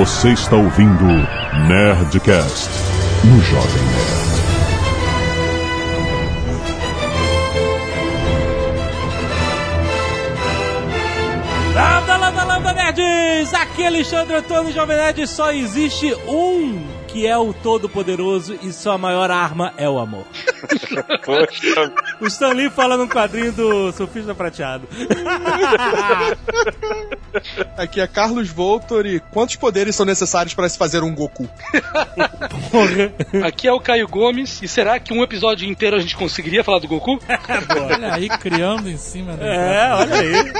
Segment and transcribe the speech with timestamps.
[0.00, 1.04] Você está ouvindo
[1.68, 2.70] Nerdcast
[3.22, 4.30] no Jovem Nerd.
[11.74, 13.52] Lambda, lambda, lambda, nerds!
[13.52, 15.26] Aqui é Alexandre Antônio Jovem Nerd.
[15.26, 16.82] Só existe um
[17.12, 20.24] que é o Todo-Poderoso e sua maior arma é o amor.
[21.24, 24.86] Poxa, O Stan Lee fala num quadrinho do Surfista Prateado.
[27.76, 31.48] Aqui é Carlos Voltor e quantos poderes são necessários para se fazer um Goku?
[33.44, 34.60] Aqui é o Caio Gomes.
[34.62, 37.18] E será que um episódio inteiro a gente conseguiria falar do Goku?
[37.92, 39.44] Olha aí, criando em cima do.
[39.44, 40.52] É, olha aí.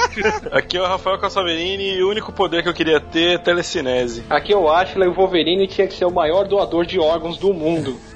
[0.51, 4.23] aqui é o Rafael Cassaverini e o único poder que eu queria ter é telecinese.
[4.29, 7.53] Aqui eu acho que o Wolverine tinha que ser o maior doador de órgãos do
[7.53, 7.99] mundo.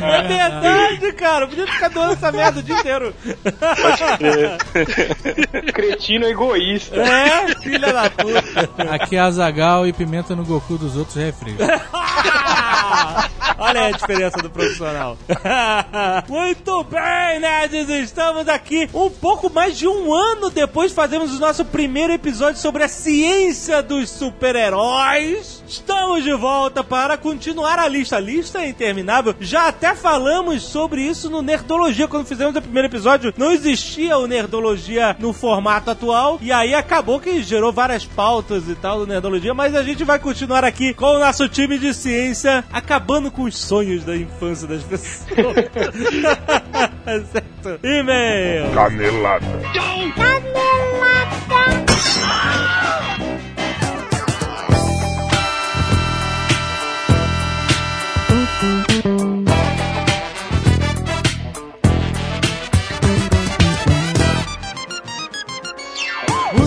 [0.00, 1.46] É verdade, cara.
[1.46, 3.14] Podia ficar doando essa merda o dia inteiro.
[5.72, 6.96] Cretino egoísta.
[6.96, 8.94] É, filha da puta.
[8.94, 11.58] Aqui é Azagal e pimenta no Goku dos outros refrios.
[13.58, 15.16] Olha aí a diferença do profissional.
[16.28, 21.64] Muito bem, nerds, estamos aqui um pouco mais de um ano depois fazemos o nosso
[21.64, 25.64] primeiro episódio sobre a ciência dos super-heróis.
[25.66, 28.16] Estamos de volta para continuar a lista.
[28.16, 29.34] A lista é interminável.
[29.40, 32.06] Já até falamos sobre isso no Nerdologia.
[32.06, 36.38] Quando fizemos o primeiro episódio, não existia o Nerdologia no formato atual.
[36.40, 39.54] E aí acabou que gerou várias pautas e tal do Nerdologia.
[39.54, 43.56] Mas a gente vai continuar aqui com o nosso time de ciência, acabando com os
[43.56, 45.26] sonhos da infância das pessoas.
[47.32, 47.84] certo?
[47.84, 48.70] E-mail.
[48.72, 49.46] Canelada.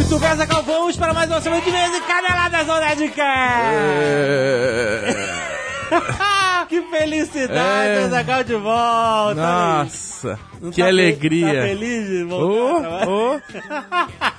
[0.09, 3.15] Muito Zagal, vamos para mais uma semana de vez em Caneladas Nerdcast.
[6.67, 8.09] que felicidade, É.
[8.09, 9.35] Zagal de volta.
[9.35, 11.53] Nossa, Não que tá alegria.
[11.53, 13.07] Tá feliz de voltar?
[13.07, 13.41] Ô, ô.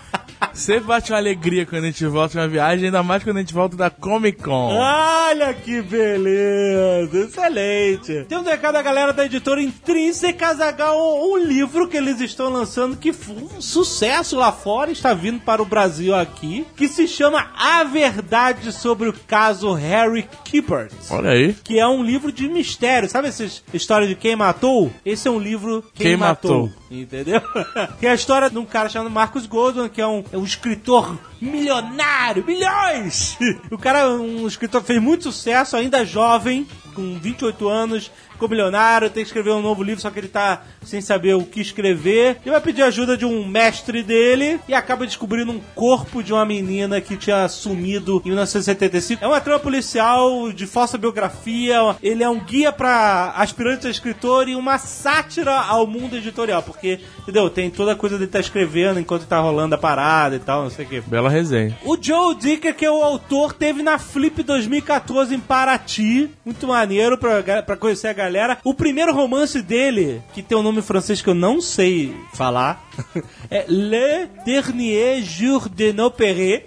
[0.53, 3.41] Sempre bate uma alegria quando a gente volta de uma viagem, ainda mais quando a
[3.41, 4.75] gente volta da Comic Con.
[4.75, 7.19] Olha que beleza!
[7.19, 8.25] Excelente!
[8.28, 12.97] Temos um recado da galera da editora Intrínseca Zagal, um, livro que eles estão lançando
[12.97, 17.51] que foi um sucesso lá fora, está vindo para o Brasil aqui, que se chama
[17.57, 20.93] A Verdade sobre o caso Harry Kippert.
[21.11, 21.55] Olha aí.
[21.65, 23.09] Que é um livro de mistério.
[23.09, 24.91] Sabe essas histórias de quem matou?
[25.05, 26.67] Esse é um livro Quem, Quem matou.
[26.67, 26.79] Matou.
[26.91, 27.41] Entendeu?
[28.01, 30.45] que é a história de um cara chamado Marcus Goldman, que é um, é um
[30.45, 33.39] escritor milionário, milhões!
[33.71, 38.49] o cara é um escritor que fez muito sucesso, ainda jovem, com 28 anos, ficou
[38.49, 41.61] milionário, tem que escrever um novo livro, só que ele tá sem saber o que
[41.61, 42.39] escrever.
[42.43, 46.47] Ele vai pedir ajuda de um mestre dele e acaba descobrindo um corpo de uma
[46.47, 49.23] menina que tinha sumido em 1975.
[49.23, 54.49] É uma trama policial de falsa biografia, ele é um guia para aspirantes a escritor
[54.49, 57.51] e uma sátira ao mundo editorial, porque, entendeu?
[57.51, 60.71] Tem toda a coisa de estar escrevendo enquanto tá rolando a parada e tal, não
[60.71, 61.01] sei o que.
[61.03, 61.77] Bela resenha.
[61.84, 66.31] O Joe Dicker, que é o autor, teve na Flip 2014 em Paraty.
[66.43, 68.29] Muito maneiro pra, pra conhecer a galera.
[68.64, 72.82] O primeiro romance dele, que tem um nome francês que eu não sei falar,
[73.50, 76.66] é Le Dernier Jour de Perret.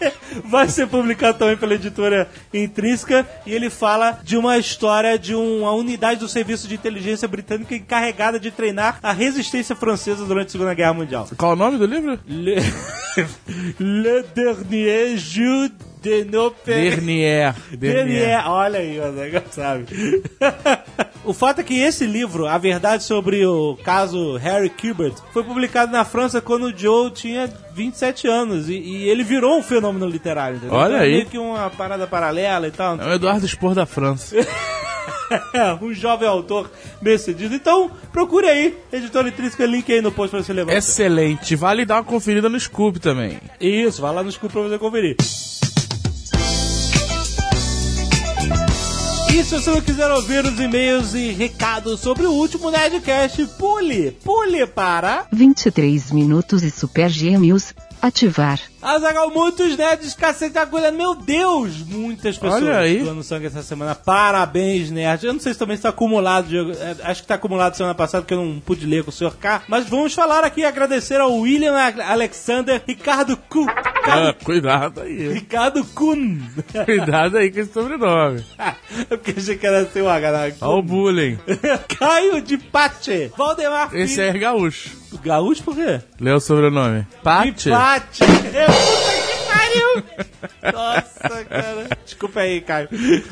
[0.44, 5.72] Vai ser publicado também pela editora Intrínseca e ele fala de uma história de uma
[5.72, 10.74] unidade do serviço de inteligência britânica encarregada de treinar a resistência francesa durante a Segunda
[10.74, 11.28] Guerra Mundial.
[11.36, 12.18] Qual o nome do livro?
[12.26, 12.56] Le,
[13.78, 15.70] Le dernier jour
[16.04, 16.96] de nos pères.
[16.96, 17.54] Dernier.
[17.72, 18.46] Dernier.
[18.46, 19.86] Olha aí, o negócio sabe.
[21.24, 25.90] o fato é que esse livro, A Verdade sobre o caso Harry Kubert, foi publicado
[25.90, 30.58] na França quando o Joe tinha 27 anos e, e ele virou um fenômeno literário.
[30.58, 30.76] Entendeu?
[30.76, 31.12] Olha Então é aí.
[31.12, 33.00] meio que uma parada paralela e tal.
[33.00, 34.36] É o Eduardo Spor da França.
[35.80, 37.54] um jovem autor bem sucedido.
[37.54, 40.74] Então, procure aí, editora intrínseca, link aí no post pra você levar.
[40.74, 41.56] Excelente.
[41.56, 43.40] Vale dar uma conferida no Scoop também.
[43.58, 45.16] Isso, vai lá no Scoop pra você conferir.
[49.34, 54.12] E se você não quiser ouvir os e-mails e recados sobre o último Nerdcast, pule,
[54.22, 55.26] pule para...
[55.32, 57.74] 23 minutos e Super Gêmeos.
[58.04, 58.60] Ativar.
[58.82, 60.92] Azagal, muitos nerds cacete agulha.
[60.92, 63.02] Meu Deus, muitas pessoas Olha aí.
[63.02, 63.94] doando sangue essa semana.
[63.94, 65.24] Parabéns, nerds.
[65.24, 66.72] Eu não sei se também está acumulado, Diego.
[66.72, 69.34] É, Acho que está acumulado semana passada, porque eu não pude ler com o senhor
[69.36, 69.62] K.
[69.68, 73.66] Mas vamos falar aqui, agradecer ao William Alexander, Ricardo Kuhn.
[74.06, 75.32] Ah, cuidado aí.
[75.32, 76.40] Ricardo Kuhn.
[76.84, 78.44] Cuidado aí com esse sobrenome.
[79.10, 80.30] É porque achei que era seu H.
[80.30, 80.54] né?
[80.60, 81.38] Olha o bullying.
[81.98, 83.30] Caio de Pache.
[83.36, 84.02] Valdemar Filho.
[84.02, 84.90] Esse é gaúcho.
[85.22, 86.00] Gaúcho por quê?
[86.20, 87.06] Lê o sobrenome.
[87.22, 87.70] Pate?
[87.70, 89.04] Pariu!
[90.72, 91.88] Nossa, cara.
[92.04, 92.88] Desculpa aí, Caio.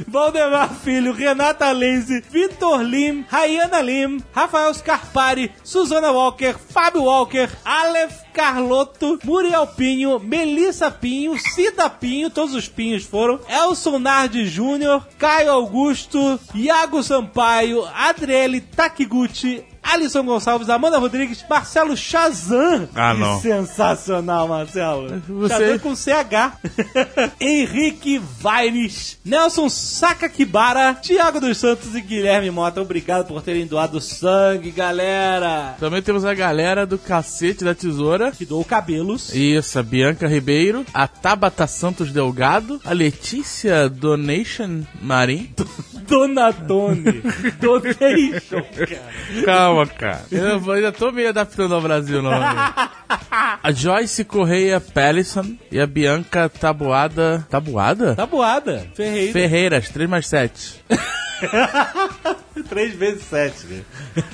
[0.07, 8.23] Valdemar Filho, Renata Lenze, Vitor Lim, Rayana Lim, Rafael Scarpari, Suzana Walker, Fábio Walker, Aleph
[8.33, 15.53] Carlotto, Muriel Pinho, Melissa Pinho, Cida Pinho, todos os Pinhos foram, Elson Nardi Júnior, Caio
[15.53, 22.89] Augusto, Iago Sampaio, Adriele Takiguchi, Alisson Gonçalves, Amanda Rodrigues, Marcelo Shazam.
[22.95, 23.41] Ah, Que não.
[23.41, 25.21] Sensacional, Marcelo.
[25.29, 26.53] Você- Shazam com CH.
[27.41, 32.81] Henrique Vaires, Nelson Sakakibara, Thiago dos Santos e Guilherme Mota.
[32.81, 35.75] Obrigado por terem doado sangue, galera.
[35.81, 38.31] Também temos a galera do Cacete da Tesoura.
[38.33, 39.35] Que doou cabelos.
[39.35, 45.51] Isso, a Bianca Ribeiro, a Tabata Santos Delgado, a Letícia Donation Marim.
[46.07, 47.23] Donatone.
[47.61, 49.45] Donation, cara.
[49.45, 50.23] Calma, cara.
[50.31, 52.31] Eu ainda tô meio adaptando ao Brasil, não.
[52.31, 57.47] A Joyce Correia Pellison e a Bianca Tabuada.
[57.51, 58.15] Tabuada?
[58.15, 58.87] Tabuada.
[58.95, 59.33] Ferreira.
[59.33, 60.85] Ferreiras, 3 mais 7.
[62.69, 63.83] 3 vezes 7, né?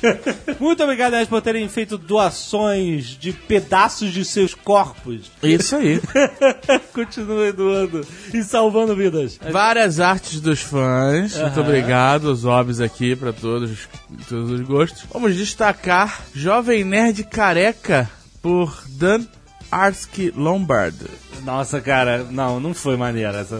[0.58, 5.30] Muito obrigado, aliás, por terem feito doações de pedaços de seus corpos.
[5.42, 6.00] Isso aí.
[6.92, 9.38] Continue doando e salvando vidas.
[9.50, 11.36] Várias artes dos fãs.
[11.36, 13.88] Muito obrigado, os hobbies aqui pra todos,
[14.28, 15.04] todos os gostos.
[15.12, 18.10] Vamos destacar Jovem Nerd Careca
[18.42, 19.24] por Dan
[19.70, 20.96] Arsky Lombard.
[21.44, 23.58] Nossa, cara, não, não foi maneira essa.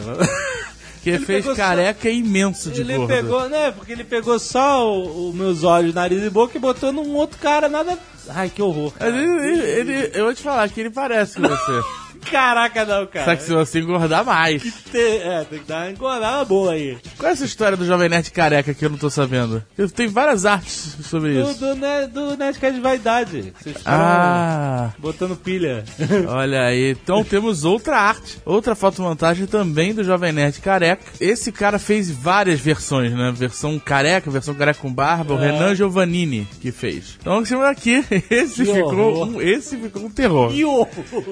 [1.10, 3.08] Que Ele fez pegou só- careca imenso de Ele gordo.
[3.08, 3.70] pegou, né?
[3.70, 7.68] Porque ele pegou só os meus olhos, nariz e boca e botou num outro cara,
[7.68, 7.98] nada.
[8.28, 8.92] Ai, que horror.
[9.00, 11.82] Ele- ele- eu vou te falar que ele parece com você.
[12.30, 13.24] Caraca, não, cara.
[13.24, 14.62] Só que se você engordar mais.
[14.90, 16.96] Tem- é, tem que dar uma engordada boa aí.
[17.16, 19.62] Qual é essa história do Jovem Nerd Careca que eu não tô sabendo?
[19.76, 21.60] Eu tenho várias artes sobre Do, isso.
[21.60, 23.52] do, né, do Nerdcast de Vaidade.
[23.60, 25.84] Vocês Ah, botando pilha.
[26.28, 26.90] olha aí.
[26.92, 31.02] Então temos outra arte, outra fotomontagem também do Jovem Nerd Careca.
[31.20, 33.32] Esse cara fez várias versões, né?
[33.34, 37.16] Versão careca, versão careca com barba, o Renan Giovannini que fez.
[37.20, 39.28] Então temos aqui, esse Que ficou, horror.
[39.28, 40.52] um, esse ficou um terror.
[40.54, 40.86] E o...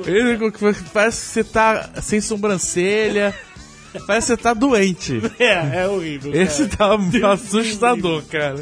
[0.06, 0.58] Ele ficou que
[0.92, 3.34] parece que você tá sem sobrancelha.
[4.06, 5.22] Parece que você tá doente.
[5.38, 6.30] É, é horrível.
[6.30, 6.44] cara.
[6.44, 6.90] Esse tá
[7.32, 8.56] assustador, cara.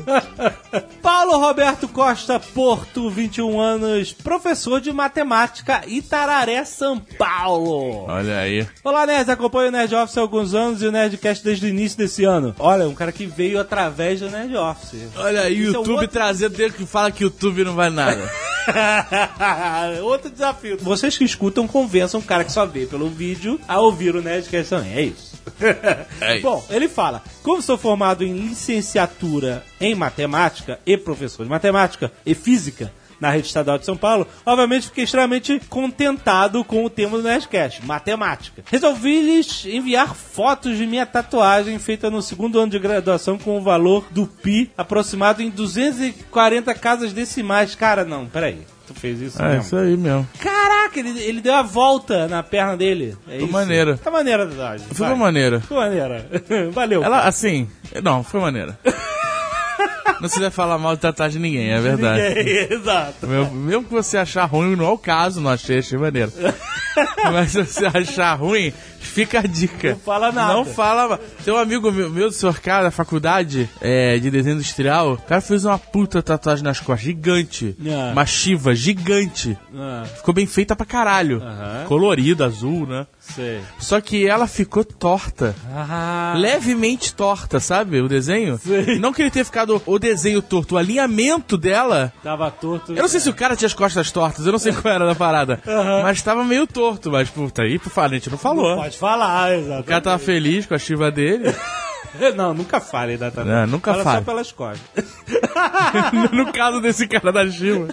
[1.03, 8.05] Paulo Roberto Costa Porto, 21 anos, professor de matemática, Itararé, São Paulo.
[8.07, 8.65] Olha aí.
[8.85, 9.29] Olá, Nerd.
[9.29, 12.55] Acompanho o Nerd Office há alguns anos e o Nerdcast desde o início desse ano.
[12.61, 15.09] Olha, um cara que veio através do Nerd Office.
[15.17, 18.23] Olha aí, Isso é YouTube outro- trazendo dele que fala que YouTube não vale nada.
[20.03, 20.79] Outro desafio.
[20.81, 24.71] Vocês que escutam, convençam o cara que só vê pelo vídeo a ouvir o Nerdcast
[24.71, 24.95] também.
[24.95, 25.35] É isso.
[26.21, 26.43] É isso.
[26.43, 32.35] Bom, ele fala: Como sou formado em licenciatura em matemática e professor de matemática e
[32.35, 32.93] física
[33.25, 37.85] na rede estadual de São Paulo, obviamente fiquei extremamente contentado com o tema do Nerdcast,
[37.87, 38.63] matemática.
[38.67, 43.63] Resolvi lhes enviar fotos de minha tatuagem feita no segundo ano de graduação com o
[43.63, 47.75] valor do PI aproximado em 240 casas decimais.
[47.75, 48.59] Cara, não, peraí.
[48.87, 49.63] Tu fez isso É mesmo?
[49.63, 50.29] isso aí mesmo.
[50.39, 53.17] Caraca, ele, ele deu a volta na perna dele.
[53.27, 53.53] É Foi isso.
[53.53, 53.97] maneiro.
[53.97, 54.87] Tá maneira tatuagem.
[54.93, 55.61] Foi maneira.
[55.61, 56.29] Foi maneira.
[56.71, 57.03] Valeu.
[57.03, 57.67] Ela, assim,
[58.03, 58.79] não, foi maneira.
[60.21, 62.21] Não se deve falar mal de tatuagem de ninguém, é verdade.
[62.21, 63.27] É, exato.
[63.27, 66.33] Mesmo que você achar ruim, não é o caso, não achei, achei maneiro.
[67.33, 68.73] Mas se você achar ruim,
[69.07, 69.91] fica a dica.
[69.91, 70.53] Não fala nada.
[70.55, 71.21] Não fala.
[71.45, 75.15] Tem um amigo meu, meu do senhor cara da faculdade é, de desenho industrial.
[75.15, 77.77] O cara fez uma puta tatuagem nas costas, gigante.
[77.87, 78.13] Ah.
[78.13, 79.57] Uma chiva gigante.
[79.77, 81.43] Ah, Ficou bem feita pra caralho.
[81.43, 81.85] Aham.
[81.87, 83.07] Colorida, azul, né?
[83.21, 83.61] sei.
[83.79, 85.55] Só que ela ficou torta.
[85.75, 88.01] Ah, Levemente torta, sabe?
[88.01, 88.59] O desenho.
[88.59, 88.99] Sei.
[88.99, 92.13] Não que ele tenha ficado o desenho torto, o alinhamento dela.
[92.23, 92.93] tava torto.
[92.93, 95.07] Eu não sei se o cara tinha as costas tortas, eu não sei qual era
[95.07, 95.61] da parada.
[96.03, 98.77] Mas tava meio torto, mas puta, aí pro falar, a gente não falou.
[98.95, 99.81] Pode falar, exato.
[99.81, 101.45] O cara tava feliz com a chiva dele.
[102.37, 103.63] Não, nunca fale da tatuagem.
[103.63, 104.19] É, nunca Fala fale.
[104.19, 105.05] só pelas costas.
[106.33, 107.89] no caso desse cara da chiva.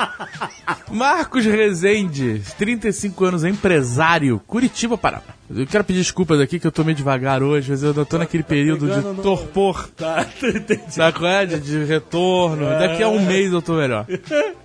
[0.90, 5.22] Marcos Rezende, 35 anos, empresário, Curitiba, Paraná.
[5.48, 8.42] Eu quero pedir desculpas aqui que eu tô meio devagar hoje, mas eu tô naquele
[8.42, 9.88] período pegando de no- torpor.
[9.94, 10.80] Tá, entendi.
[11.16, 11.44] Qual é?
[11.46, 12.64] De, de retorno.
[12.78, 14.06] Daqui a um mês eu tô melhor.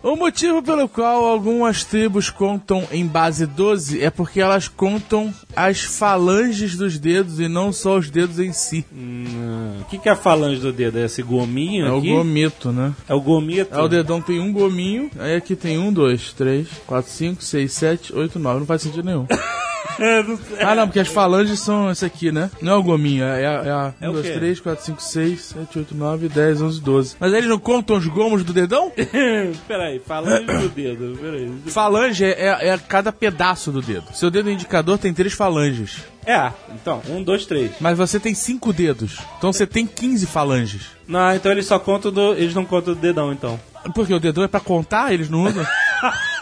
[0.02, 5.82] O motivo pelo qual algumas tribos contam em base 12 é porque elas contam as
[5.82, 8.86] falanges dos dedos e não só os dedos em si.
[8.94, 10.98] Hum, O que, que é a falange do dedo?
[11.00, 12.10] É esse gominho É o aqui?
[12.10, 12.94] gomito, né?
[13.08, 13.76] É o gomito.
[13.78, 17.74] Aí o dedão tem um gominho, aí aqui tem um, dois, três, quatro, cinco, seis,
[17.74, 18.60] sete, oito, nove.
[18.60, 19.28] Não faz sentido nenhum.
[20.00, 20.24] É.
[20.64, 22.50] Ah, não, porque as falanges são esse aqui, né?
[22.62, 24.34] Não é o gominho, é, é, é a É 1, o 2, quê?
[24.34, 27.16] 3, 4, 5, 6, 7, 8, 9, 10, 11, 12.
[27.20, 28.94] Mas eles não contam os gomos do dedão?
[29.68, 31.52] Peraí, falando do dedo, peraí.
[31.68, 34.06] Falange é, é cada pedaço do dedo.
[34.14, 35.98] Seu dedo indicador tem três falanges.
[36.26, 37.72] É, então, um, dois, três.
[37.80, 39.18] Mas você tem cinco dedos.
[39.38, 40.88] Então você tem 15 falanges.
[41.08, 42.34] Não, então eles só contam do.
[42.34, 43.60] Eles não contam do dedão, então.
[43.94, 45.66] Porque o dedão é pra contar, eles não usam.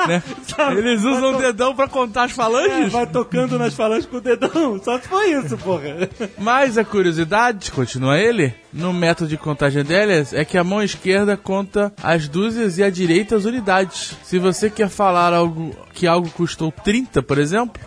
[0.07, 0.21] né?
[0.77, 2.91] Eles usam o dedão pra contar as É, falanges.
[2.91, 4.79] vai tocando nas falanges com o dedão.
[4.83, 6.07] Só se foi isso, porra.
[6.37, 11.35] Mas a curiosidade, continua ele, no método de contagem deles, é que a mão esquerda
[11.37, 14.15] conta as dúzias e a direita as unidades.
[14.23, 17.81] Se você quer falar algo que algo custou 30, por exemplo,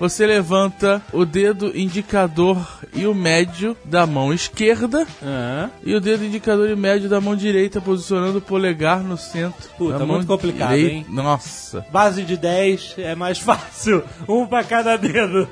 [0.00, 2.58] você levanta o dedo indicador
[2.94, 7.36] e o médio da mão esquerda Ah, e o dedo indicador e médio da mão
[7.36, 9.68] direita, posicionando o polegar no centro.
[9.78, 10.94] Puta, da mão muito complicado, direita.
[10.96, 11.06] hein?
[11.08, 11.86] Nossa.
[11.92, 14.02] Base de 10 é mais fácil.
[14.28, 15.48] Um pra cada dedo.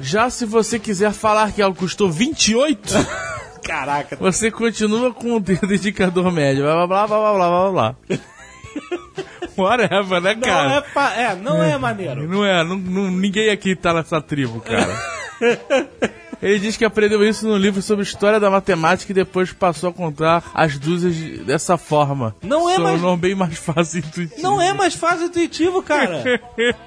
[0.00, 2.94] Já se você quiser falar que algo custou 28,
[3.64, 4.16] Caraca.
[4.16, 6.62] você continua com o dedo indicador médio.
[6.64, 7.96] Blá blá blá blá blá blá blá.
[9.56, 10.74] Whatever, né, Não cara?
[10.74, 12.28] é, pa- é, não é maneiro.
[12.28, 14.94] Não é, não- não- ninguém aqui tá nessa tribo, cara.
[16.46, 19.92] Ele diz que aprendeu isso no livro sobre história da matemática e depois passou a
[19.92, 22.34] contar as dúzias de- dessa forma.
[22.42, 24.42] Não é São mais- não bem mais fácil e intuitivo.
[24.42, 26.22] Não é mais fácil e intuitivo, cara.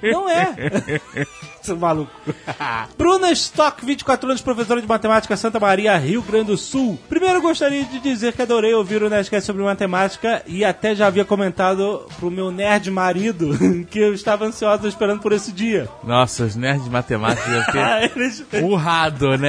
[0.02, 0.56] Não é.
[1.62, 2.12] Seu maluco.
[2.98, 6.98] Bruna Stock, 24 anos, professora de matemática, Santa Maria, Rio Grande do Sul.
[7.10, 11.26] Primeiro gostaria de dizer que adorei ouvir o Nerdcast sobre matemática e até já havia
[11.26, 13.50] comentado pro meu nerd marido
[13.92, 15.90] que eu estava ansiosa esperando por esse dia.
[16.04, 18.44] Nossa, os nerds de matemática Ah, eles...
[18.62, 19.49] urrado, né?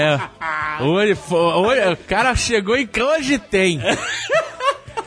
[0.81, 3.81] Hoje, fo- hoje, o cara chegou e hoje tem.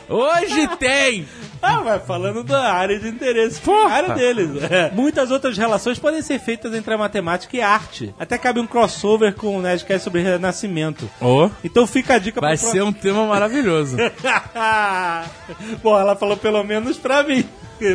[0.08, 1.26] Hoje tem!
[1.62, 3.88] Ah, vai falando da área de interesse, Porra!
[3.88, 4.62] a área deles.
[4.70, 4.90] É.
[4.92, 8.14] Muitas outras relações podem ser feitas entre a matemática e a arte.
[8.20, 11.08] Até cabe um crossover com o Nerdcast sobre renascimento.
[11.22, 13.96] Ô, Então fica a dica vai pro ser um tema maravilhoso.
[15.82, 17.44] Bom, ela falou pelo menos pra mim.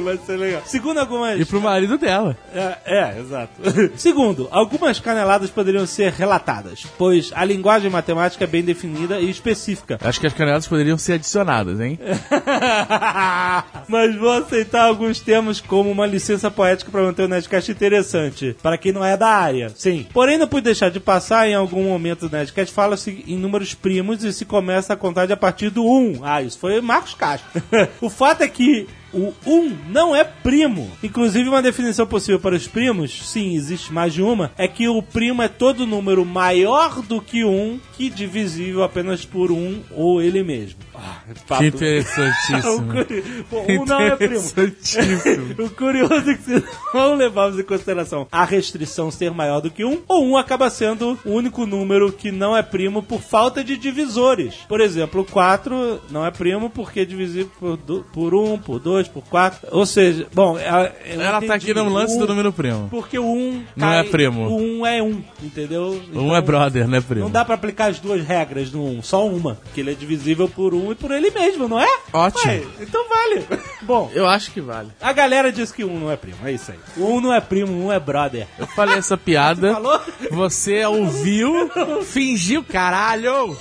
[0.03, 0.61] Vai ser legal.
[0.65, 1.39] Segundo algumas.
[1.39, 2.37] E pro marido dela.
[2.53, 3.53] É, é, exato.
[3.95, 9.97] Segundo, algumas caneladas poderiam ser relatadas, pois a linguagem matemática é bem definida e específica.
[10.01, 11.99] Acho que as caneladas poderiam ser adicionadas, hein?
[13.87, 18.77] Mas vou aceitar alguns termos como uma licença poética para manter o Nerdcast interessante, para
[18.77, 19.69] quem não é da área.
[19.75, 20.05] Sim.
[20.13, 24.23] Porém, não pude deixar de passar em algum momento do Nerdcast, fala-se em números primos
[24.23, 26.19] e se começa a contagem a partir do 1.
[26.23, 27.61] Ah, isso foi Marcos Castro.
[28.01, 30.89] o fato é que o 1 não é primo.
[31.03, 35.01] Inclusive, uma definição possível para os primos, sim, existe mais de uma, é que o
[35.01, 40.43] primo é todo número maior do que 1 que divisível apenas por 1 ou ele
[40.43, 40.79] mesmo.
[40.95, 42.91] Ah, papo- Que o interessantíssimo.
[42.91, 43.23] curi...
[43.49, 44.39] Pô, um não é primo.
[45.59, 46.63] O curioso é que se
[46.93, 51.17] não levarmos em consideração a restrição ser maior do que um, ou um acaba sendo
[51.25, 54.55] o único número que não é primo por falta de divisores.
[54.67, 58.79] Por exemplo, o 4 não é primo porque é divisível por, du- por 1, por
[58.79, 59.67] 2, por 4.
[59.71, 62.87] Ou seja, bom, ela, eu Ela tá aqui no lance O do um- número primo.
[62.89, 64.47] Porque o 1 Não é primo.
[64.49, 66.01] O 1 é 1, entendeu?
[66.13, 67.23] Um é brother, né, primo?
[67.25, 69.57] Não dá pra aplicar as duas regras no 1, só uma.
[69.73, 71.87] Que ele é divisível por 1 e por ele mesmo, não é?
[72.13, 72.51] Ótimo.
[72.51, 73.45] Ué, então vale.
[73.83, 74.89] Bom, Eu acho que vale.
[75.01, 76.77] a galera diz que 1 não é primo, é isso aí.
[76.97, 78.47] O 1 não é primo, um é brother.
[78.57, 79.73] Eu falei essa piada.
[79.79, 80.01] Falou?
[80.31, 81.69] Você ouviu,
[82.03, 83.57] fingiu, caralho!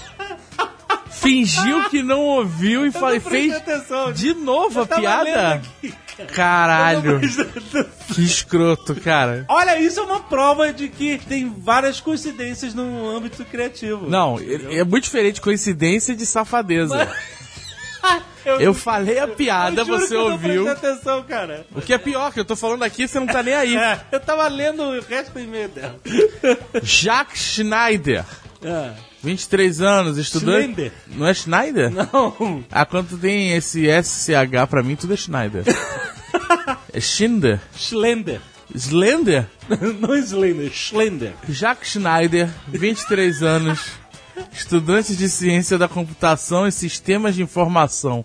[1.21, 4.13] Fingiu que não ouviu e falei, fez atenção.
[4.13, 5.61] de novo a piada?
[6.35, 7.21] Caralho,
[8.13, 9.45] que escroto, cara.
[9.49, 14.09] Olha, isso é uma prova de que tem várias coincidências no âmbito criativo.
[14.09, 17.09] Não, é é muito diferente de coincidência de safadeza.
[18.61, 20.65] Eu falei a piada, eu você eu ouviu.
[20.65, 21.67] prestei atenção, cara.
[21.75, 23.77] O que é pior, que eu tô falando aqui, você não tá nem aí.
[23.77, 25.99] É, eu tava lendo o resto do e-mail dela.
[26.83, 28.25] Jacques Schneider,
[28.63, 28.93] É.
[29.23, 30.73] 23 anos, estudante.
[30.73, 30.93] Schneider.
[31.09, 31.91] Não é Schneider?
[31.91, 32.65] Não.
[32.71, 35.65] Ah, quando tem esse SCH pra mim, tudo é Schneider.
[36.93, 37.61] é Schinder?
[37.77, 38.41] Schlender.
[38.75, 39.47] Slender?
[40.01, 41.33] Não Slender, Schlender.
[41.49, 43.81] Jacques Schneider, 23 anos,
[44.53, 48.25] estudante de ciência da computação e sistemas de informação,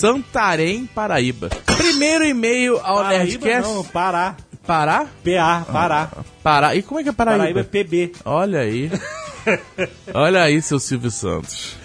[0.00, 1.48] Santarém, Paraíba.
[1.64, 3.72] Primeiro e-mail ao Paraíba Nerdcast.
[3.72, 4.36] não, Pará.
[4.66, 5.06] Pará?
[5.24, 6.10] PA, Pará.
[6.42, 6.74] Pará.
[6.74, 7.38] E como é que é Paraíba?
[7.38, 8.12] Paraíba é PB.
[8.24, 8.90] Olha aí.
[10.14, 11.76] Olha aí, seu Silvio Santos.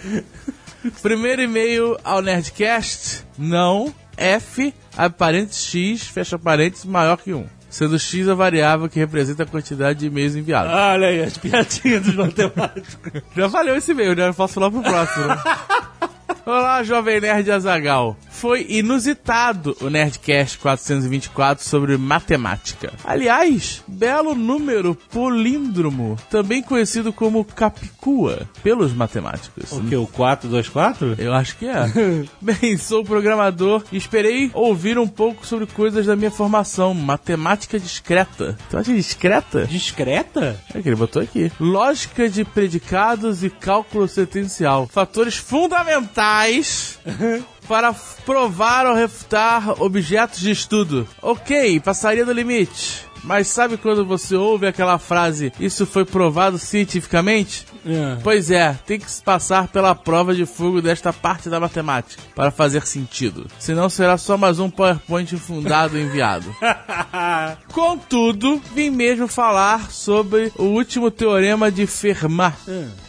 [1.02, 3.24] Primeiro e-mail ao Nerdcast.
[3.38, 3.94] Não.
[4.16, 7.46] F, abre parênteses X, fecha parênteses, maior que 1.
[7.68, 10.72] Sendo X a variável que representa a quantidade de e-mails enviados.
[10.72, 12.96] Olha aí, as piadinhas dos matemáticos.
[13.36, 14.28] Já valeu esse e-mail, né?
[14.28, 15.26] Eu posso falar pro próximo.
[15.26, 15.42] né?
[16.46, 18.16] Olá, Jovem Nerd Azagal.
[18.44, 22.92] Foi inusitado o Nerdcast 424 sobre matemática.
[23.02, 29.72] Aliás, belo número políndromo, também conhecido como Capicua pelos matemáticos.
[29.72, 29.96] O que?
[29.96, 31.14] O 424?
[31.16, 31.86] Eu acho que é.
[32.38, 38.58] Bem, sou programador e esperei ouvir um pouco sobre coisas da minha formação, matemática discreta.
[38.68, 39.64] Tu acha discreta?
[39.64, 40.60] Discreta?
[40.74, 41.50] É que ele botou aqui.
[41.58, 44.86] Lógica de predicados e cálculo sequencial.
[44.86, 46.98] Fatores fundamentais
[47.68, 47.94] para
[48.24, 51.06] provar ou refutar objetos de estudo.
[51.20, 53.06] Ok, passaria do limite.
[53.22, 57.66] Mas sabe quando você ouve aquela frase, isso foi provado cientificamente?
[57.86, 58.16] É.
[58.22, 62.86] Pois é, tem que passar pela prova de fogo desta parte da matemática para fazer
[62.86, 63.46] sentido.
[63.58, 66.54] Senão será só mais um PowerPoint infundado enviado.
[67.72, 72.54] Contudo, vim mesmo falar sobre o último teorema de Fermat.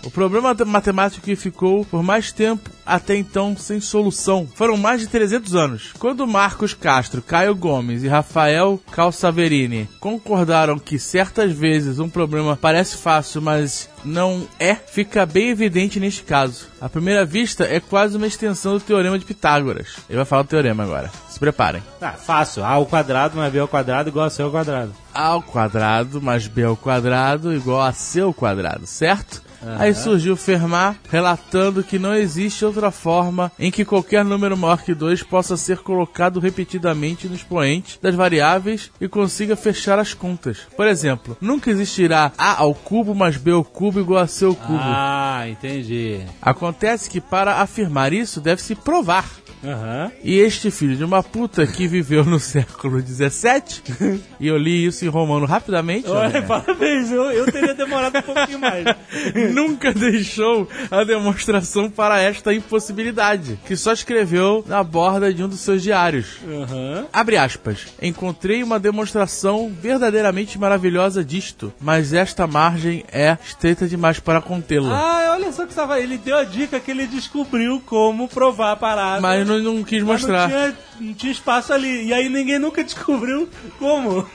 [0.04, 4.48] O problema matemático que ficou por mais tempo até então sem solução.
[4.54, 5.94] Foram mais de 300 anos.
[5.98, 12.98] Quando Marcos Castro, Caio Gomes e Rafael Calsaverini concordaram que certas vezes um problema parece
[12.98, 16.68] fácil, mas não é, fica bem evidente neste caso.
[16.80, 19.98] À primeira vista, é quase uma extensão do teorema de Pitágoras.
[20.10, 21.12] Ele vai falar o teorema agora.
[21.30, 21.84] Se preparem.
[22.00, 22.64] Tá, fácil.
[22.64, 24.94] A ao quadrado mais B ao quadrado igual a C ao quadrado.
[25.14, 29.42] A ao quadrado mais B ao quadrado igual a C ao quadrado, certo?
[29.80, 34.94] Aí surgiu Fermat relatando que não existe outra forma em que qualquer número maior que
[34.94, 40.60] 2 possa ser colocado repetidamente no expoente das variáveis e consiga fechar as contas.
[40.76, 44.56] Por exemplo, nunca existirá A ao cubo mais B ao cubo igual a C ao
[44.56, 44.80] cubo.
[44.80, 46.22] Ah, entendi.
[46.42, 49.26] Acontece que para afirmar isso deve-se provar.
[49.66, 50.12] Aham.
[50.24, 55.06] E este filho de uma puta que viveu no século XVII, e eu li isso
[55.06, 56.42] em romano rapidamente, Olha, né?
[56.42, 58.86] parabéns, eu, eu teria demorado um pouquinho mais.
[59.54, 65.60] nunca deixou a demonstração para esta impossibilidade, que só escreveu na borda de um dos
[65.60, 66.38] seus diários.
[66.48, 67.06] Aham.
[67.12, 67.88] Abre aspas.
[68.02, 74.96] Encontrei uma demonstração verdadeiramente maravilhosa disto, mas esta margem é estreita demais para contê-la.
[74.96, 76.00] Ah, olha só que estava.
[76.00, 79.22] Ele deu a dica que ele descobriu como provar a parada.
[79.22, 80.50] mas não, não quis mostrar.
[80.50, 82.08] Não tinha, não tinha espaço ali.
[82.08, 84.28] E aí ninguém nunca descobriu como.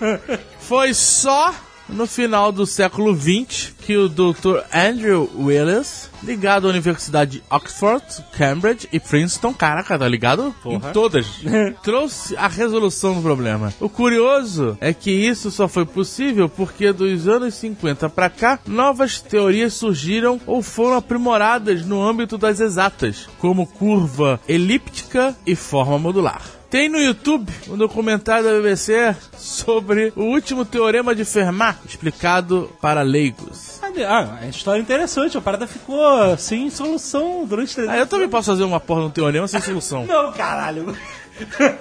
[0.60, 1.54] Foi só
[1.92, 4.60] no final do século XX que o Dr.
[4.72, 10.54] Andrew Willis, ligado à Universidade de Oxford, Cambridge e Princeton, caraca, tá ligado?
[10.62, 10.90] Porra.
[10.90, 11.26] Em todas,
[11.82, 13.72] trouxe a resolução do problema.
[13.80, 19.20] O curioso é que isso só foi possível porque dos anos 50 pra cá, novas
[19.20, 26.59] teorias surgiram ou foram aprimoradas no âmbito das exatas, como curva elíptica e forma modular.
[26.70, 33.02] Tem no YouTube um documentário da BBC sobre o último teorema de Fermat, explicado para
[33.02, 33.80] leigos.
[34.06, 35.36] Ah, é história interessante.
[35.36, 39.10] A parada ficou sem solução durante três Ah, eu também posso fazer uma porra no
[39.10, 40.06] teorema sem solução.
[40.06, 40.96] Não, caralho.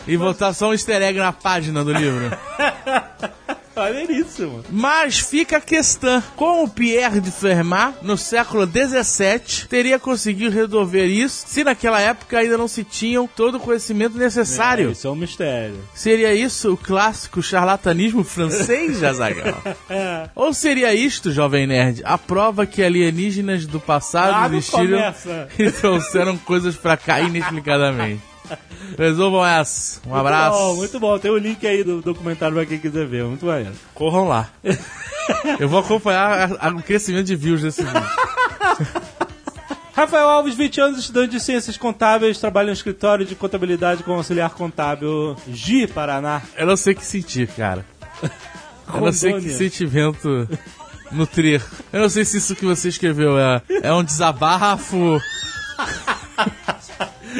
[0.07, 2.35] E botar só um easter egg na página do livro.
[3.79, 4.63] Maneiríssimo.
[4.69, 11.45] Mas fica a questão: como Pierre de Fermat, no século XVII, teria conseguido resolver isso
[11.47, 14.89] se naquela época ainda não se tinham todo o conhecimento necessário?
[14.89, 15.75] É, isso é um mistério.
[15.93, 19.61] Seria isso o clássico charlatanismo francês, Jazagal?
[20.35, 24.99] Ou seria isto, jovem nerd, a prova que alienígenas do passado Ah, existiram
[25.57, 28.28] e trouxeram coisas pra cá inexplicadamente?
[28.97, 30.01] Resolvam essa.
[30.07, 30.57] Um abraço.
[30.57, 31.19] Muito bom, muito bom.
[31.19, 33.23] Tem o link aí do documentário pra quem quiser ver.
[33.23, 33.73] Muito maneiro.
[33.93, 34.49] Corram lá.
[35.59, 38.01] Eu vou acompanhar a- a- o crescimento de views desse vídeo.
[39.93, 44.51] Rafael Alves, 20 anos, estudante de ciências contábeis, trabalha no escritório de contabilidade com auxiliar
[44.51, 46.41] contábil Gi, Paraná.
[46.57, 47.85] Eu não sei o que sentir, cara.
[48.93, 50.47] Eu não sei que sentimento
[51.11, 51.61] nutrir.
[51.91, 55.21] Eu não sei se isso que você escreveu é, é um desabafo.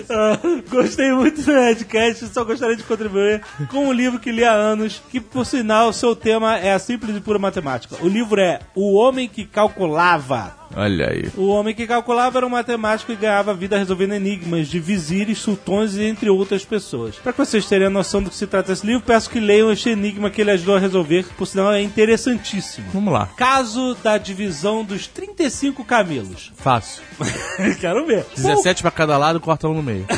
[0.10, 0.38] Ah,
[0.70, 5.02] Gostei muito do Nerdcast, só gostaria de contribuir com um livro que li há anos,
[5.10, 7.96] que por sinal seu tema é a simples e pura matemática.
[8.02, 10.59] O livro é O Homem que Calculava.
[10.76, 11.30] Olha aí.
[11.36, 15.96] O homem que calculava era um matemático e ganhava vida resolvendo enigmas de vizires, sultões
[15.96, 17.16] e entre outras pessoas.
[17.16, 19.72] Para que vocês terem a noção do que se trata esse livro, peço que leiam
[19.72, 22.88] este enigma que ele ajudou a resolver, por sinal é interessantíssimo.
[22.94, 23.28] Vamos lá.
[23.36, 26.52] Caso da divisão dos 35 camelos.
[26.56, 27.02] Fácil.
[27.80, 28.26] Quero ver.
[28.36, 30.06] 17 pra cada lado, corta um no meio.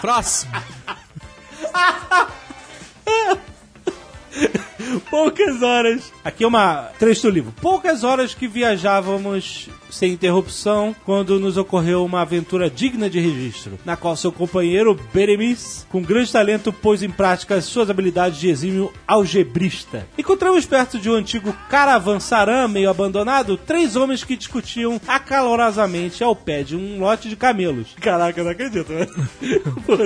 [0.00, 0.52] Próximo.
[5.10, 6.12] Poucas horas.
[6.24, 7.52] Aqui é uma trecho do livro.
[7.60, 13.96] Poucas horas que viajávamos sem interrupção quando nos ocorreu uma aventura digna de registro, na
[13.96, 18.92] qual seu companheiro Beremis, com grande talento, pôs em prática as suas habilidades de exímio
[19.06, 20.06] algebrista.
[20.16, 26.62] Encontramos perto de um antigo caravansaram meio abandonado três homens que discutiam acalorosamente ao pé
[26.62, 27.94] de um lote de camelos.
[28.00, 29.06] Caraca, eu não acredito, né?
[29.84, 29.98] Por...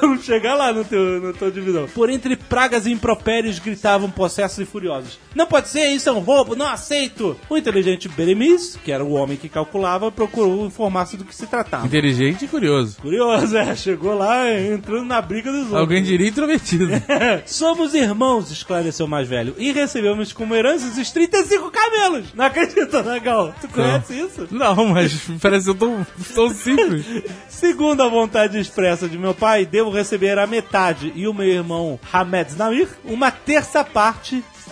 [0.00, 1.86] Vamos chegar lá no teu, no teu divisão.
[1.88, 5.18] Por entre pragas e impropérios gritavam possessos e furiosos.
[5.34, 7.36] Não pode ser, isso é um roubo, não aceito!
[7.50, 11.86] O inteligente Beremis, que era o homem que calculava, procurou informar-se do que se tratava.
[11.86, 12.96] Inteligente e curioso.
[12.96, 15.78] Curioso, é, chegou lá entrando na briga dos outros.
[15.78, 16.88] Alguém diria intrometido.
[17.44, 22.32] Somos irmãos, esclareceu o mais velho, e recebemos como heranças os 35 camelos.
[22.34, 23.54] Não acredita, Nagal?
[23.60, 24.48] Tu conhece isso?
[24.50, 27.04] Não, mas parece tão, tão simples.
[27.48, 32.00] Segundo a vontade expressa de meu pai, devo receber a metade e o meu irmão
[32.10, 34.05] Hamed Namir uma terça parte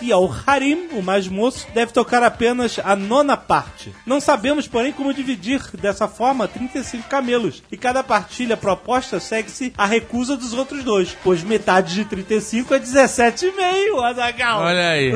[0.01, 3.93] e ao Harim, o mais moço, deve tocar apenas a nona parte.
[4.05, 9.85] Não sabemos, porém, como dividir dessa forma 35 camelos, e cada partilha proposta segue-se a
[9.85, 14.61] recusa dos outros dois, pois metade de 35 é 17,5, Azagal.
[14.61, 15.11] Olha aí.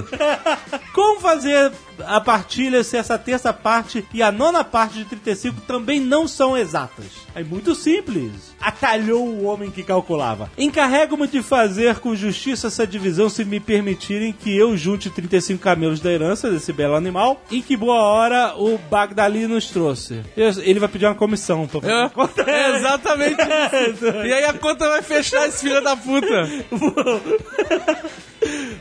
[0.93, 1.71] Como fazer
[2.05, 6.57] a partilha se essa terça parte e a nona parte de 35 também não são
[6.57, 7.05] exatas?
[7.35, 8.55] É muito simples.
[8.59, 10.51] Atalhou o homem que calculava.
[10.57, 15.99] Encarrego-me de fazer com justiça essa divisão se me permitirem que eu junte 35 camelos
[15.99, 17.41] da herança desse belo animal.
[17.51, 20.21] Em que boa hora o Bagdali nos trouxe.
[20.35, 21.67] Ele vai pedir uma comissão.
[21.67, 22.11] Pra...
[22.47, 23.41] É, é exatamente
[23.91, 24.05] isso.
[24.05, 26.49] E aí a conta vai fechar esse filho da puta.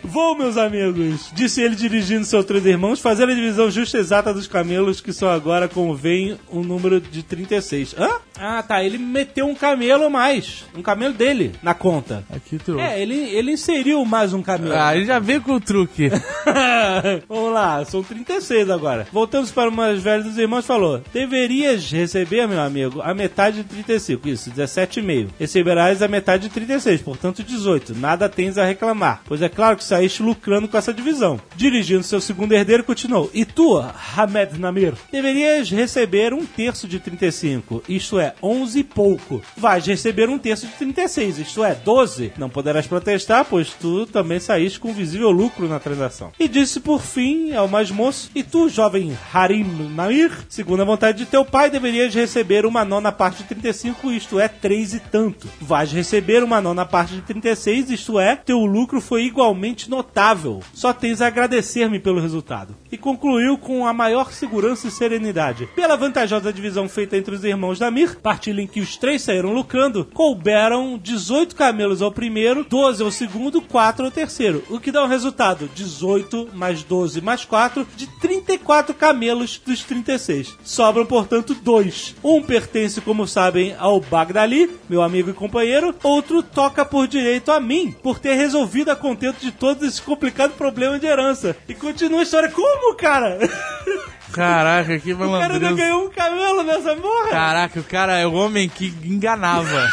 [0.02, 4.32] Vou, meus amigos, disse ele dirigindo seus três irmãos, fazer a divisão justa e exata
[4.32, 7.94] dos camelos, que são agora, como vem, um número de 36.
[7.98, 8.08] Hã?
[8.38, 8.82] Ah, tá.
[8.82, 10.64] Ele meteu um camelo a mais.
[10.76, 12.24] Um camelo dele na conta.
[12.30, 12.82] Aqui trouxe.
[12.82, 14.74] É, ele, ele inseriu mais um camelo.
[14.74, 16.10] Ah, ele já veio com o truque.
[17.28, 19.06] Vamos lá, são 36 agora.
[19.12, 23.64] Voltamos para o mais velho dos irmãos falou: Deverias receber, meu amigo, a metade de
[23.64, 24.28] 35.
[24.28, 25.28] Isso, 17,5.
[25.38, 27.94] Receberás a metade de 36, portanto 18.
[27.96, 31.40] Nada tens a reclamar, pois é claro que saíste lucrando com essa divisão.
[31.56, 33.78] Dirigindo seu segundo herdeiro, continuou: E tu,
[34.16, 39.42] Hamed Namir, deverias receber um terço de 35, isto é, 11 e pouco.
[39.56, 42.32] Vais receber um terço de 36, isto é, 12.
[42.36, 46.32] Não poderás protestar, pois tu também saíste com visível lucro na transação.
[46.38, 49.64] E disse por fim ao mais moço: E tu, jovem Harim
[49.94, 54.38] Namir, segundo a vontade de teu pai, deverias receber uma nona parte de 35, isto
[54.40, 55.48] é, 3 e tanto.
[55.60, 60.60] Vais receber uma nona parte de 36, isto é, teu lucro foi igualmente notável.
[60.72, 62.76] Só tens a agradecer-me pelo resultado.
[62.90, 65.68] E concluiu com a maior segurança e serenidade.
[65.74, 70.04] Pela vantajosa divisão feita entre os irmãos Namir, partilha em que os três saíram lucrando,
[70.12, 74.62] couberam 18 camelos ao primeiro, 12 ao segundo, 4 ao terceiro.
[74.68, 80.56] O que dá um resultado: 18 mais 12 mais 4, de 34 camelos dos 36.
[80.62, 82.14] Sobram, portanto, dois.
[82.22, 87.60] Um pertence, como sabem, ao Bagdali, meu amigo e companheiro, outro toca por direito a
[87.60, 91.56] mim, por ter resolvido a contento de todo esse complicado problema de herança.
[91.68, 92.50] E continua a história.
[92.50, 93.38] Como, cara?
[94.32, 95.76] Caraca, que O cara malandro.
[95.76, 97.28] ganhou um camelo nessa porra.
[97.30, 99.88] Caraca, o cara é o homem que enganava.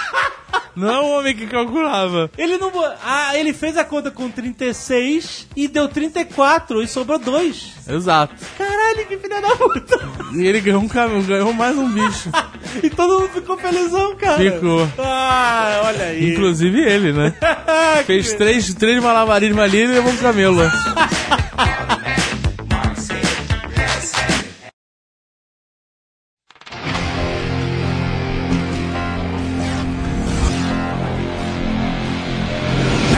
[0.75, 2.29] Não é o homem que calculava.
[2.37, 2.69] Ele não.
[3.03, 7.71] Ah, ele fez a conta com 36 e deu 34 e sobrou 2.
[7.87, 8.35] Exato.
[8.57, 9.97] Caralho, que filha da puta.
[10.33, 12.29] E ele ganhou um camelo, ganhou mais um bicho.
[12.83, 14.37] E todo mundo ficou felizão, cara.
[14.37, 14.85] Ficou.
[14.99, 16.33] Ah, olha aí.
[16.33, 17.33] Inclusive ele, né?
[18.05, 20.59] Fez três, três malabarismos ali e levou um camelo.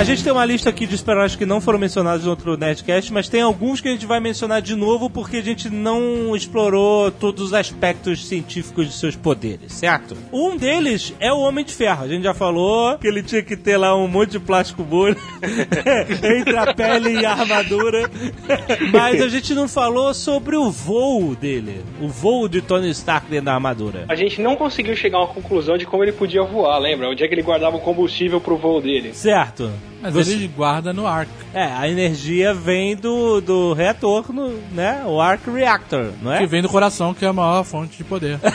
[0.08, 3.28] gente tem uma lista aqui de personagens que não foram mencionados no outro Nerdcast, mas
[3.28, 7.48] tem alguns que a gente vai mencionar de novo porque a gente não explorou todos
[7.48, 10.16] os aspectos científicos de seus poderes, certo?
[10.32, 12.06] Um deles é o Homem de Ferro.
[12.06, 15.18] A gente já falou que ele tinha que ter lá um monte de plástico bolha
[16.24, 18.10] entre a pele e a armadura.
[18.92, 21.84] Mas a gente não falou sobre o voo dele.
[22.02, 24.06] O voo de Tony Stark dentro da armadura.
[24.08, 27.10] A gente não conseguiu chegar a uma conclusão de como ele podia voar, lembra?
[27.10, 29.14] Onde é que ele guardava o combustível pro voo dele?
[29.14, 29.70] Certo.
[30.14, 31.32] Mas Você- ele guarda no arco.
[31.54, 35.04] É, a energia vem do, do reator, no, né?
[35.06, 36.40] O Arc Reactor, não é?
[36.40, 38.40] Que vem do coração, que é a maior fonte de poder.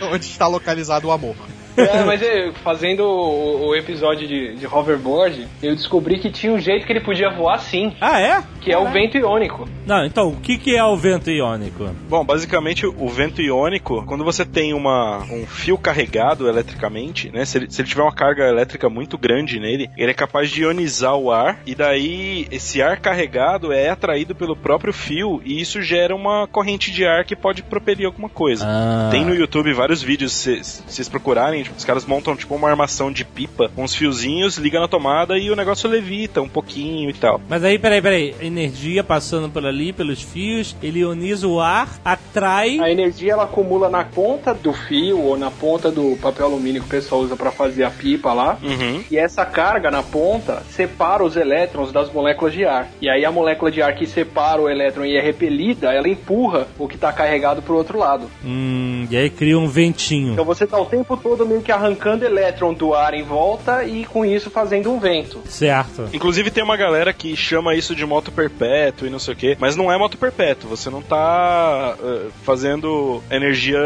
[0.12, 1.36] Onde está localizado o amor.
[1.76, 6.58] É, mas é, fazendo o, o episódio de, de hoverboard, eu descobri que tinha um
[6.58, 8.42] jeito que ele podia voar sim, Ah, é?
[8.60, 9.68] que é o vento iônico.
[9.86, 11.90] Não, então, o que, que é o vento iônico?
[12.08, 17.44] Bom, basicamente o vento iônico, quando você tem uma, um fio carregado eletricamente, né?
[17.44, 20.62] Se ele, se ele tiver uma carga elétrica muito grande nele, ele é capaz de
[20.62, 25.82] ionizar o ar e daí esse ar carregado é atraído pelo próprio fio e isso
[25.82, 28.64] gera uma corrente de ar que pode propelir alguma coisa.
[28.66, 29.08] Ah.
[29.10, 32.68] Tem no YouTube vários vídeos, se se vocês procurarem, tipo, os caras montam tipo uma
[32.68, 37.10] armação de pipa com uns fiozinhos, liga na tomada e o negócio levita um pouquinho
[37.10, 37.40] e tal.
[37.48, 38.34] Mas aí, peraí, peraí.
[38.40, 42.78] Energia passando por ali, pelos fios, ele ioniza o ar, atrai.
[42.80, 46.86] A energia ela acumula na ponta do fio ou na ponta do papel alumínio que
[46.86, 48.58] o pessoal usa pra fazer a pipa lá.
[48.62, 49.02] Uhum.
[49.10, 52.88] E essa carga na ponta separa os elétrons das moléculas de ar.
[53.00, 56.66] E aí a molécula de ar que separa o elétron e é repelida, ela empurra
[56.78, 58.30] o que está carregado pro outro lado.
[58.44, 60.32] Hum, e aí cria um ventinho.
[60.32, 64.04] Então você tá o tempo todo meio que arrancando elétron do ar em volta e
[64.04, 65.42] com isso fazendo um vento.
[65.48, 66.08] Certo.
[66.12, 69.56] Inclusive tem uma galera que chama isso de moto perpétuo e não sei o que,
[69.60, 73.78] mas não é moto perpétuo, você não tá eh, fazendo energia,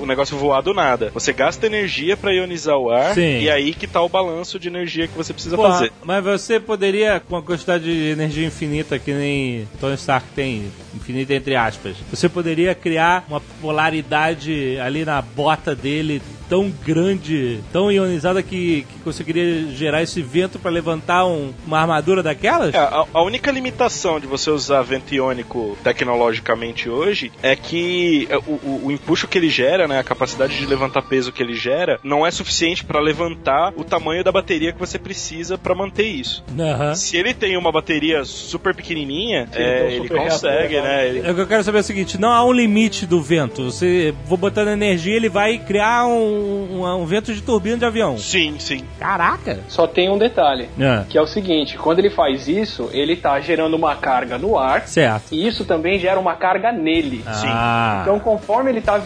[0.00, 1.10] o negócio voar do nada.
[1.14, 3.40] Você gasta energia pra ionizar o ar Sim.
[3.40, 5.92] e aí que tá o balanço de energia que você precisa Porra, fazer.
[6.04, 11.34] mas você poderia, com a quantidade de energia infinita que nem Tony Stark tem, infinita
[11.34, 16.20] entre aspas, você poderia criar uma polaridade ali na bota dele
[16.52, 22.22] tão grande, tão ionizada que, que conseguiria gerar esse vento pra levantar um- uma armadura
[22.22, 22.74] daquelas?
[22.74, 28.36] É, a, a única limitação de você usar vento iônico tecnologicamente hoje é que é,
[28.36, 31.54] o, o, o empuxo que ele gera, né, a capacidade de levantar peso que ele
[31.54, 36.04] gera, não é suficiente para levantar o tamanho da bateria que você precisa para manter
[36.06, 36.44] isso.
[36.58, 36.94] Aham.
[36.94, 41.08] Se ele tem uma bateria super pequenininha, ele é, um ele super consegue, reator, né?
[41.08, 43.22] ele- É o que eu quero saber é o seguinte, não há um limite do
[43.22, 43.64] vento.
[43.70, 48.16] Você vou botando energia, ele vai criar um, um, um vento de turbina de avião.
[48.18, 48.84] Sim, sim.
[48.98, 49.60] Caraca!
[49.68, 51.04] Só tem um detalhe, É.
[51.08, 54.86] que é o seguinte, quando ele faz isso, ele tá gerando uma carga no ar
[54.86, 55.32] Certo.
[55.32, 57.22] e isso também gera uma carga nele.
[57.26, 58.00] Ah.
[58.02, 59.00] Então, conforme ele tá.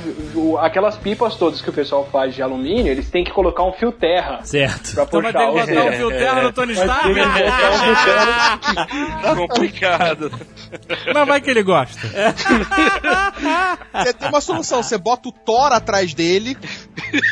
[0.60, 3.92] Aquelas pipas todas que o pessoal faz de alumínio, eles têm que colocar um fio
[3.92, 4.94] terra Certo.
[4.94, 7.08] pra Então vai puxar ter que botar o fio terra no Tony Stark?
[7.08, 7.14] Um.
[9.36, 10.30] Complicado.
[11.14, 12.00] Mas vai que ele gosta.
[13.94, 16.56] Você tem uma solução, você bota o Thor atrás dele,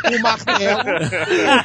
[0.02, 0.80] com o martelo,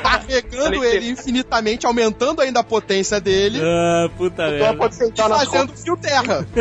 [0.02, 4.78] carregando ele infinitamente, aumentando ainda a potência dele, Ah, puta Então merda.
[4.78, 6.46] pode e sentar nas fazendo fio terra.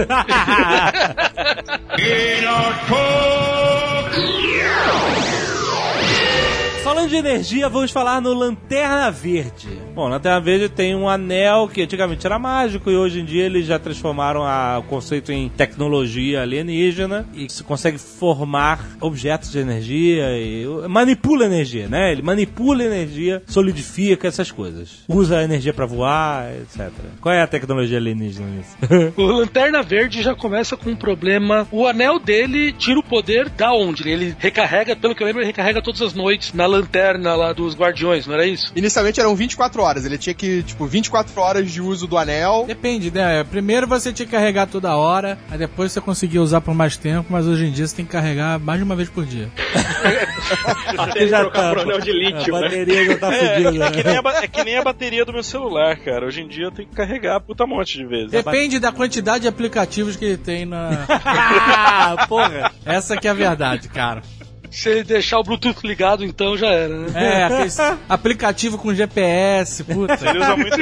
[6.82, 9.68] Falando de energia, vamos falar no Lanterna Verde.
[9.98, 13.66] Bom, Lanterna Verde tem um anel que antigamente era mágico e hoje em dia eles
[13.66, 20.24] já transformaram a- o conceito em tecnologia alienígena e se consegue formar objetos de energia
[20.38, 22.12] e manipula energia, né?
[22.12, 25.00] Ele manipula energia, solidifica essas coisas.
[25.08, 26.92] Usa a energia pra voar, etc.
[27.20, 28.76] Qual é a tecnologia alienígena nisso?
[29.18, 31.66] O Lanterna Verde já começa com um problema.
[31.72, 34.08] O anel dele tira o poder da onde?
[34.08, 37.74] Ele recarrega, pelo que eu lembro, ele recarrega todas as noites na lanterna lá dos
[37.74, 38.70] Guardiões, não era isso?
[38.76, 42.64] Inicialmente eram 24 horas, ele tinha que, tipo, 24 horas de uso do anel.
[42.66, 43.44] Depende, né?
[43.44, 47.26] Primeiro você tinha que carregar toda hora, aí depois você conseguia usar por mais tempo,
[47.30, 49.48] mas hoje em dia você tem que carregar mais de uma vez por dia.
[50.98, 52.60] Até ele trocar pro anel de a lítio, né?
[52.62, 53.84] bateria já tá É, fudida.
[53.86, 56.26] é que nem a, ba- é que nem a bateria do meu celular, cara.
[56.26, 58.30] Hoje em dia eu tenho que carregar puta monte de vezes.
[58.30, 60.90] Depende da quantidade de aplicativos que ele tem na.
[61.08, 62.72] ah, porra!
[62.84, 64.22] Essa que é a verdade, cara.
[64.70, 67.08] Se ele deixar o Bluetooth ligado, então já era, né?
[67.14, 70.16] É, aplicativo com GPS, puta.
[70.16, 70.76] Se ele usa muito.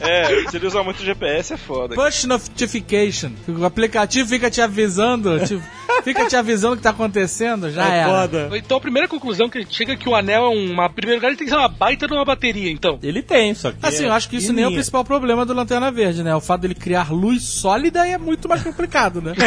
[0.00, 1.94] É, se ele usa muito GPS é foda.
[1.94, 3.30] Push notification.
[3.48, 5.60] O aplicativo fica te avisando, te-
[6.02, 8.08] fica te avisando o que tá acontecendo, já é era.
[8.08, 8.50] foda.
[8.54, 10.88] Então a primeira conclusão que a gente chega é que o anel é uma.
[10.90, 12.98] Primeiro lugar, ele tem que ser uma baita de uma bateria, então.
[13.02, 13.78] Ele tem, só que.
[13.82, 16.34] Assim, eu acho que isso nem é o principal problema do Lanterna Verde, né?
[16.34, 19.32] O fato dele criar luz sólida é muito mais complicado, né?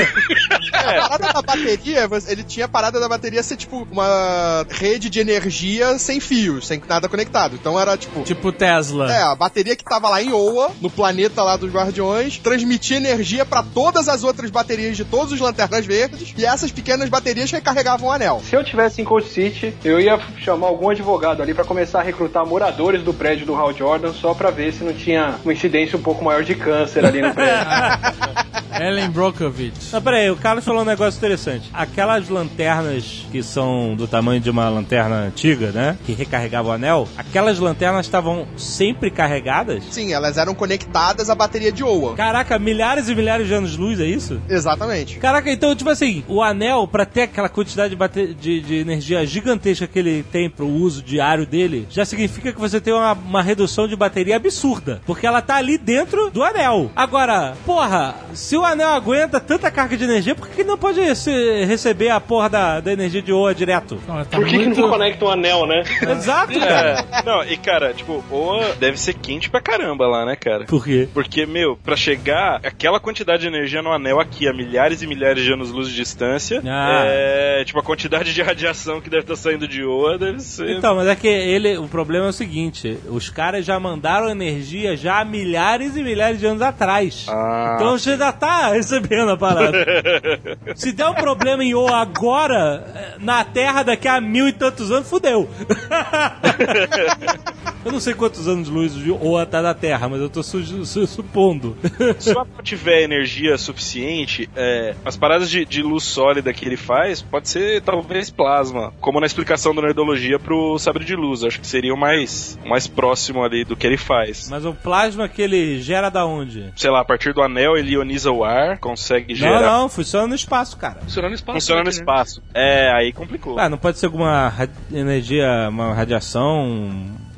[0.73, 5.19] A parada da bateria, ele tinha a parada da bateria ser, tipo, uma rede de
[5.19, 7.55] energia sem fios, sem nada conectado.
[7.55, 8.21] Então era, tipo...
[8.23, 9.11] tipo Tesla.
[9.11, 13.45] É, a bateria que tava lá em Oa, no planeta lá dos Guardiões, transmitia energia
[13.45, 18.09] pra todas as outras baterias de todos os Lanternas Verdes, e essas pequenas baterias recarregavam
[18.09, 18.41] o anel.
[18.47, 22.03] Se eu tivesse em Cold City, eu ia chamar algum advogado ali pra começar a
[22.03, 25.97] recrutar moradores do prédio do Hal Jordan só pra ver se não tinha uma incidência
[25.97, 28.48] um pouco maior de câncer ali no prédio.
[28.73, 29.91] Ellen Brokovich.
[29.91, 31.69] Não, peraí, o Carlos falou um negócio interessante.
[31.73, 35.97] Aquelas lanternas que são do tamanho de uma lanterna antiga, né?
[36.05, 39.83] Que recarregava o anel, aquelas lanternas estavam sempre carregadas?
[39.91, 42.15] Sim, elas eram conectadas à bateria de Oa.
[42.15, 44.39] Caraca, milhares e milhares de anos de luz, é isso?
[44.49, 45.17] Exatamente.
[45.19, 49.25] Caraca, então, tipo assim, o anel, pra ter aquela quantidade de, bate- de, de energia
[49.25, 53.41] gigantesca que ele tem pro uso diário dele, já significa que você tem uma, uma
[53.41, 55.01] redução de bateria absurda.
[55.05, 56.91] Porque ela tá ali dentro do anel.
[56.95, 61.15] Agora, porra, se o anel aguenta tanta carga de energia, por que que não pode
[61.15, 63.97] se- receber a porra da, da energia de Oa direto?
[64.07, 64.75] Não, tá Por que, muito...
[64.75, 65.83] que não conecta um anel, né?
[66.11, 67.05] Exato, cara.
[67.11, 70.65] É, não, e cara, tipo, Oa deve ser quente pra caramba lá, né, cara?
[70.65, 71.07] Por quê?
[71.13, 75.43] Porque, meu, pra chegar aquela quantidade de energia no anel aqui a milhares e milhares
[75.43, 77.03] de anos-luz de distância, Ah.
[77.05, 80.69] é, tipo, a quantidade de radiação que deve estar saindo de Oa deve ser...
[80.77, 84.95] Então, mas é que ele, o problema é o seguinte: os caras já mandaram energia
[84.97, 87.25] já há milhares e milhares de anos atrás.
[87.29, 87.73] Ah.
[87.75, 89.85] Então você já tá recebendo a parada.
[90.75, 95.09] Se der um problema em O agora, na Terra daqui a mil e tantos anos,
[95.09, 95.49] fudeu.
[97.85, 100.43] eu não sei quantos anos de luz o Oa tá na Terra, mas eu tô
[100.43, 101.77] su- su- supondo.
[102.19, 106.77] Se o anel tiver energia suficiente, é, as paradas de, de luz sólida que ele
[106.77, 111.43] faz pode ser talvez plasma, como na explicação da nerdologia pro sabre de luz.
[111.43, 114.49] Acho que seria o mais, o mais próximo ali do que ele faz.
[114.49, 116.71] mas o plasma que ele gera da onde?
[116.75, 119.61] Sei lá, a partir do anel ele ioniza o ar, consegue Não, gerar.
[119.61, 120.99] não, funciona no espaço, cara.
[121.01, 121.55] Funciona no espaço.
[121.59, 121.91] Funciona no né?
[121.91, 122.41] espaço.
[122.53, 123.59] É, aí complicou.
[123.59, 124.53] Ah, não pode ser alguma
[124.91, 126.91] energia, uma radiação,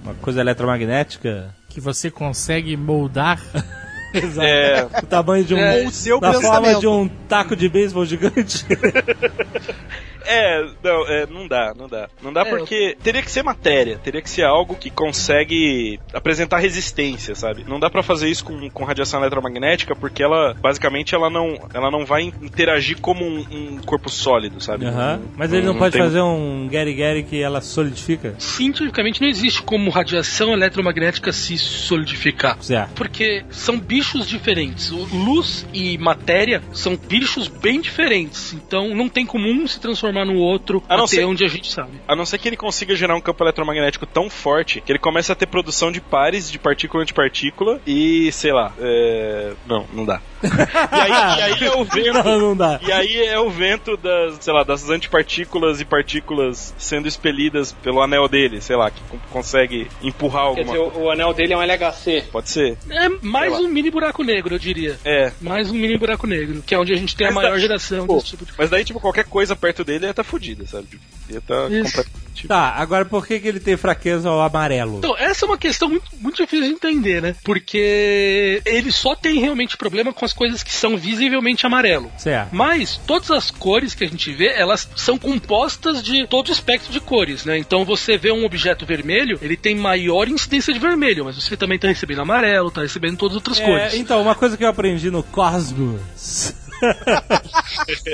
[0.03, 1.53] uma coisa eletromagnética?
[1.69, 3.41] Que você consegue moldar.
[4.13, 4.45] Exato.
[4.45, 5.57] É, O tamanho de um.
[5.57, 8.65] Com o seu na forma de um taco de beisebol gigante.
[10.25, 12.09] é, não, é, não dá, não dá.
[12.21, 16.57] Não dá É, porque teria que ser matéria, teria que ser algo que consegue apresentar
[16.57, 17.63] resistência, sabe?
[17.67, 21.89] Não dá pra fazer isso com, com radiação eletromagnética porque ela, basicamente, ela não, ela
[21.89, 24.85] não vai interagir como um, um corpo sólido, sabe?
[24.85, 25.21] Aham.
[25.35, 28.35] Mas ele não, pode tem- fazer um Gary Gary que ela solidifica?
[28.37, 32.57] Cientificamente não existe como radiação eletromagnética se solidificar.
[32.61, 32.91] Certo.
[32.93, 34.89] Porque são bichos diferentes.
[34.89, 38.53] Luz e matéria são bichos bem diferentes.
[38.53, 41.47] Então não tem como um se transformar no outro A não até ser- onde a
[41.47, 41.91] gente sabe.
[42.07, 45.31] A não ser que ele consiga gerar um campo eletromagnético tão forte que ele comece
[45.31, 49.53] a ter produção de pares de partícula antipartícula e, sei lá, é...
[49.67, 50.21] não, não dá.
[50.43, 52.23] E aí, e aí é o vento.
[52.23, 52.79] Não, não dá.
[52.81, 58.01] E aí é o vento das, sei lá, das antipartículas e partículas sendo expelidas pelo
[58.01, 61.53] anel dele, sei lá, que con- consegue empurrar Quer alguma dizer, o, o anel dele
[61.53, 62.23] é um LHC.
[62.31, 62.77] Pode ser.
[62.89, 64.97] É mais um mini buraco negro, eu diria.
[65.05, 65.31] É.
[65.41, 67.59] Mais um mini buraco negro, que é onde a gente tem a Mas maior tá-
[67.59, 70.65] geração Pô, desse tipo de Mas daí, tipo, qualquer coisa perto dele ia tá fudida,
[70.65, 70.87] sabe?
[71.29, 72.47] Ia tá completamente.
[72.47, 74.97] Tá, agora por que, que ele tem fraqueza ao amarelo?
[74.97, 77.35] Então, essa é uma questão muito, muito difícil de entender, né?
[77.43, 82.11] Porque ele só tem realmente problema com as coisas que são visivelmente amarelo.
[82.17, 82.49] Certo.
[82.55, 86.91] Mas todas as cores que a gente vê, elas são compostas de todo o espectro
[86.91, 87.57] de cores, né?
[87.57, 91.77] Então você vê um objeto vermelho, ele tem maior incidência de vermelho, mas você também
[91.79, 93.93] tá recebendo amarelo, tá recebendo todas as outras É, cores.
[93.95, 96.53] então, uma coisa que eu aprendi no Cosmos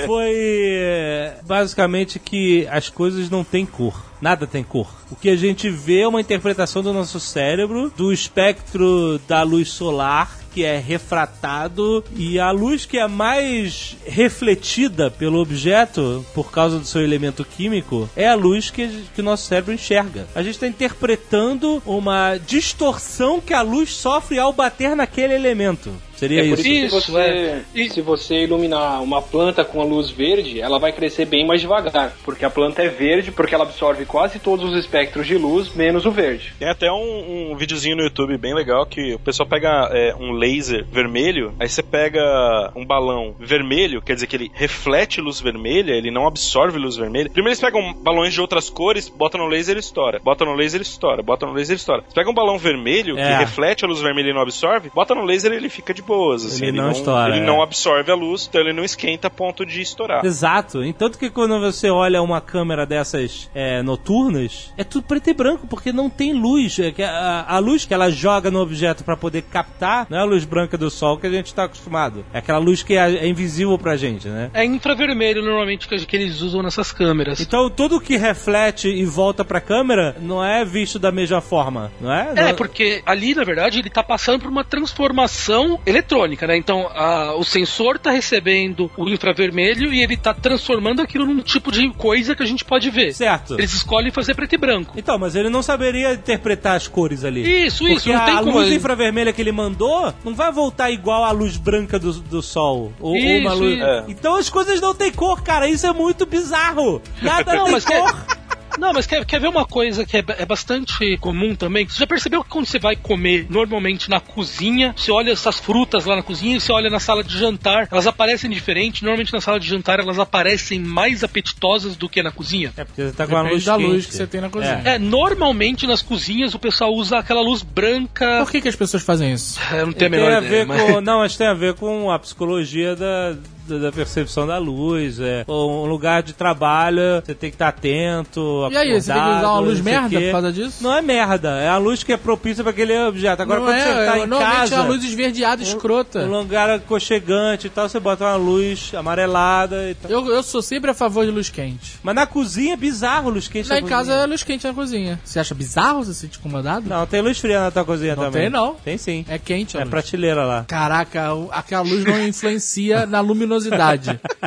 [0.06, 4.06] foi é, basicamente que as coisas não têm cor.
[4.21, 4.91] Nada tem cor.
[5.10, 9.70] O que a gente vê é uma interpretação do nosso cérebro do espectro da luz
[9.70, 16.80] solar que é refratado e a luz que é mais refletida pelo objeto por causa
[16.80, 20.28] do seu elemento químico é a luz que, que o nosso cérebro enxerga.
[20.34, 25.91] A gente está interpretando uma distorção que a luz sofre ao bater naquele elemento.
[26.15, 26.67] Seria É por isso?
[26.67, 27.89] isso, que Isso, você, é.
[27.89, 32.13] Se você iluminar uma planta com a luz verde, ela vai crescer bem mais devagar.
[32.26, 36.05] Porque a planta é verde, porque ela absorve quase todos os espectros de luz, menos
[36.05, 36.53] o verde.
[36.60, 40.31] Tem até um, um videozinho no YouTube bem legal que o pessoal pega é, um
[40.31, 45.93] laser vermelho, aí você pega um balão vermelho, quer dizer que ele reflete luz vermelha,
[45.93, 47.29] ele não absorve luz vermelha.
[47.29, 50.19] Primeiro eles pegam balões de outras cores, botam no laser e estoura.
[50.23, 51.21] Bota no laser e estoura.
[51.23, 52.03] Bota no laser e estoura.
[52.07, 53.23] Você pega um balão vermelho É.
[53.33, 56.01] que reflete a luz vermelha e não absorve, bota no laser e ele fica de
[56.01, 56.45] boas.
[56.45, 57.45] assim, Ele não estoura, Ele é.
[57.45, 60.25] não absorve a luz, então ele não esquenta a ponto de estourar.
[60.25, 60.83] Exato.
[60.83, 65.67] Entanto que quando você olha uma câmera dessas é, noturnas, é tudo preto e branco,
[65.67, 66.78] porque não tem luz.
[66.80, 70.26] É a, a luz que ela joga no objeto para poder captar não é a
[70.26, 72.26] luz branca do sol que a gente tá acostumado.
[72.34, 74.50] É aquela luz que é, é invisível pra gente, né?
[74.54, 77.39] É infravermelho normalmente que, que eles usam nessas câmeras.
[77.39, 82.12] Então tudo que reflete e volta pra câmera não é visto da mesma forma, não
[82.12, 82.32] é?
[82.36, 86.58] É, Não- porque ali, na verdade, ele tá passando por uma transformação eletrônica, né?
[86.58, 91.71] Então, a- o sensor tá recebendo o infravermelho e ele tá transformando aquilo num tipo
[91.71, 93.13] de coisa que a gente pode ver.
[93.13, 93.54] Certo.
[93.56, 94.76] Eles escolhem fazer preto e branco.
[94.95, 97.65] Então, mas ele não saberia interpretar as cores ali.
[97.65, 98.51] Isso, Porque isso, não a tem como.
[98.59, 102.91] luz infravermelha que ele mandou não vai voltar igual à luz branca do, do sol.
[102.99, 103.73] Ou, ou uma Isso, luz...
[103.77, 103.83] isso.
[103.85, 104.03] É.
[104.07, 105.67] Então as coisas não têm cor, cara.
[105.67, 107.01] Isso é muito bizarro.
[107.21, 108.25] Nada Não, tem mas quer- cor.
[108.77, 111.87] Não, mas quer, quer ver uma coisa que é, é bastante comum também?
[111.87, 116.05] Você já percebeu que quando você vai comer normalmente na cozinha, você olha essas frutas
[116.05, 119.03] lá na cozinha e você olha na sala de jantar, elas aparecem diferente.
[119.03, 122.73] Normalmente na sala de jantar elas aparecem mais apetitosas do que na cozinha.
[122.77, 123.87] É porque você tá com a luz da quente.
[123.87, 124.81] luz que você tem na cozinha.
[124.85, 128.39] É, normalmente nas cozinhas o pessoal usa aquela luz branca.
[128.39, 129.59] Por que, que as pessoas fazem isso?
[129.71, 130.49] Eu não tenho a Tem menor a ideia.
[130.51, 131.01] ver mas- com.
[131.01, 133.35] Não, mas tem a ver com a psicologia da.
[133.67, 135.43] Da- percepção da luz, é.
[135.47, 138.68] Um lugar de trabalho, você tem que estar atento.
[138.72, 140.84] E aí, você tem que usar uma acordado, luz não merda por causa disso?
[140.84, 143.41] Não é merda, é a luz que é propícia para aquele objeto.
[143.41, 146.20] Agora, não quando é, você tá é, em normalmente casa, é uma luz esverdeada, escrota.
[146.20, 150.11] um lugar aconchegante e tal, você bota uma luz amarelada e tal.
[150.11, 151.95] Eu, eu sou sempre a favor de luz quente.
[152.03, 153.97] Mas na cozinha é bizarro luz quente Lá na em cozinha.
[153.97, 155.20] casa é luz quente na cozinha.
[155.24, 156.03] Você acha bizarro?
[156.03, 156.88] Você se sente incomodado?
[156.88, 158.43] Não, tem luz fria na tua cozinha Não também.
[158.43, 158.76] tem, não.
[158.76, 159.26] Tem sim.
[159.28, 159.89] É quente a É luz.
[159.91, 160.65] prateleira lá.
[160.68, 163.57] Caraca, aquela luz não influencia na luminosidade.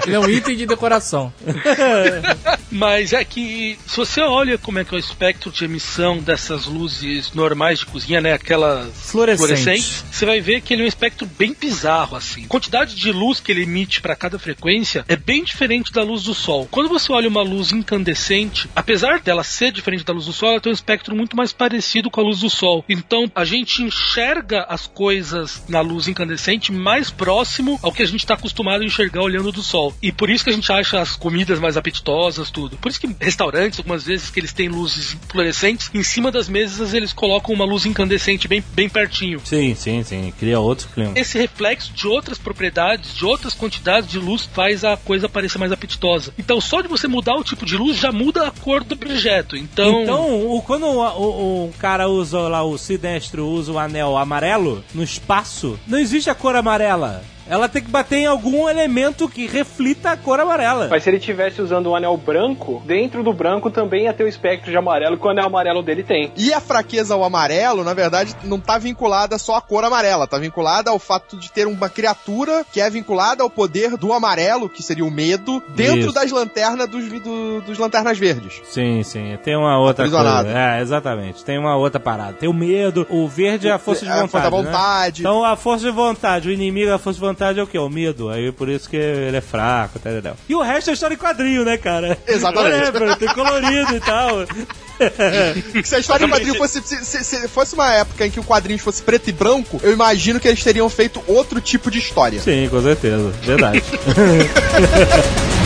[0.06, 1.32] Ele é um item de decoração.
[2.70, 6.66] Mas é que se você olha como é que é o espectro de emissão dessas
[6.66, 10.04] luzes normais de cozinha, né, aquelas Fluorescentes.
[10.10, 12.44] você vai ver que ele é um espectro bem bizarro assim.
[12.44, 16.22] A quantidade de luz que ele emite para cada frequência é bem diferente da luz
[16.22, 16.68] do sol.
[16.70, 20.60] Quando você olha uma luz incandescente, apesar dela ser diferente da luz do sol, ela
[20.60, 22.84] tem um espectro muito mais parecido com a luz do sol.
[22.88, 28.20] Então, a gente enxerga as coisas na luz incandescente mais próximo ao que a gente
[28.20, 29.94] está acostumado a enxergar olhando do sol.
[30.02, 32.76] E por isso que a gente acha as comidas mais apetitosas, tudo.
[32.76, 36.92] Por isso que restaurantes, algumas vezes que eles têm luzes fluorescentes, em cima das mesas
[36.94, 39.40] eles colocam uma luz incandescente bem, bem pertinho.
[39.44, 40.32] Sim, sim, sim.
[40.38, 41.12] Cria outro clima.
[41.16, 45.72] Esse reflexo de outras propriedades, de outras quantidades de luz, faz a coisa parecer mais
[45.72, 46.32] apetitosa.
[46.38, 49.56] Então, só de você mudar o tipo de luz já muda a cor do objeto.
[49.56, 55.02] Então, Então, o- quando o cara usa lá, o sinestro usa o anel amarelo no
[55.02, 57.22] espaço, não existe a cor amarela.
[57.50, 60.86] Ela tem que bater em algum elemento que reflita a cor amarela.
[60.88, 64.28] Mas se ele tivesse usando um anel branco, dentro do branco também ia ter o
[64.28, 66.30] espectro de amarelo que o anel amarelo dele tem.
[66.36, 70.38] E a fraqueza ao amarelo, na verdade, não tá vinculada só à cor amarela, tá
[70.38, 74.80] vinculada ao fato de ter uma criatura que é vinculada ao poder do amarelo, que
[74.82, 76.12] seria o medo, dentro Isso.
[76.12, 78.60] das lanternas dos, do- dos lanternas verdes.
[78.64, 79.36] Sim, sim.
[79.42, 80.46] Tem uma outra coisa.
[80.48, 81.44] É, exatamente.
[81.44, 82.34] Tem uma outra parada.
[82.34, 84.30] Tem o medo, o verde é a força de É a vontade.
[84.30, 84.70] força né?
[84.70, 85.20] vontade.
[85.22, 87.78] Então a força de vontade, o inimigo, a força de vontade é o quê?
[87.78, 88.28] O medo.
[88.28, 90.34] Aí por isso que ele é fraco, tá entendeu?
[90.48, 92.18] E o resto é história em quadrinho, né, cara?
[92.26, 92.70] Exatamente.
[93.10, 94.30] É, tem colorido e tal.
[95.84, 98.30] Se a história em Mas quadrinho se- fosse, se, se- se fosse uma época em
[98.30, 101.90] que o quadrinho fosse preto e branco, eu imagino que eles teriam feito outro tipo
[101.90, 102.40] de história.
[102.40, 103.30] Sim, com certeza.
[103.42, 103.82] Verdade.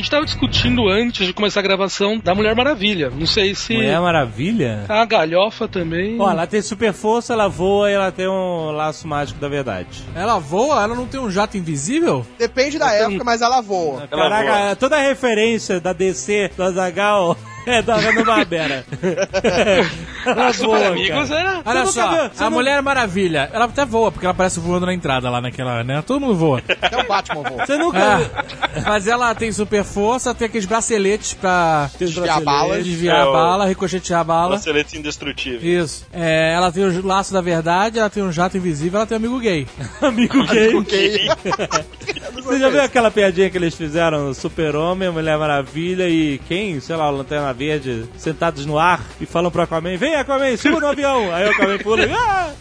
[0.00, 3.10] gente tava discutindo antes de começar a gravação da Mulher Maravilha.
[3.10, 4.84] Não sei se Mulher Maravilha?
[4.88, 6.16] a galhofa também.
[6.18, 10.02] Ó, ela tem super força, ela voa e ela tem um laço mágico da verdade.
[10.14, 10.82] Ela voa?
[10.82, 12.26] Ela não tem um jato invisível?
[12.38, 14.08] Depende da época, mas ela voa.
[14.10, 14.76] Ela Caraca, voa.
[14.76, 17.36] toda a referência da DC, do Azagal,
[17.66, 18.84] é da Hanna Barbera.
[20.26, 21.40] ela Ah, Super Amigos cara.
[21.40, 21.62] era.
[21.64, 22.20] Olha só, viu?
[22.38, 25.82] A não- Mulher Maravilha, ela até voa, porque ela aparece voando na entrada lá naquela,
[25.84, 26.02] né?
[26.06, 26.62] Todo mundo voa.
[26.82, 27.66] Até o Batman voa.
[27.66, 32.84] Você nunca É, mas ela tem super força, tem aqueles braceletes pra Desviar balas.
[32.84, 34.48] desviar É, a bala, ricochetear a bala.
[34.50, 35.60] Bracelete indestrutível.
[35.82, 36.06] Isso.
[36.12, 39.20] É, ela tem o laço da verdade, ela tem um jato invisível, ela tem um
[39.20, 39.66] amigo gay.
[40.02, 40.74] amigo gay.
[40.74, 41.28] Ok.
[42.34, 44.32] Você já viu aquela piadinha que eles fizeram?
[44.34, 46.80] Super-Homem, Mulher Maravilha e quem?
[46.80, 50.80] Sei lá, o Lanterna Verde, sentados no ar e falam pro Aquaman, vem Aquaman, suba
[50.80, 51.32] no avião.
[51.34, 52.12] Aí o Aquaman pula e...
[52.12, 52.52] Ah!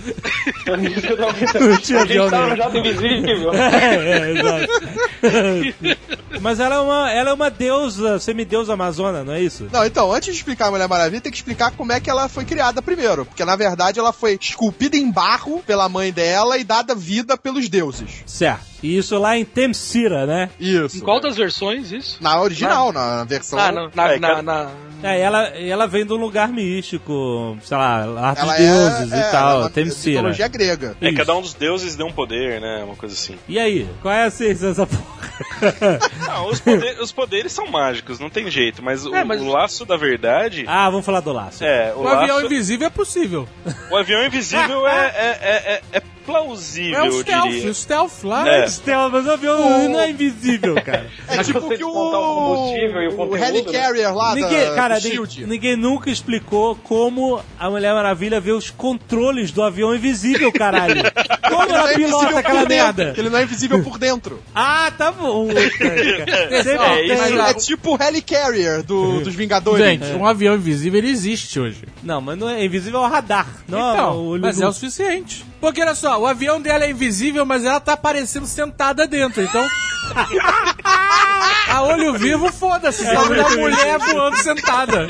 [1.60, 2.56] Não tinha A gente avião tava nenhum.
[2.56, 3.52] no jato invisível.
[3.70, 4.68] É, é, exato.
[6.42, 9.68] Mas ela é uma, ela é uma deusa, semideusa amazona, não é isso?
[9.72, 12.30] Não, então, antes de explicar a Mulher Maravilha, tem que explicar como é que ela
[12.30, 13.26] foi criada primeiro.
[13.26, 17.68] Porque, na verdade, ela foi esculpida em barro pela mãe dela e dada vida pelos
[17.70, 18.24] deuses.
[18.26, 18.70] Certo.
[18.82, 20.50] E isso lá em Temsira, né?
[20.60, 20.98] Isso.
[20.98, 22.18] Em qual das versões isso?
[22.22, 23.60] Na original, na versão...
[23.60, 24.70] Ah, não, na, É, na, na-
[25.04, 29.20] É, ela, ela vem de um lugar místico, sei lá, dos Ela deuses é, e
[29.20, 30.16] é, tal, ela é Temsira.
[30.18, 30.96] mitologia grega.
[31.02, 31.18] É, Isso.
[31.18, 32.84] cada um dos deuses deu um poder, né?
[32.86, 33.36] Uma coisa assim.
[33.48, 35.20] E aí, qual é a ciência dessa porra?
[36.28, 39.48] Não, os, poder- os poderes são mágicos, não tem jeito, mas, o, É, mas- o
[39.48, 40.66] laço da verdade.
[40.68, 41.64] ah, vamos falar do laço.
[41.64, 43.48] É, o, O avião laço, invisível é possível.
[43.92, 47.72] o avião invisível é, é, é, é, é plausível, É o eu stealth, diria.
[47.72, 48.48] o stealth lá.
[48.50, 48.68] É.
[48.68, 51.10] Stealth, mas o avião não é invisível, cara.
[51.30, 55.46] É tipo que o, o combustível e o o Helicarrier lá Ninguém, da, cara, ninguém,
[55.46, 61.02] ninguém nunca explicou como a Mulher Maravilha vê os controles do avião invisível, caralho.
[61.50, 63.14] Como Ele ela é pilota aquela merda?
[63.18, 64.40] Ele não é invisível por dentro.
[64.54, 65.50] Ah, tá bom.
[65.80, 69.84] É, isso É tipo o Helicarrier do, dos Vingadores.
[69.84, 71.84] Gente, um avião invisível ele existe hoje.
[72.04, 73.48] Não, mas não é invisível ao radar.
[73.68, 75.46] Não então, olho mas é o suficiente.
[75.60, 79.66] Porque olha só, o avião dela é invisível, mas ela tá aparecendo sentada dentro, então.
[81.70, 85.08] a olho vivo, foda-se, vê uma mulher voando sentada.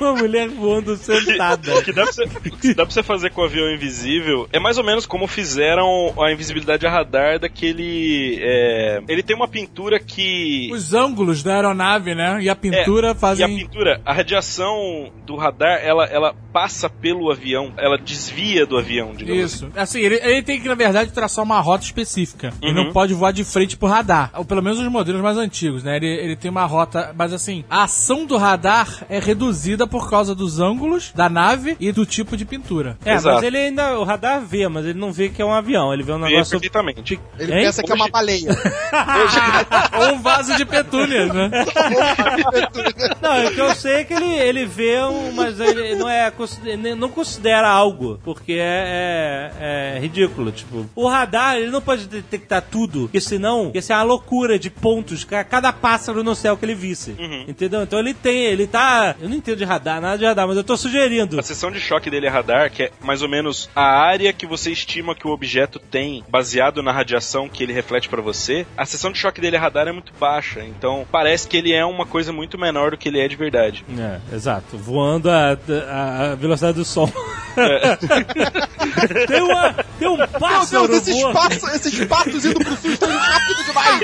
[0.00, 1.74] Uma mulher voando sentada.
[1.76, 2.26] O que dá pra, você,
[2.60, 6.14] que dá pra você fazer com o avião invisível é mais ou menos como fizeram
[6.22, 8.38] a invisibilidade a radar daquele.
[8.40, 10.70] é, ele tem uma pintura que.
[10.72, 12.38] Os ângulos da aeronave, né?
[12.40, 13.56] E a pintura É, E a fazem.
[13.56, 19.44] pintura, a radiação do radar, ela, ela passa pelo avião, ela desvia do avião, digamos
[19.44, 19.66] assim.
[19.66, 19.72] Isso.
[19.76, 22.52] Assim, ele, ele tem que, na verdade, traçar uma rota específica.
[22.62, 22.84] Ele Uhum.
[22.86, 24.30] não pode voar de frente pro radar.
[24.34, 25.96] Ou pelo menos os modelos mais antigos, né?
[25.96, 27.12] Ele, ele tem uma rota.
[27.16, 31.92] Mas assim, a ação do radar é reduzida por causa dos ângulos da nave e
[31.92, 32.96] do tipo de pintura.
[33.04, 33.36] É, Exato.
[33.36, 33.98] mas ele ainda.
[33.98, 35.92] O radar vê, mas ele não vê que é um avião.
[35.92, 36.52] Ele vê um Vê negócio.
[36.52, 37.20] perfeitamente.
[37.38, 37.64] Ele Hein?
[37.64, 38.50] pensa que é uma baleia.
[40.00, 41.50] Ou um vaso de petúnias, né?
[43.20, 45.32] Não, o que eu sei é que ele, ele vê um.
[45.32, 46.32] Mas ele não é.
[46.64, 48.18] ele não considera algo.
[48.24, 50.50] Porque é, é- é ridículo.
[50.52, 53.02] Tipo, o radar, ele não pode detectar tudo.
[53.02, 55.24] Porque senão ia ser uma loucura de pontos.
[55.24, 57.14] ca- Cada pássaro no céu que ele visse.
[57.48, 57.82] Entendeu?
[57.82, 58.44] Então ele tem.
[58.44, 59.14] Ele tá.
[59.20, 61.38] Eu não entendo de radar, nada de radar, mas eu tô sugerindo.
[61.38, 64.46] A seção de choque dele é radar, que é mais ou menos a área que
[64.46, 68.66] você estima que o objeto tem, baseado na radiação que ele reflete pra você.
[68.76, 71.84] A seção de choque dele é radar é muito baixa, então parece que ele é
[71.84, 73.84] uma coisa muito menor do que ele é de verdade.
[73.98, 74.76] É, exato.
[74.76, 75.56] Voando a,
[75.88, 77.10] a, a velocidade do som.
[79.26, 83.08] tem, uma, tem um Meu pássaro Deus, esses patos, esses patos indo pro sul estão
[83.10, 84.00] indo rápido demais.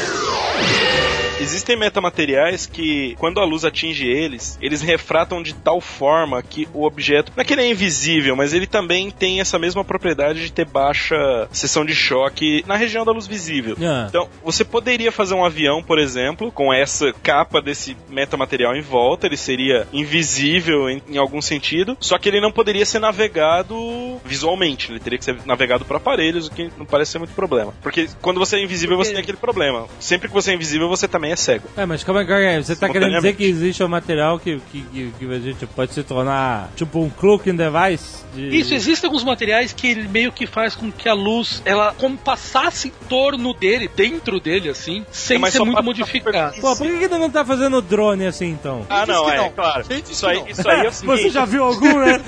[1.46, 6.84] Existem metamateriais que, quando a luz atinge eles, eles refratam de tal forma que o
[6.84, 7.32] objeto.
[7.36, 10.66] Não é que ele é invisível, mas ele também tem essa mesma propriedade de ter
[10.66, 13.78] baixa seção de choque na região da luz visível.
[13.80, 14.08] Ah.
[14.10, 19.28] Então, você poderia fazer um avião, por exemplo, com essa capa desse metamaterial em volta,
[19.28, 24.92] ele seria invisível em, em algum sentido, só que ele não poderia ser navegado visualmente,
[24.92, 27.72] ele teria que ser navegado por aparelhos, o que não parece ser muito problema.
[27.84, 29.88] Porque quando você é invisível, você tem aquele problema.
[30.00, 31.68] Sempre que você é invisível, você também é cego.
[31.76, 32.64] É, mas calma aí.
[32.64, 35.94] Você tá querendo dizer que existe um material que, que, que, que a gente pode
[35.94, 38.24] se tornar tipo um cloaking device?
[38.34, 38.58] De...
[38.58, 42.18] Isso, existem alguns materiais que ele meio que faz com que a luz, ela como
[42.18, 46.60] passasse em torno dele, dentro dele, assim, sem É, ser muito modificado.
[46.60, 48.86] Pô, por que, que não tá fazendo drone assim então?
[48.90, 49.50] Ah, não, é, não.
[49.52, 49.84] claro.
[49.84, 51.22] Disse Isso aí, isso aí é o seguinte.
[51.24, 52.22] Você já viu algum, né?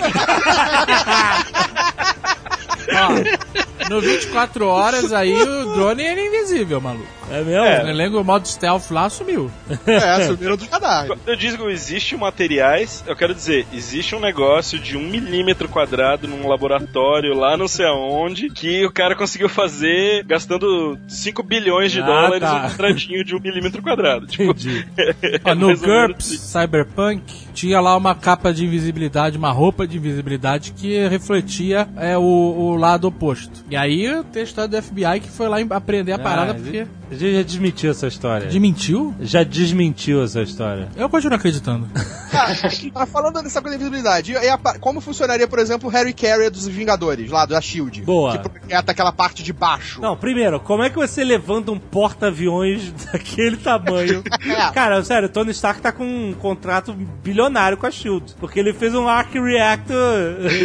[2.89, 7.07] Ó, no 24 horas aí o drone ele é invisível, maluco.
[7.29, 7.65] É mesmo?
[7.89, 9.51] Eu lembro o modo stealth lá sumiu.
[9.85, 11.07] É, subiram do radar.
[11.07, 15.67] Quando eu digo que existe materiais, eu quero dizer, existe um negócio de um milímetro
[15.69, 21.91] quadrado num laboratório lá não sei aonde, que o cara conseguiu fazer gastando 5 bilhões
[21.91, 22.55] de Ah, dólares tá.
[22.55, 24.27] um quadradinho de um milímetro quadrado.
[24.37, 24.85] Tipo, Entendi.
[25.43, 26.25] Ó, no GURPS.
[26.39, 32.21] Cyberpunk tinha lá uma capa de invisibilidade, uma roupa de invisibilidade que refletia é, o,
[32.21, 33.65] o lado oposto.
[33.67, 36.53] E aí tem a história do FBI que foi lá em- aprender a parada Ah,
[36.53, 36.85] porque.
[37.09, 38.47] A gente já desmentiu essa história.
[38.47, 39.15] Desmentiu?
[39.21, 40.89] Já desmentiu essa história.
[40.95, 41.87] Eu continuo acreditando.
[42.29, 42.53] Cara,
[42.93, 46.67] mas falando dessa coisa da invisibilidade, e como funcionaria, por exemplo, o Harry Carrier dos
[46.67, 48.01] Vingadores, lá da SHIELD?
[48.01, 48.37] Boa.
[48.37, 50.01] Que projeta aquela parte de baixo.
[50.01, 54.21] Não, primeiro, como é que você levanta um porta-aviões daquele tamanho?
[54.47, 54.71] É.
[54.71, 57.46] Cara, sério, o Tony Stark tá com um contrato bilionário
[57.77, 58.35] com a SHIELD.
[58.39, 59.97] Porque ele fez um Arc Reactor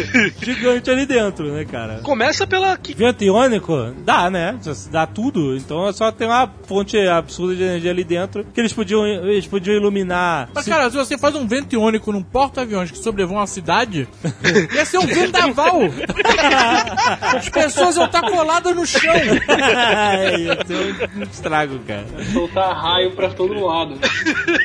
[0.41, 1.99] gigante ali dentro, né, cara?
[2.03, 3.93] Começa pela que Vento iônico?
[4.05, 4.57] Dá, né?
[4.91, 5.55] Dá tudo.
[5.55, 9.47] Então é só ter uma fonte absurda de energia ali dentro que eles podiam, eles
[9.47, 10.49] podiam iluminar.
[10.53, 14.07] Mas, Se- cara, se você faz um vento iônico num porta-aviões que sobrevoa uma cidade,
[14.73, 15.79] ia ser um vendaval.
[17.35, 19.13] As pessoas iam estar coladas no chão.
[19.13, 22.05] Ia ser um estrago, cara.
[22.31, 23.97] Soltar raio pra todo lado.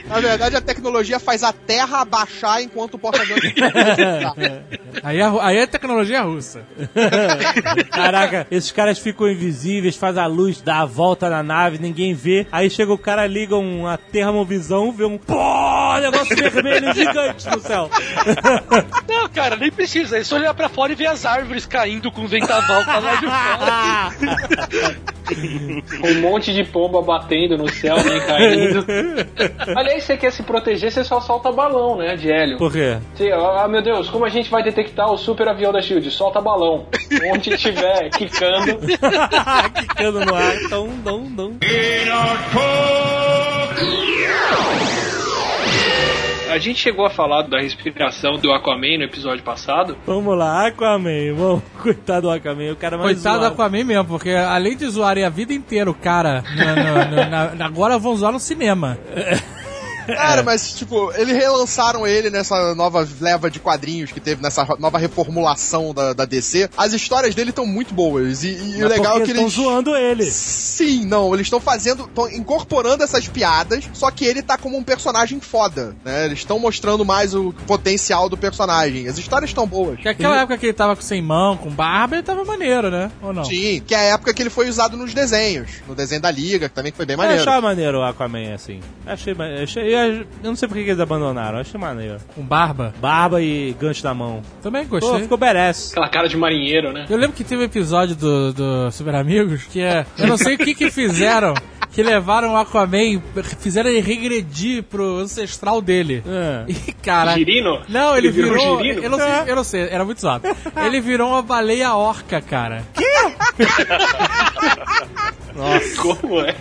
[0.08, 3.42] Na verdade, a tecnologia faz a Terra abaixar enquanto o porta-aviões...
[5.02, 6.62] Aí, a, aí a tecnologia é russa.
[7.90, 12.46] Caraca, esses caras ficam invisíveis, faz a luz, dá a volta na nave, ninguém vê.
[12.50, 17.88] Aí chega o cara, liga uma termovisão, vê um pô, negócio vermelho gigante no céu.
[19.08, 20.18] Não, cara, nem precisa.
[20.18, 23.14] É só olhar pra fora e ver as árvores caindo com o ventaval pra lá
[23.14, 24.98] de fora.
[26.04, 28.86] Um monte de pomba batendo no céu, nem caindo.
[29.76, 32.58] Aliás, vez que você quer se proteger, você só solta balão, né, de hélio.
[32.58, 32.98] Por quê?
[33.14, 36.10] Você, ah, meu Deus, como a gente vai detectar o super avião da Shield?
[36.10, 36.86] Solta balão.
[37.32, 38.78] Onde estiver quicando.
[39.88, 40.56] Quicando no ar.
[40.62, 41.56] Então, não, não.
[46.50, 49.96] A gente chegou a falar da respiração do Aquaman no episódio passado.
[50.06, 51.34] Vamos lá, Aquaman.
[51.36, 53.54] Vamos, coitado do Aquaman, o cara mais Coitado do zoado.
[53.54, 57.66] Aquaman mesmo, porque além de zoarem a vida inteira o cara, no- no- no- na-
[57.66, 58.98] agora vão zoar no cinema.
[60.14, 64.98] Cara, mas, tipo, eles relançaram ele nessa nova leva de quadrinhos que teve, nessa nova
[64.98, 66.70] reformulação da, da DC.
[66.76, 68.42] As histórias dele estão muito boas.
[68.44, 68.48] E,
[68.78, 69.54] e o legal é que estão eles.
[69.54, 70.24] zoando ele.
[70.24, 74.82] Sim, não, eles estão fazendo, estão incorporando essas piadas, só que ele tá como um
[74.82, 76.24] personagem foda, né?
[76.26, 79.06] Eles estão mostrando mais o potencial do personagem.
[79.08, 79.94] As histórias estão boas.
[79.96, 83.10] Porque aquela época que ele tava com sem mão, com barba, ele tava maneiro, né?
[83.22, 83.44] Ou não?
[83.44, 86.68] Sim, que é a época que ele foi usado nos desenhos, no desenho da Liga,
[86.68, 87.42] que também foi bem Eu maneiro.
[87.42, 88.80] achava maneiro o Aquaman, assim.
[89.06, 92.18] Achei, achei eu, não sei por que que eles abandonaram, achei maneiro.
[92.34, 92.94] Com barba.
[93.00, 94.42] Barba e gancho na mão.
[94.62, 95.22] Também Pô, gostei.
[95.22, 95.90] ficou badass.
[95.92, 97.06] Aquela cara de marinheiro, né?
[97.08, 100.04] Eu lembro que teve um episódio do, do Super Amigos que é.
[100.18, 101.54] Eu não sei o que que fizeram.
[101.90, 103.20] Que levaram o Aquaman,
[103.58, 106.22] fizeram ele regredir pro ancestral dele.
[106.26, 106.64] É.
[106.70, 107.32] E, cara.
[107.34, 107.80] Girino?
[107.88, 108.76] Não, ele, Ele virou virou.
[108.78, 109.02] girino?
[109.02, 110.46] eu, não sei, eu não sei, era muito zoado.
[110.84, 112.84] Ele virou uma baleia orca, cara.
[115.96, 116.54] Como é?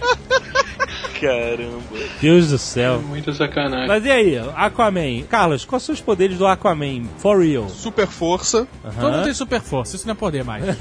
[1.19, 1.81] Caramba.
[2.21, 3.01] Deus do céu.
[3.27, 3.87] Muita sacanagem.
[3.87, 5.23] Mas e aí, Aquaman?
[5.29, 7.03] Carlos, quais são os poderes do Aquaman?
[7.17, 7.67] For real.
[7.67, 8.65] Super força.
[8.99, 10.63] Todo mundo tem super força, isso não é poder mais.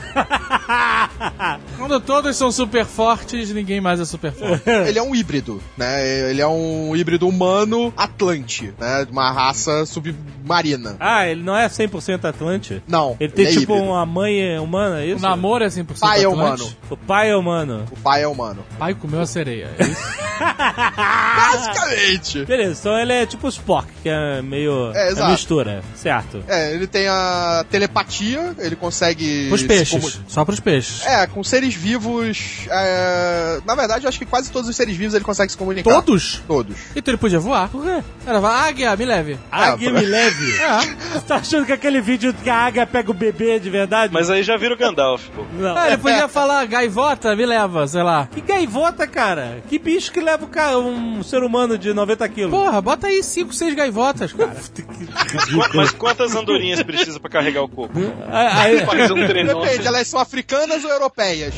[1.76, 4.62] Quando todos são super fortes, ninguém mais é super forte.
[4.86, 6.30] Ele é um híbrido, né?
[6.30, 9.04] Ele é um híbrido humano atlante, né?
[9.04, 10.96] De uma raça submarina.
[11.00, 12.82] Ah, ele não é 100% Atlante?
[12.86, 13.82] Não, Ele tem é tipo híbrido.
[13.90, 15.22] uma mãe humana, é O isso?
[15.22, 16.62] namoro é 100% Pai é Atlante.
[16.62, 16.76] humano.
[16.90, 17.84] O pai é humano.
[17.90, 18.64] O pai é humano.
[18.78, 19.70] Pai comeu a sereia.
[19.78, 20.02] É isso?
[21.36, 22.35] Basicamente.
[22.44, 26.42] Beleza, então ele é tipo o Spock, que é meio É, é mistura, certo?
[26.48, 29.48] É, ele tem a telepatia, ele consegue.
[29.56, 29.90] Se peixes.
[29.90, 31.04] comu- Só pros peixes.
[31.06, 32.66] É, com seres vivos.
[32.70, 35.90] é, Na verdade, eu acho que quase todos os seres vivos ele consegue se comunicar.
[35.90, 36.42] Todos?
[36.46, 36.76] Todos.
[36.94, 37.68] Então ele podia voar.
[37.68, 38.02] Por quê?
[38.26, 39.38] Era falar, águia, me leve.
[39.50, 40.52] Águia pra- me leve.
[41.12, 44.12] Você tá achando que aquele vídeo que a águia pega o bebê de verdade?
[44.12, 45.44] Mas aí já vira o Gandalf, pô.
[45.58, 45.76] Não.
[45.76, 48.28] Ah, ele podia falar, gaivota, me leva, sei lá.
[48.32, 49.62] Que gaivota, cara?
[49.68, 52.50] Que bicho que leva o ca- um ser humano de 90 quilos?
[52.50, 54.52] Porra, bota aí 5, 6 gaivotas, cara.
[55.74, 57.92] Mas quantas andorinhas precisa pra carregar o coco?
[58.30, 59.14] Aí, Faz um.
[59.26, 61.54] Depende, elas são africanas ou europeias?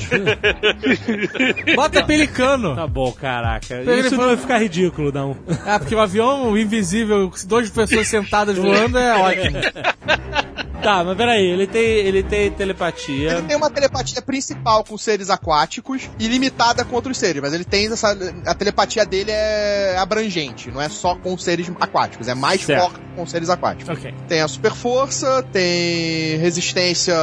[1.74, 2.74] Bota pelicano.
[2.74, 3.74] tá bom, caraca.
[3.74, 5.36] Ele Isso não falou- vai ficar ridículo, não.
[5.66, 9.58] Ah, porque o avião invisível, duas pessoas sentadas voando é ótimo.
[10.82, 13.32] Tá, mas peraí, ele tem, ele tem telepatia.
[13.32, 17.64] Ele tem uma telepatia principal com seres aquáticos e limitada com outros seres, mas ele
[17.64, 18.16] tem essa.
[18.46, 22.80] A telepatia dele é abrangente, não é só com seres aquáticos, é mais Certo.
[22.82, 23.88] forte com seres aquáticos.
[23.98, 24.14] Ok.
[24.28, 27.14] Tem a super força, tem resistência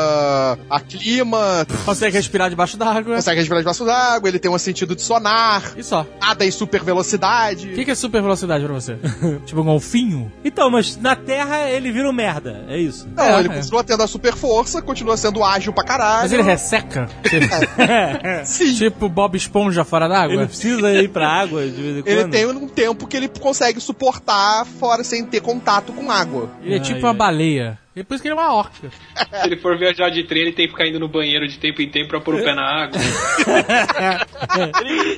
[0.69, 3.15] a clima, Consegue respirar debaixo d'água.
[3.15, 6.05] consegue respirar debaixo d'água, ele tem um sentido de sonar, E só.
[6.19, 7.69] nada em super velocidade.
[7.69, 8.97] O que, que é super velocidade pra você?
[9.45, 10.31] tipo um golfinho?
[10.43, 13.07] Então, mas na Terra ele vira um merda, é isso.
[13.15, 13.57] Não, É, ele é.
[13.57, 16.23] continua tendo a super força, continua sendo ágil pra caralho.
[16.23, 17.07] Mas ele resseca?
[18.45, 18.73] Sim.
[18.75, 20.35] tipo Bob Esponja fora d'água?
[20.35, 22.07] Ele precisa ir pra água de vez em quando.
[22.07, 26.49] Ele tem um tempo que ele consegue suportar fora sem ter contato com água.
[26.61, 27.15] Ele é tipo Ai, uma ai.
[27.15, 27.84] baleia.
[27.95, 28.89] E por isso que ele é uma orca.
[29.41, 31.81] Se ele for viajar de trem, ele tem que ficar indo no banheiro de tempo
[31.81, 32.99] em tempo pra pôr o pé na água.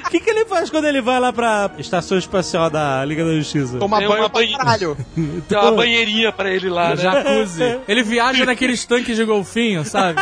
[0.05, 3.33] O que, que ele faz quando ele vai lá pra Estação Espacial da Liga da
[3.33, 3.77] Justiça?
[3.77, 4.97] Toma Tem banho uma caralho.
[5.47, 6.95] Tem uma banheirinha pra ele lá, né?
[6.97, 7.79] Jacuzzi.
[7.87, 10.19] Ele viaja naqueles tanques de golfinho, sabe?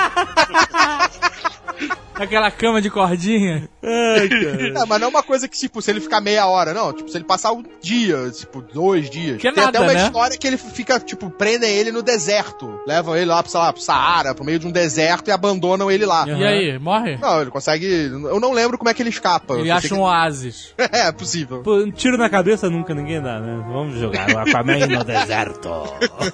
[2.16, 3.68] Aquela cama de cordinha.
[3.84, 4.68] Ai, cara.
[4.82, 6.94] É, mas não é uma coisa que, tipo, se ele ficar meia hora, não.
[6.94, 9.38] Tipo, se ele passar um dia, tipo, dois dias.
[9.38, 10.06] Que é Tem nada, até uma né?
[10.06, 12.80] história que ele fica, tipo, prendem ele no deserto.
[12.88, 16.06] Levam ele lá, sei lá, pro Saara, pro meio de um deserto e abandonam ele
[16.06, 16.26] lá.
[16.28, 17.18] E aí, morre?
[17.18, 17.86] Não, ele consegue.
[17.86, 19.56] Eu não lembro como é que ele escapa.
[19.56, 20.74] Ele Eu acha sei um oásis.
[20.78, 21.62] que- É, possível.
[21.64, 23.62] Pô, um tiro na cabeça nunca ninguém dá, né?
[23.68, 25.70] Vamos jogar o Aquaman no deserto.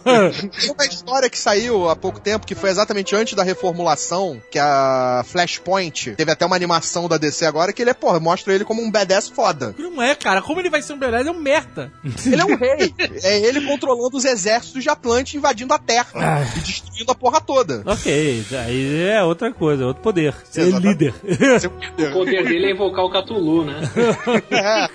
[0.03, 4.59] Tem uma história que saiu há pouco tempo, que foi exatamente antes da reformulação, que
[4.59, 5.70] é a Flashpoint.
[6.15, 8.91] Teve até uma animação da DC agora que ele é, porra, mostra ele como um
[8.91, 9.75] badass foda.
[9.77, 10.41] Não é, cara.
[10.41, 11.03] Como ele vai ser um?
[11.03, 11.91] Ele é um merda.
[12.25, 12.93] Ele é um rei.
[13.23, 17.83] É ele controlando os exércitos de Atlante invadindo a Terra e destruindo a porra toda.
[17.85, 20.33] ok, aí é outra coisa, outro poder.
[20.49, 20.87] Ser Exatamente.
[20.87, 21.13] líder.
[22.09, 23.81] O poder dele é invocar o Cthulhu, né?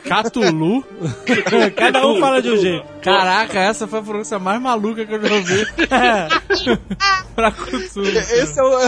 [0.05, 0.85] Catulu?
[1.77, 2.87] Cada um fala de um jeito.
[3.03, 5.67] Caraca, essa foi a pronúncia mais maluca que eu já ouvi.
[7.35, 8.19] pra Cthulhu.
[8.19, 8.79] Esse é o.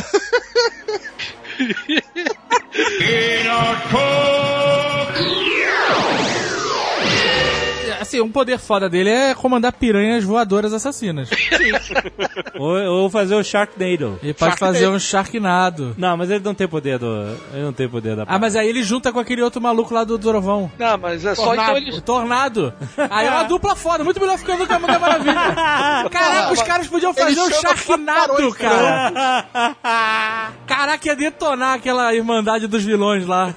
[2.79, 3.49] Assim,
[8.01, 11.31] assim, um poder foda dele é comandar piranhas voadoras assassinas.
[12.59, 14.19] Ou, ou fazer o Sharknado.
[14.23, 15.95] Ele pode fazer um Sharknado.
[15.97, 17.07] Não, mas ele não tem poder do.
[17.53, 18.25] Ele não tem poder da.
[18.27, 20.71] Ah, mas aí ele junta com aquele outro maluco lá do Trovão.
[20.79, 21.91] Não, mas é só então ele.
[21.91, 22.73] O Tornado.
[23.11, 25.35] Aí é uma dupla foda, muito melhor ficando do que a Mulher Maravilha.
[26.11, 29.45] Caraca, os caras podiam fazer um Sharknado, cara.
[30.67, 33.55] Caraca, ia detonar aquela Irmandade dos vilões lá.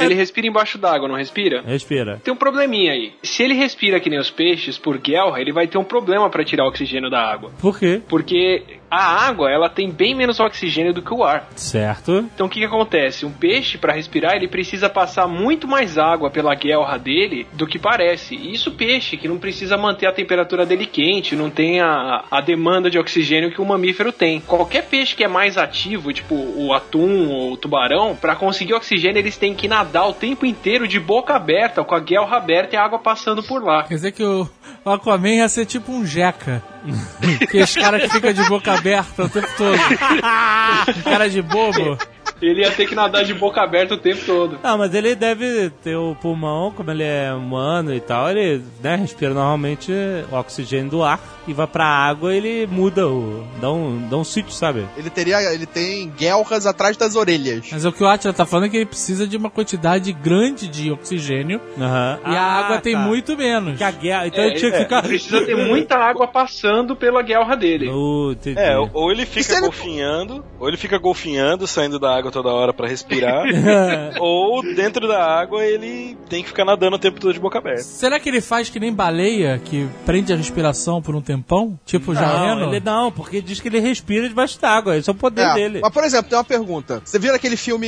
[0.00, 1.62] Ele respira embaixo d'água, não respira?
[1.62, 2.20] Respira.
[2.22, 3.14] Tem um probleminha aí.
[3.22, 6.44] Se ele respira que nem os peixes por guerra, ele vai ter um problema pra
[6.44, 7.52] tirar o oxigênio da água.
[7.60, 8.02] Por quê?
[8.08, 11.48] Porque a água, ela tem bem menos oxigênio do que o ar.
[11.54, 12.28] Certo.
[12.34, 13.24] Então o que, que acontece?
[13.24, 17.78] Um peixe, para respirar, ele precisa passar muito mais água pela guelra dele do que
[17.78, 18.34] parece.
[18.34, 22.40] E isso peixe, que não precisa manter a temperatura dele quente, não tem a, a
[22.40, 24.40] demanda de oxigênio que o mamífero tem.
[24.40, 29.18] Qualquer peixe que é mais ativo, tipo o atum ou o tubarão, para conseguir oxigênio
[29.18, 32.78] eles têm que nadar o tempo inteiro de boca aberta, com a guelra aberta e
[32.78, 33.84] a água passando por lá.
[33.84, 34.48] Quer dizer que o
[34.84, 36.62] Aquaman ia ser tipo um jeca.
[37.42, 39.76] Aqueles caras que ficam de boca aberta o tempo todo.
[41.04, 41.98] Cara de bobo.
[42.40, 44.58] Ele ia ter que nadar de boca aberta o tempo todo.
[44.62, 48.96] Não, mas ele deve ter o pulmão, como ele é humano e tal, ele né,
[48.96, 49.92] respira normalmente
[50.30, 53.44] o oxigênio do ar e vai pra água ele muda o.
[53.60, 54.86] dá um, dá um sítio, sabe?
[54.96, 55.40] Ele teria.
[55.52, 57.66] Ele tem guelras atrás das orelhas.
[57.72, 60.68] Mas o que o Atila tá falando é que ele precisa de uma quantidade grande
[60.68, 62.18] de oxigênio Aham.
[62.26, 63.00] e a Ah, água tem tá.
[63.00, 63.76] muito menos.
[63.78, 65.02] Que a guerra, então É, ele tinha que é, ficar.
[65.02, 67.88] Precisa ter muita água passando pela guelra dele.
[67.90, 68.34] Oh.
[68.56, 72.72] É, ou- ele fica ele- golfinhando, ou ele fica golfinhando, saindo da água toda hora
[72.72, 73.44] pra respirar,
[74.20, 77.82] ou dentro da água ele tem que ficar nadando o tempo todo de boca aberta.
[77.82, 81.78] Será que ele faz que nem baleia, que prende a respiração por um tempão?
[81.84, 84.96] Tipo Não, ele não, porque diz que ele respira debaixo d'água.
[84.96, 85.80] Esse é o poder É, dele.
[85.82, 87.02] Mas, por exemplo, tem uma pergunta.
[87.04, 87.86] Você viu aquele filme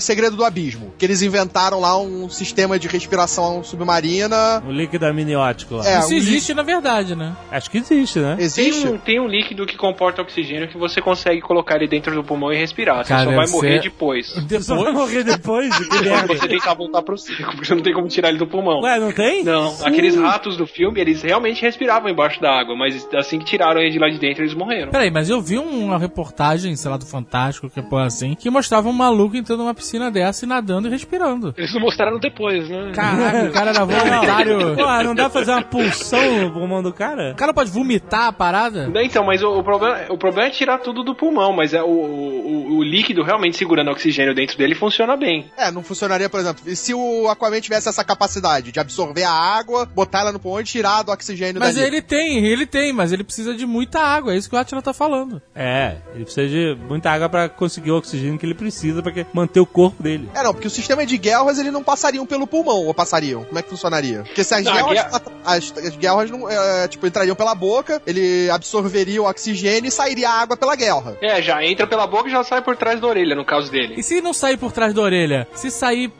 [0.00, 0.92] Segredo do Abismo?
[0.98, 4.62] Que eles inventaram lá um sistema de respiração submarina.
[4.66, 5.86] O líquido amniótico lá.
[5.86, 7.36] É, Isso um existe na verdade, né?
[7.50, 8.36] Acho que existe, né?
[8.38, 8.82] Existe?
[8.82, 12.24] Tem um, tem um líquido que comporta oxigênio que você consegue colocar ele dentro do
[12.24, 13.04] pulmão e respirar.
[13.04, 14.26] Você Cara, só vai morrer ser- depois.
[14.64, 15.74] Só vai morrer depois?
[15.78, 16.26] Que Quando merda.
[16.34, 18.80] você tentar voltar pro circo, porque você não tem como tirar ele do pulmão.
[18.82, 19.44] Ué, não tem?
[19.44, 23.80] Não, aqueles ratos do filme, eles realmente respiravam embaixo da água, mas assim que tiraram
[23.80, 24.90] ele de lá de dentro, eles morreram.
[24.90, 28.88] Peraí, mas eu vi uma reportagem, sei lá, do Fantástico, que porra assim, que mostrava
[28.88, 31.54] um maluco entrando numa piscina dessa e nadando e respirando.
[31.56, 32.92] Eles não mostraram depois, né?
[32.94, 34.76] Caraca, o cara era voluntário.
[34.76, 37.32] Pô, não dá pra fazer uma pulsão no pulmão do cara?
[37.32, 38.88] O cara pode vomitar a parada?
[38.88, 41.82] Não, Então, mas o, o problema, o problema é tirar tudo do pulmão, mas é
[41.82, 45.50] o, o, o líquido realmente segurando oxigênio dentro dele funciona bem.
[45.56, 49.30] É, não funcionaria, por exemplo, e se o Aquaman tivesse essa capacidade de absorver a
[49.32, 51.86] água, botar ela no pulmão e tirar do oxigênio Mas dali.
[51.86, 54.82] ele tem, ele tem, mas ele precisa de muita água, é isso que o Atila
[54.82, 55.40] tá falando.
[55.54, 59.26] É, ele precisa de muita água pra conseguir o oxigênio que ele precisa pra que-
[59.32, 60.28] manter o corpo dele.
[60.34, 63.44] É, não, porque o sistema de guerras ele não passariam pelo pulmão, ou passariam?
[63.44, 64.22] Como é que funcionaria?
[64.24, 68.00] Porque se as Não, guerras, guerra- as, as guerras não, é, tipo, entrariam pela boca,
[68.06, 71.16] ele absorveria o oxigênio e sairia a água pela guerra.
[71.20, 73.94] É, já entra pela boca e já sai por trás da orelha, no caso dele.
[73.96, 75.46] E se não sair por trás da orelha?
[75.54, 76.10] Se sair,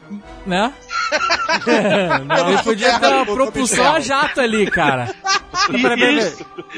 [0.45, 0.71] né?
[2.47, 5.13] Ele podia ter uma propulsão a jato ali, cara.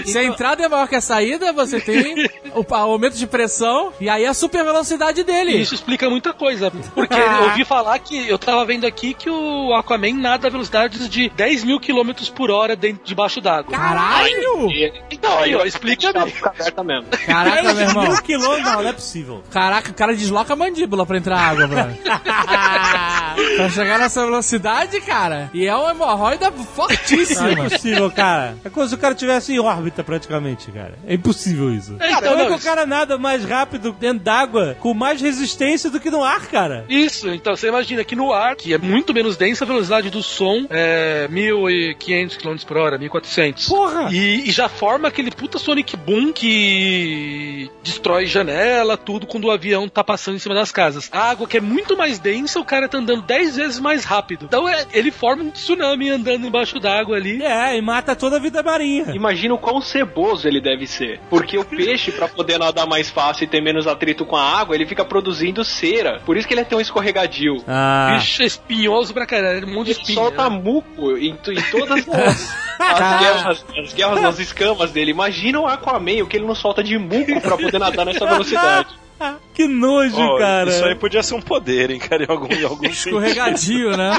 [0.05, 4.09] Se a entrada é maior que a saída, você tem o aumento de pressão e
[4.09, 5.51] aí a super velocidade dele.
[5.57, 6.71] isso explica muita coisa.
[6.93, 11.09] Porque eu ouvi falar que eu tava vendo aqui que o Aquaman nada a velocidades
[11.09, 13.71] de 10 mil quilômetros por hora dentro, debaixo d'água.
[13.77, 14.69] Caralho!
[14.71, 17.05] E- Então, aí, ó, explica Tá aberta mesmo.
[17.25, 18.03] Caraca, meu irmão.
[18.07, 18.65] Mil quilômetros?
[18.65, 19.43] Não, não é possível.
[19.51, 21.97] Caraca, o cara desloca a mandíbula pra entrar água, mano.
[23.55, 25.49] pra chegar nessa velocidade, cara.
[25.53, 27.69] E é uma hemorroida Não é fortíssima.
[27.69, 28.55] possível, cara.
[28.63, 30.93] É como se o cara estivesse em órbita praticamente, cara.
[31.07, 31.95] É impossível isso.
[31.99, 35.19] É, Cara, então, como é que o cara nada mais rápido dentro d'água com mais
[35.19, 36.86] resistência do que no ar, cara?
[36.88, 40.21] Isso, então você imagina que no ar, que é muito menos densa, a velocidade do
[40.21, 43.67] som é 1500 km por hora, 1400.
[43.67, 44.09] Porra!
[44.11, 49.88] E, e já forma aquele puta Sonic Boom que destrói janela, tudo quando o avião
[49.89, 51.09] tá passando em cima das casas.
[51.11, 54.45] A água que é muito mais densa, o cara tá andando 10 vezes mais rápido.
[54.45, 57.41] Então é- ele forma um tsunami andando embaixo d'água ali.
[57.41, 59.05] É, e mata toda a vida marinha.
[59.15, 61.20] Imagina o quão ceboso ele deve ser.
[61.30, 64.76] Porque o peixe, pra poder nadar mais fácil e ter menos atrito com a água,
[64.76, 66.22] ele fica produzindo cera.
[66.26, 67.63] Por isso que ele é tão escorregadio.
[67.68, 70.20] Ah, Bicho é espinhoso pra caralho, um monte de Ele espinha.
[70.20, 75.11] solta muco em, em todas as, as guerras, as guerras nas escamas dele.
[75.11, 78.89] Imagina o Aquaman, o que ele não solta de muco pra poder nadar nessa velocidade.
[79.53, 80.70] que nojo, Ó, cara.
[80.70, 82.86] Isso aí podia ser um poder, hein, cara, em algum, em algum.
[82.88, 84.11] Escorregadio, né?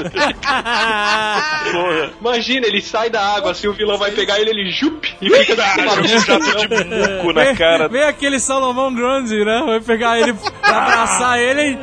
[1.71, 2.11] Porra.
[2.19, 5.55] Imagina, ele sai da água, assim o vilão vai pegar ele, ele jup e fica
[5.55, 7.87] da Joga um jato de muco na cara.
[7.87, 9.63] Vem aquele Salomão Grande, né?
[9.65, 11.77] Vai pegar ele, pra abraçar ele e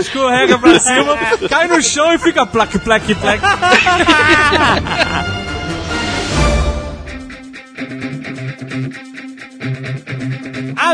[0.00, 1.16] escorrega pra cima,
[1.48, 3.42] cai no chão e fica plaque, plaque, plaque.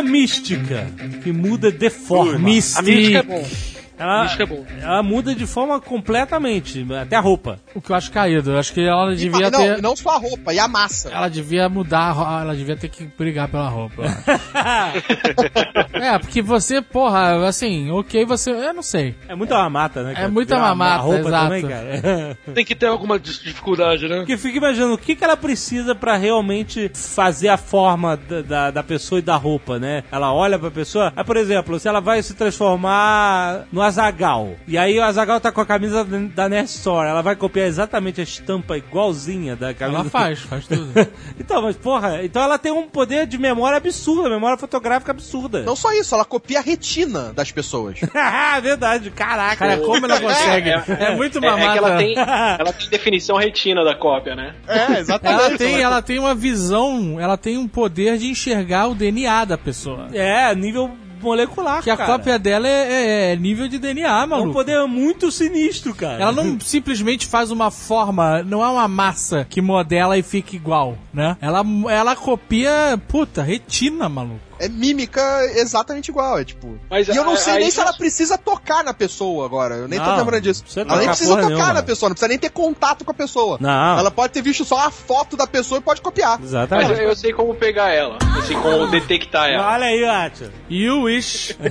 [0.02, 0.86] mística,
[1.22, 2.34] que muda de forma.
[2.34, 3.71] A mística é bom.
[4.02, 4.64] Ela, é bom.
[4.80, 7.58] ela muda de forma completamente, até a roupa.
[7.74, 8.50] O que eu acho caído.
[8.52, 9.82] Eu acho que ela E, devia não, ter.
[9.82, 11.10] não só a roupa, e a massa.
[11.10, 14.02] Ela devia mudar, a ro- ela devia ter que brigar pela roupa.
[15.94, 18.50] é, porque você, porra, assim, ok, você.
[18.50, 19.14] Eu não sei.
[19.28, 20.14] É muita mamata, né?
[20.14, 20.26] cara?
[20.26, 21.44] É muita mamata, roupa exato.
[21.44, 22.38] também, cara.
[22.54, 24.16] Tem que ter alguma dificuldade, né?
[24.18, 28.70] Porque fica imaginando o que, que ela precisa pra realmente fazer a forma da, da,
[28.70, 30.04] da pessoa e da roupa, né?
[30.10, 31.12] Ela olha pra pessoa.
[31.16, 34.54] Aí, por exemplo, se ela vai se transformar no Azagal.
[34.66, 37.08] E aí o Azagal tá com a camisa da Nerd Store.
[37.08, 40.00] Ela vai copiar exatamente a estampa igualzinha da camisa.
[40.00, 40.92] Ela faz, faz tudo.
[41.38, 45.62] então, mas porra, então ela tem um poder de memória absurda, memória fotográfica absurda.
[45.62, 48.00] Não só isso, ela copia a retina das pessoas.
[48.14, 49.56] Ah, Verdade, caraca.
[49.56, 50.70] Cara, como ela consegue?
[50.70, 51.72] É, muito É, é mamata.
[51.72, 54.54] que ela tem, ela tem definição retina da cópia, né?
[54.66, 55.42] É, exatamente.
[55.42, 59.58] Ela tem, ela tem uma visão, ela tem um poder de enxergar o DNA da
[59.58, 60.08] pessoa.
[60.12, 60.90] É, nível
[61.22, 62.12] molecular, Que a cara.
[62.12, 64.52] cópia dela é, é nível de DNA, é um maluco.
[64.52, 66.22] poder muito sinistro, cara.
[66.22, 70.96] Ela não simplesmente faz uma forma, não é uma massa que modela e fica igual,
[71.12, 71.36] né?
[71.40, 74.40] Ela, ela copia, puta, retina, maluco.
[74.58, 75.20] É mímica
[75.56, 76.78] exatamente igual, é tipo.
[76.90, 79.74] Mas e eu não a- sei nem se ela precisa tocar na pessoa agora.
[79.76, 80.62] Eu nem tô Não, lembrando disso.
[80.76, 81.72] Ela nem tocar precisa tocar nenhuma.
[81.72, 83.58] na pessoa, não precisa nem ter contato com a pessoa.
[83.60, 83.98] Não.
[83.98, 86.38] Ela pode ter visto só a foto da pessoa e pode copiar.
[86.38, 86.90] Mas Exatamente.
[86.92, 88.18] eu, eu sei como pegar ela.
[88.36, 89.72] Eu sei como detectar ela.
[89.72, 90.52] Olha aí, Atia.
[90.70, 91.56] You wish.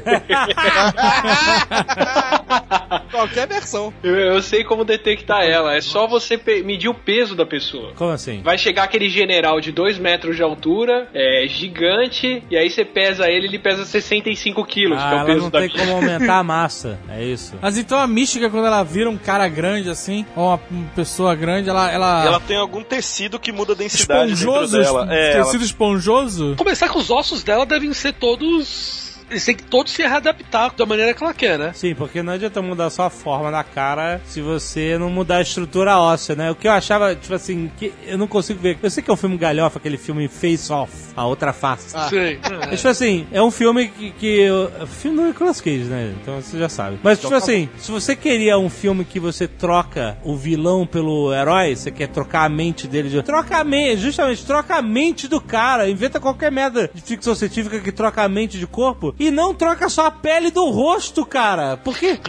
[3.12, 3.94] Qualquer versão.
[4.04, 5.76] Eu, eu sei como detectar ela.
[5.76, 7.94] É só você medir o peso da pessoa.
[7.96, 8.42] Como assim?
[8.42, 13.30] Vai chegar aquele general de 2 metros de altura, é gigante, e aí você pesa
[13.30, 15.92] ele, ele pesa 65 quilos, que é Ah, o ela peso não da tem como
[15.92, 17.00] aumentar a massa.
[17.10, 17.54] É isso.
[17.62, 20.60] Mas então a mística, quando ela vira um cara grande assim, ou uma,
[20.96, 21.92] pessoa grande, ela.
[21.92, 22.26] ela...
[22.26, 25.14] Ela tem algum tecido que muda a densidade esponjoso, dentro dela.
[25.16, 26.56] É, ela- tecido esponjoso.
[26.58, 29.01] Começar que os ossos dela devem ser todos.
[29.32, 31.72] Eles têm que todos se readaptar da maneira que ela quer, né?
[31.74, 35.42] Sim, porque não adianta mudar só a forma da cara se você não mudar a
[35.42, 36.52] estrutura óssea, né?
[36.52, 38.78] O que eu achava, tipo assim, que eu não consigo ver.
[38.84, 41.96] Eu sei que é um filme galhofa, aquele filme Face Off, a outra face.
[42.10, 42.40] Sei.
[42.44, 44.12] Mas, tipo assim, é um filme que.
[44.12, 46.14] que é um filme do Nicolas Cage, né?
[46.22, 47.00] Então você já sabe.
[47.02, 51.74] Mas, tipo assim, se você queria um filme que você troca o vilão pelo herói,
[51.74, 53.24] você quer trocar a mente dele de.
[53.24, 55.90] Troca a mente, justamente, troca a mente do cara.
[55.90, 59.88] Inventa qualquer merda de ficção científica que troca a mente de corpo e não troca
[59.90, 61.78] só a pele do rosto, cara.
[61.84, 62.20] Porque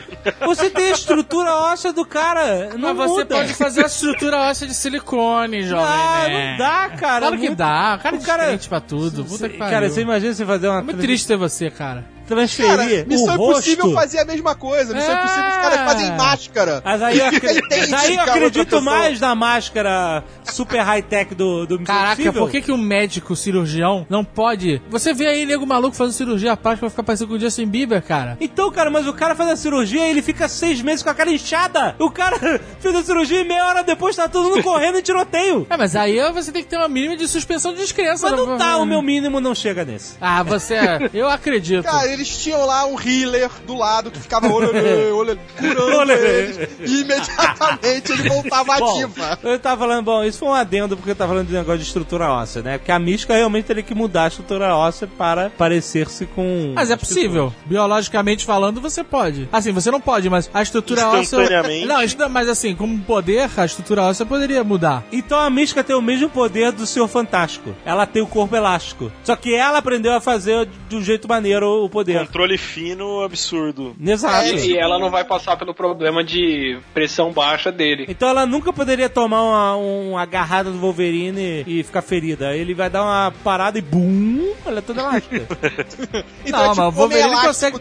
[0.45, 2.71] você tem a estrutura óssea do cara.
[2.77, 3.37] Não Mas você muda.
[3.37, 5.87] pode fazer a estrutura óssea de silicone, jovem.
[5.87, 6.51] Ah, né?
[6.53, 7.21] não dá, cara.
[7.21, 7.97] Claro que Muito- dá.
[7.99, 9.25] O cara é o cara- diferente pra tudo.
[9.25, 9.73] Puta que pariu.
[9.75, 12.05] Cara, você imagina você fazer uma É muito triste ter você, cara.
[12.35, 13.71] Transferir Cara, Missão o rosto.
[13.71, 14.95] Impossível fazia a mesma coisa.
[14.95, 15.19] Missão É.
[15.19, 16.83] Impossível os caras fazem máscara.
[16.85, 17.27] Mas aí eu,
[17.73, 22.43] Ele eu acredito mais na máscara super high-tech do, do Missão Caraca, Impossível.
[22.43, 24.81] por que, que um médico cirurgião não pode.
[24.91, 28.03] Você vê aí nego maluco fazendo cirurgia plástica pra ficar parecendo com o Justin Bieber,
[28.03, 28.37] cara.
[28.41, 31.15] Então, cara, mas o cara faz a cirurgia e ele fica seis meses com a
[31.15, 31.95] cara inchada.
[31.99, 32.39] O cara
[32.81, 35.67] fez a cirurgia e meia hora depois tá todo mundo correndo em tiroteio.
[35.69, 38.31] É, mas aí você tem que ter uma mínima de suspensão de descrença.
[38.31, 38.59] Mas não né?
[38.59, 40.15] tá, o meu mínimo não chega nesse.
[40.21, 40.77] Ah, você.
[41.13, 41.85] Eu acredito.
[41.85, 46.57] Cara, eles tinham lá um healer do lado que ficava olê, olê, curando eles.
[46.81, 49.39] E imediatamente ele voltava Bom, ativa.
[49.43, 51.85] eu tava falando, bom, isso foi um adendo porque eu tava falando de negócio de
[51.85, 52.79] estrutura óssea, né?
[52.79, 56.73] Porque a mística realmente teria que mudar a estrutura óssea para parecer-se com.
[56.75, 57.53] Mas é possível.
[57.67, 59.49] Biologicamente falando, você pode.
[59.53, 61.39] Assim, você não pode, mas a estrutura óssea.
[61.87, 65.03] Não- mas assim, como poder, a estrutura óssea poderia mudar.
[65.13, 67.75] Então a mística tem o mesmo poder do Senhor Fantástico.
[67.85, 69.11] Ela tem o corpo elástico.
[69.25, 72.02] Só que ela aprendeu a fazer de um jeito maneiro o poder.
[72.05, 73.95] Controle fino, absurdo.
[74.05, 74.47] Exato.
[74.55, 78.07] E, e ela não vai passar pelo problema de pressão baixa dele.
[78.09, 82.57] Então ela nunca poderia tomar uma, uma agarrada do Wolverine e ficar ferida.
[82.57, 85.43] Ele vai dar uma parada e bum, ela é toda elástica.
[86.45, 87.77] Então não, é mas tipo o Wolverine consegue.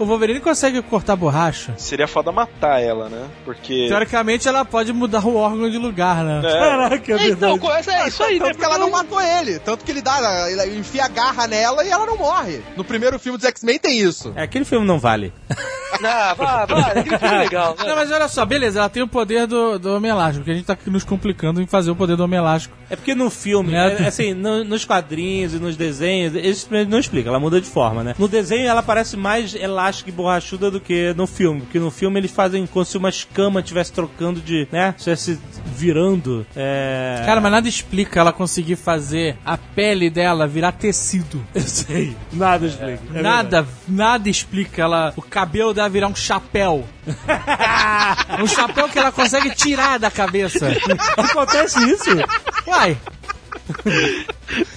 [0.00, 1.74] O Wolverine consegue cortar borracha.
[1.76, 3.28] Seria foda matar ela, né?
[3.44, 3.86] Porque.
[3.88, 6.40] Teoricamente, ela pode mudar o órgão de lugar, né?
[6.44, 7.58] É, Caraca, é Então, verdade.
[7.60, 8.46] co- é isso aí, né?
[8.46, 9.58] Tanto que ela não matou ele.
[9.58, 12.60] Tanto que ele dá, ele enfia a garra nela e ela não morre.
[12.76, 14.32] No primeiro filme dos X-Men tem isso.
[14.34, 15.32] É, aquele filme não vale.
[16.68, 17.76] Não, aquele filme é legal.
[17.78, 17.94] Não, Né?
[17.94, 20.66] mas olha só, beleza, ela tem o poder do, do Homem Elástico, porque a gente
[20.66, 22.76] tá aqui nos complicando em fazer o poder do Homem Elástico.
[22.88, 24.02] É porque no filme, É.
[24.02, 27.66] é, assim, no- nos quadrinhos e nos desenhos, eles simplesmente não explicam, ela muda de
[27.68, 28.14] forma, né?
[28.18, 32.18] No desenho ela parece mais elástica e borrachuda do que no filme, porque no filme
[32.18, 34.94] eles fazem como se uma escama estivesse trocando de, né?
[34.96, 35.38] Estivesse
[35.76, 36.46] virando.
[36.56, 37.22] É...
[37.24, 41.44] Cara, mas nada explica ela conseguir fazer a pele dela virar tecido.
[41.54, 43.00] Eu sei, nada explica.
[43.14, 46.86] É nada, nada explica ela, o cabelo dela virar um chapéu.
[48.42, 50.68] um chapéu que ela consegue tirar da cabeça.
[51.16, 52.10] Acontece isso?
[52.66, 52.96] Uai,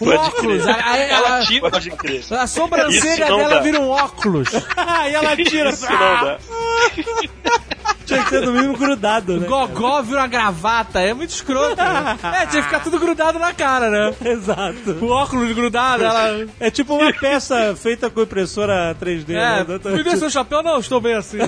[0.01, 0.63] Um Pode óculos.
[0.63, 0.75] crer.
[0.75, 1.69] A, a- Ela a- tira.
[1.71, 2.23] Pode crer.
[2.31, 3.59] a sobrancelha dela dá.
[3.61, 4.49] vira um óculos.
[4.77, 5.69] Aí ela tira.
[5.71, 6.37] Isso não dá.
[8.05, 9.47] Tinha que ser no mínimo grudado, né?
[9.47, 10.99] Gogó vira uma gravata.
[11.01, 11.75] É muito escroto.
[11.77, 12.17] né?
[12.23, 14.13] É, tinha que ficar tudo grudado na cara, né?
[14.25, 14.97] Exato.
[15.01, 16.45] O óculos grudado, ela.
[16.59, 19.79] É tipo uma peça feita com impressora 3D, É, né?
[19.95, 20.61] me dê seu chapéu?
[20.63, 21.37] Não, estou bem assim.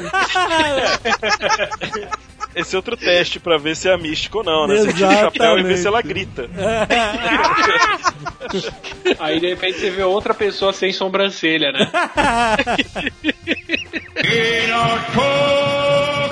[2.55, 4.77] Esse é outro teste pra ver se é místico ou não, né?
[4.77, 6.49] Você tira o chapéu e vê se ela grita.
[9.19, 11.91] Aí de repente você vê outra pessoa sem sobrancelha, né?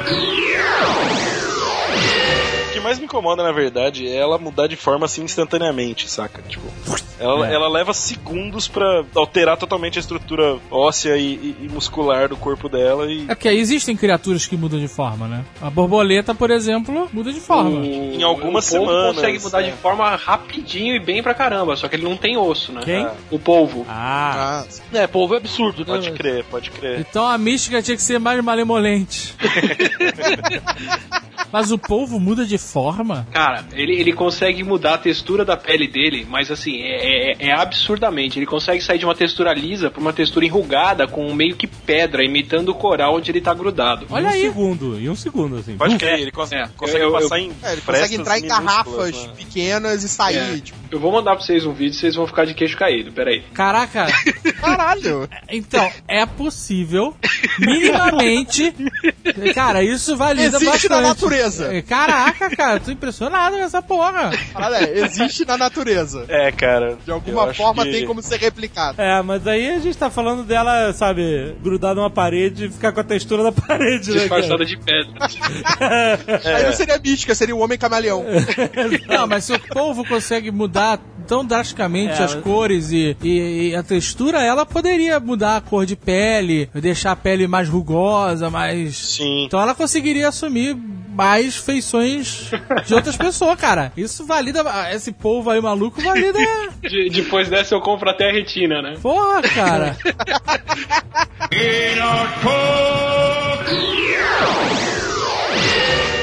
[0.05, 1.13] Yeah!
[2.73, 6.41] Que mais me incomoda, na verdade, é ela mudar de forma assim instantaneamente, saca?
[6.41, 6.65] Tipo,
[7.19, 7.53] ela, É.
[7.53, 12.67] ela leva segundos pra alterar totalmente a estrutura óssea e, e- e muscular do corpo
[12.67, 13.23] dela e.
[13.29, 15.45] É porque aí existem criaturas que mudam de forma, né?
[15.61, 17.69] A borboleta, por exemplo, muda de forma.
[17.79, 19.71] O- Em algumas o polvo semanas, consegue mudar é.
[19.71, 22.81] de forma rapidinho e bem pra caramba, só que ele não tem osso, né?
[22.83, 23.07] Quem?
[23.31, 23.85] O polvo.
[23.89, 25.85] Ah, Ah, É, povo é absurdo, né?
[25.85, 26.99] Pode crer, pode crer.
[26.99, 29.35] Então a mística tinha que ser mais malemolente.
[31.53, 33.27] Mas o polvo muda de forma?
[33.31, 37.51] Cara, ele, ele consegue mudar a textura da pele dele, mas assim, é, é- é
[37.53, 38.39] absurdamente.
[38.39, 42.25] Ele consegue sair de uma textura lisa pra uma textura enrugada com meio que pedra,
[42.25, 44.07] imitando o coral onde ele tá grudado.
[44.09, 44.41] Olha um aí.
[44.41, 44.99] segundo.
[44.99, 45.77] Em um segundo, assim.
[45.77, 47.51] Pode crer, ele cons- É, consegue eu- eu- passar em.
[47.61, 49.33] é, ele consegue entrar em garrafas né?
[49.37, 50.57] pequenas e sair, É.
[50.59, 53.41] tipo, Eu vou mandar pra vocês um vídeo, vocês vão ficar de queixo caído, peraí.
[53.53, 54.05] Caraca,
[54.61, 55.27] caralho.
[55.49, 57.15] então, é possível,
[57.59, 58.73] minimamente.
[59.55, 60.89] Cara, isso valida Existe bastante.
[60.89, 61.42] na natureza.
[61.43, 64.31] É, Caraca, cara, tô impressionado com essa porra.
[64.55, 66.25] Olha, existe na natureza.
[66.27, 66.97] É, cara.
[67.05, 69.01] De alguma forma que- tem como ser replicado.
[69.01, 72.99] É, mas aí a gente tá falando dela, sabe, grudar numa parede e ficar com
[72.99, 74.19] a textura da parede, né?
[74.19, 75.13] Disfarçada de pedra.
[76.55, 78.23] Aí não seria mística, seria o homem camaleão.
[79.07, 83.75] Não, mas se o povo consegue mudar tão drasticamente É, as cores e, e- e
[83.75, 88.95] a textura, ela poderia mudar a cor de pele, deixar a pele mais rugosa, mais.
[89.15, 89.45] Sim.
[89.45, 90.75] Então ela conseguiria assumir
[91.15, 92.49] mais feições
[92.87, 93.91] de outras pessoas, cara.
[93.95, 94.63] Isso valida.
[94.91, 96.39] Esse povo aí maluco valida.
[96.81, 98.95] De- depois dessa eu compro até a retina, né?
[99.01, 99.95] Porra, cara.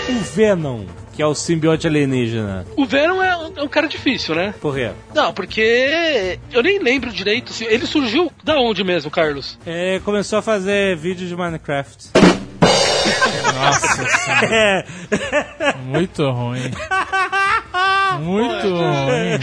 [0.09, 0.85] O Venom,
[1.21, 2.65] que é o simbionte alienígena.
[2.79, 4.55] O Venom é um, é um cara difícil, né?
[4.59, 4.91] Por quê?
[5.15, 7.53] Não, porque eu nem lembro direito.
[7.53, 9.59] se- Ele surgiu da onde mesmo, Carlos?
[9.67, 12.09] É, começou a fazer vídeos de Minecraft.
[13.55, 14.55] Nossa senhora.
[14.55, 14.85] É.
[15.85, 16.71] Muito ruim.
[18.21, 19.39] Muito ruim.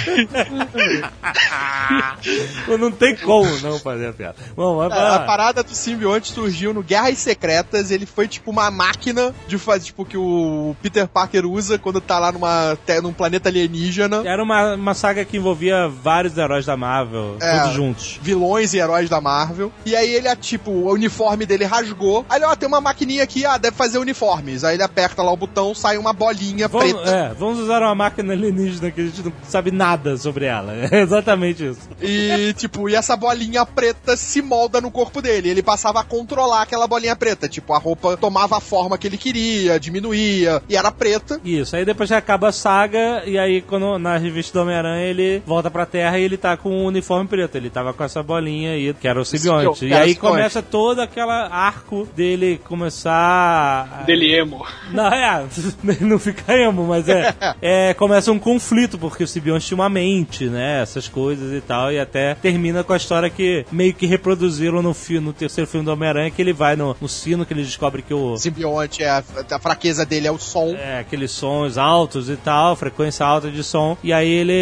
[2.79, 4.35] Não tem como não fazer a piada.
[4.55, 9.33] Bom, vai A, parada do simbionte surgiu no Guerras Secretas, ele foi tipo uma máquina
[9.47, 14.23] de fazer, tipo, que o Peter Parker usa quando tá lá numa, num planeta alienígena.
[14.25, 17.59] Era uma, uma saga que envolvia vários heróis da Marvel, É.
[17.59, 18.19] todos juntos.
[18.21, 19.71] vilões e heróis da Marvel.
[19.85, 22.25] E aí ele, tipo, o uniforme dele rasgou.
[22.29, 24.63] Aí ele, ó, tem uma maquininha aqui, ah, deve fazer uniformes.
[24.63, 27.09] Aí ele aperta lá o botão, sai uma bolinha Vamos, preta.
[27.09, 30.73] é, vamos usar uma máquina alienígena que a gente não sabe nada sobre ela.
[30.97, 31.81] É exatamente isso.
[32.01, 35.49] E, tipo, e essa bolinha preta se molda no corpo dele.
[35.49, 37.47] Ele passava a controlar aquela bolinha preta.
[37.47, 41.39] Tipo, a roupa tomava a forma que ele queria, diminuía, e era preta.
[41.43, 45.43] Isso, aí depois já acaba a saga, e aí quando na revista do Homem-Aranha ele
[45.45, 47.55] volta pra Terra e ele tá com o uniforme preto.
[47.55, 49.85] Ele tava com essa bolinha aí, que era o simbionte.
[49.85, 53.36] E aí começa todo aquele arco dele começar.
[53.37, 54.65] A- Dele emo.
[54.91, 55.45] Não, é,
[56.01, 57.93] não fica emo, mas é, é.
[57.93, 60.81] Começa um conflito, porque o simbionte tinha uma mente, né?
[60.81, 64.93] Essas coisas e tal, e até termina com a história que meio que reproduziram no,
[64.93, 68.01] fi- no terceiro filme do Homem-Aranha, que ele vai no, no sino, que ele descobre
[68.01, 68.37] que o.
[68.37, 70.75] Simbionte, é, a, a fraqueza dele é o som.
[70.77, 73.97] É, aqueles sons altos e tal, frequência alta de som.
[74.03, 74.53] E aí ele,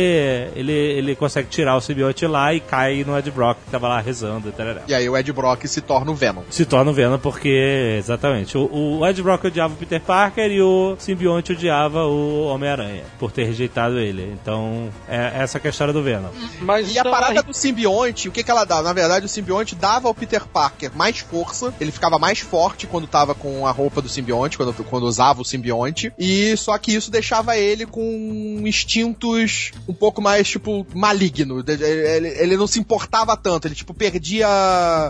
[0.56, 4.00] ele, ele consegue tirar o simbionte lá e cai no Ed Brock, que tava lá
[4.00, 4.66] rezando e tal.
[4.88, 6.42] E aí o Ed Brock se torna o Venom.
[6.50, 10.62] Se torna o Venom porque, exatamente, o, o Ed Brock odiava o Peter Parker e
[10.62, 14.32] o simbionte odiava o Homem-Aranha, por ter rejeitado ele.
[14.42, 16.30] Então, é essa que é a história do Venom.
[16.62, 18.82] Mas E a então, parada aí- do simbionte, o que que ela dá?
[18.82, 23.08] Na verdade, o simbionte dava ao Peter Parker mais força, ele ficava mais forte quando
[23.08, 27.12] tava com a roupa do simbionte, quando, quando usava o simbionte, e só que isso
[27.12, 31.64] deixava ele com instintos um pouco mais, tipo, maligno.
[31.68, 34.48] Ele, ele não se importava tanto, ele, tipo, perdia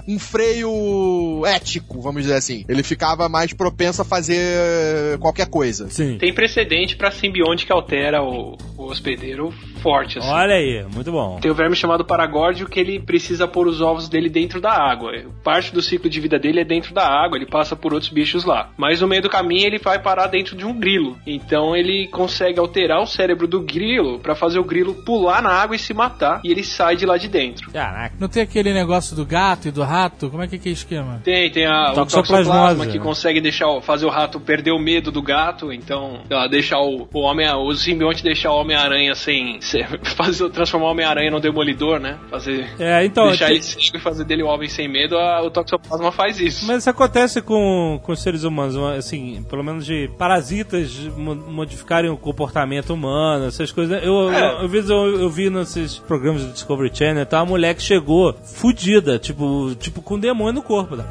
[0.07, 2.65] um freio ético, vamos dizer assim.
[2.67, 5.89] Ele ficava mais propenso a fazer qualquer coisa.
[5.89, 6.17] Sim.
[6.17, 10.27] Tem precedente pra simbionte que altera o, o hospedeiro forte, assim.
[10.29, 11.39] Olha aí, muito bom.
[11.39, 15.11] Tem o verme chamado paragórdio que ele precisa pôr os ovos dele dentro da água.
[15.43, 18.43] Parte do ciclo de vida dele é dentro da água, ele passa por outros bichos
[18.45, 18.69] lá.
[18.77, 21.17] Mas no meio do caminho ele vai parar dentro de um grilo.
[21.25, 25.75] Então ele consegue alterar o cérebro do grilo pra fazer o grilo pular na água
[25.75, 26.41] e se matar.
[26.43, 27.71] E ele sai de lá de dentro.
[27.71, 28.15] Caraca.
[28.19, 30.29] Não tem aquele negócio do gato e do rato?
[30.29, 31.21] Como é que é que é o esquema?
[31.23, 35.21] Tem, tem a, o toxoplasma que consegue deixar, fazer o rato perder o medo do
[35.21, 39.74] gato, então deixar o, o homem, o simbionte deixar o Homem-Aranha sem, sem-
[40.15, 42.17] fazer, transformar o Homem-Aranha no demolidor, né?
[42.29, 43.27] Fazer É, então.
[43.27, 46.65] deixar ele cego e fazer dele o homem sem medo, a- o toxoplasma faz isso.
[46.67, 51.35] Mas isso acontece com, com os seres humanos, uma- assim, pelo menos de parasitas mo-
[51.35, 54.03] modificarem o comportamento humano, essas coisas.
[54.03, 54.39] Eu, É.
[54.55, 57.81] eu, eu, vi- eu, eu vi nesses programas do Discovery Channel tal, uma mulher que
[57.81, 60.95] chegou fudida, tipo, tipo com demônio no corpo.
[60.95, 61.03] Da...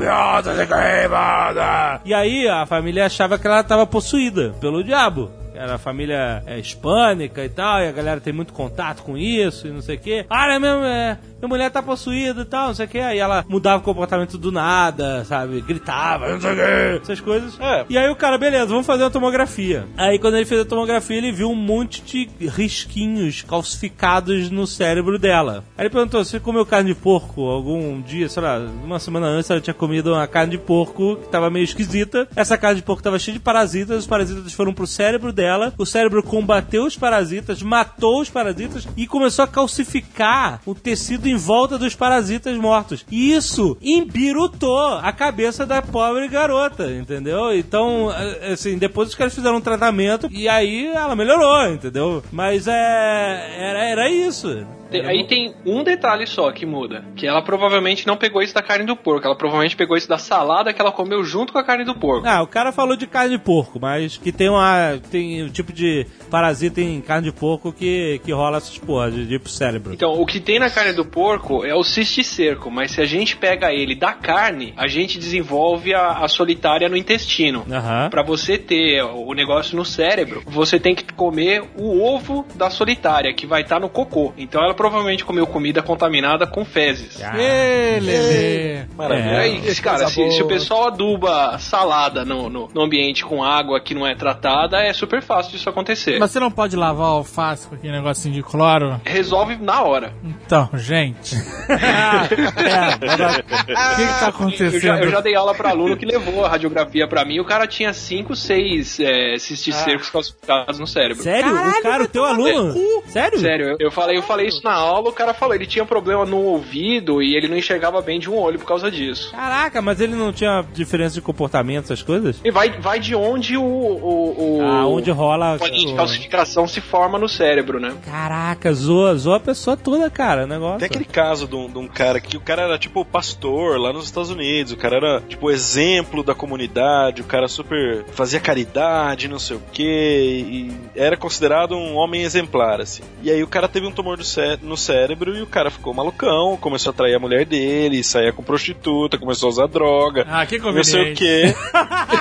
[2.05, 5.31] E aí a família achava que ela tava possuída pelo diabo.
[5.55, 9.71] Era família é, hispânica e tal, e a galera tem muito contato com isso e
[9.71, 10.27] não sei o quê.
[10.29, 12.99] Ah, é mesmo, é, minha mulher tá possuída e tal, não sei o quê.
[12.99, 15.61] Aí ela mudava o comportamento do nada, sabe?
[15.61, 17.59] Gritava, não sei o quê, essas coisas.
[17.61, 17.85] É.
[17.89, 19.87] E aí o cara, beleza, vamos fazer uma tomografia.
[19.97, 25.19] Aí quando ele fez a tomografia, ele viu um monte de risquinhos calcificados no cérebro
[25.19, 25.65] dela.
[25.77, 29.51] Aí ele perguntou: você comeu carne de porco algum dia, sei lá, uma semana antes
[29.51, 32.27] ela tinha comido uma carne de porco que tava meio esquisita.
[32.35, 35.44] Essa carne de porco tava cheia de parasitas, os parasitas foram pro cérebro dela,
[35.79, 41.37] o cérebro combateu os parasitas, matou os parasitas e começou a calcificar o tecido em
[41.37, 43.05] volta dos parasitas mortos.
[43.11, 47.55] E isso embirutou a cabeça da pobre garota, entendeu?
[47.57, 52.23] Então, eh, assim, depois os caras fizeram um tratamento e aí ela melhorou, entendeu?
[52.33, 53.55] Mas é.
[53.59, 54.67] Era, era isso.
[55.01, 58.63] Tem- aí tem um detalhe só que muda, que ela provavelmente não pegou isso da
[58.63, 61.65] carne do porco, ela provavelmente pegou isso da salada que ela comeu junto com a
[61.65, 62.27] carne do porco.
[62.27, 64.99] Ah, o cara falou de carne de porco, mas que tem uma.
[65.11, 69.27] tem um tipo de parasita em carne de porco que, que rola essas porra de,
[69.27, 69.93] de ir pro cérebro.
[69.95, 73.37] Então, o que tem na carne do porco é o cisticerco, mas se a gente
[73.37, 77.65] pega ele da carne, a gente desenvolve a, a solitária no intestino.
[77.71, 78.09] Aham.
[78.11, 83.33] Pra você ter o negócio no cérebro, você tem que comer o ovo da solitária,
[83.35, 84.33] que vai estar no cocô.
[84.37, 87.19] Então ela provavelmente comeu comida contaminada com fezes.
[87.19, 88.85] Ê, Lelê.
[88.95, 89.31] Maravilha.
[89.31, 89.39] É.
[89.39, 93.81] Aí, cara, coisa se, se o pessoal aduba salada no, no, no ambiente com água
[93.81, 96.19] que não é tratada, é super fácil disso acontecer.
[96.19, 99.01] Mas você não pode lavar o alface com aquele negocinho de cloro?
[99.07, 100.13] Resolve na hora.
[100.23, 101.35] Então, gente.
[101.75, 105.03] É, O que, que tá Eu já, acontecendo?
[105.03, 107.41] eu já dei aula pra aluno que levou a radiografia pra mim.
[107.41, 111.23] O cara tinha 5, 6 é, cisticercos calcificados no cérebro.
[111.23, 111.55] Sério?
[111.55, 112.75] o cara, o teu aluno?
[113.07, 113.39] Sério?
[113.39, 116.25] Sério, eu, eu falei, eu falei isso na aula, o cara falou, ele tinha problema
[116.25, 119.31] no ouvido e ele não enxergava bem de um olho por causa disso.
[119.31, 122.41] Caraca, mas ele não tinha diferença de comportamento, essas coisas?
[122.45, 125.55] E vai, vai de onde o, o, o Ah, onde rola.
[125.55, 125.59] a
[125.97, 127.95] calcificação se forma no cérebro, né?
[128.05, 130.79] Caraca, zoa, zoa a pessoa toda, cara, o negócio.
[130.79, 133.93] Tem aquele caso de um, de um cara que o cara era tipo pastor lá
[133.93, 139.29] nos Estados Unidos, o cara era tipo exemplo da comunidade, o cara super fazia caridade,
[139.29, 143.03] não sei o que, e era considerado um homem exemplar, assim.
[143.23, 144.25] E aí o cara teve um tumor do
[144.63, 148.43] no cérebro e o cara ficou malucão, começou a trair a mulher dele, saía com
[148.43, 151.55] prostituta, começou a usar droga, Ah, que não sei o conveniente.
[151.65, 151.75] que.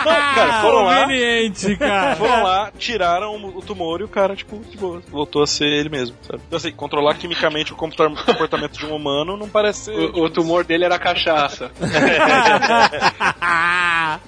[0.04, 2.16] cara, foram lá, Conveniente, cara.
[2.16, 5.90] foram lá, tiraram o tumor e o cara, tipo, de boa, voltou a ser ele
[5.90, 6.42] mesmo, sabe?
[6.48, 9.96] Então, assim, controlar quimicamente o comporta- comportamento de um humano não parece ser.
[9.96, 11.72] O, o tumor dele era cachaça.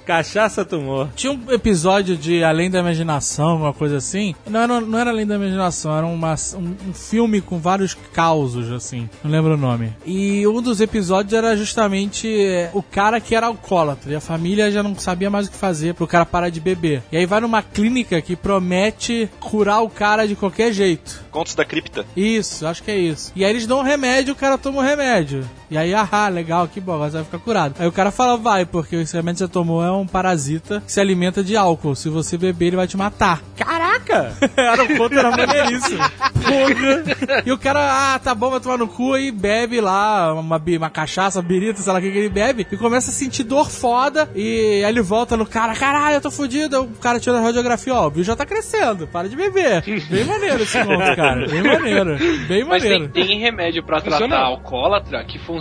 [0.04, 1.08] Cachaça tumor.
[1.14, 4.34] Tinha um episódio de Além da Imaginação, uma coisa assim.
[4.48, 8.72] Não era, não era Além da Imaginação, era uma, um, um filme com vários causos,
[8.72, 9.08] assim.
[9.22, 9.92] Não lembro o nome.
[10.04, 14.12] E um dos episódios era justamente é, o cara que era alcoólatra.
[14.12, 17.02] E a família já não sabia mais o que fazer pro cara parar de beber.
[17.12, 21.24] E aí vai numa clínica que promete curar o cara de qualquer jeito.
[21.30, 22.06] Contos da cripta.
[22.16, 23.32] Isso, acho que é isso.
[23.36, 25.44] E aí eles dão um remédio, o cara toma o remédio.
[25.70, 27.74] E aí, ah, legal, que bom, agora você vai ficar curado.
[27.78, 30.92] Aí o cara fala, vai, porque esse remédio que você tomou é um parasita que
[30.92, 31.96] se alimenta de álcool.
[31.96, 33.42] Se você beber, ele vai te matar.
[33.56, 34.32] Caraca!
[34.56, 35.98] era um conto, era maneiríssimo.
[35.98, 37.42] Porra!
[37.44, 40.90] E o cara, ah, tá bom, vai tomar no cu e bebe lá uma, uma
[40.90, 44.30] cachaça, birita, sei lá o que, que ele bebe, e começa a sentir dor foda.
[44.36, 46.82] E aí ele volta no cara, caralho, eu tô fudido.
[46.82, 49.82] O cara tira a radiografia, ó, o bicho já tá crescendo, para de beber.
[50.08, 51.46] Bem maneiro esse conto, cara.
[51.48, 52.16] Bem maneiro.
[52.46, 53.08] Bem Mas tem, maneiro.
[53.12, 54.28] tem remédio pra Funciona?
[54.28, 55.55] tratar alcoólatra que funciona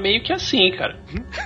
[0.00, 0.96] meio que assim, cara.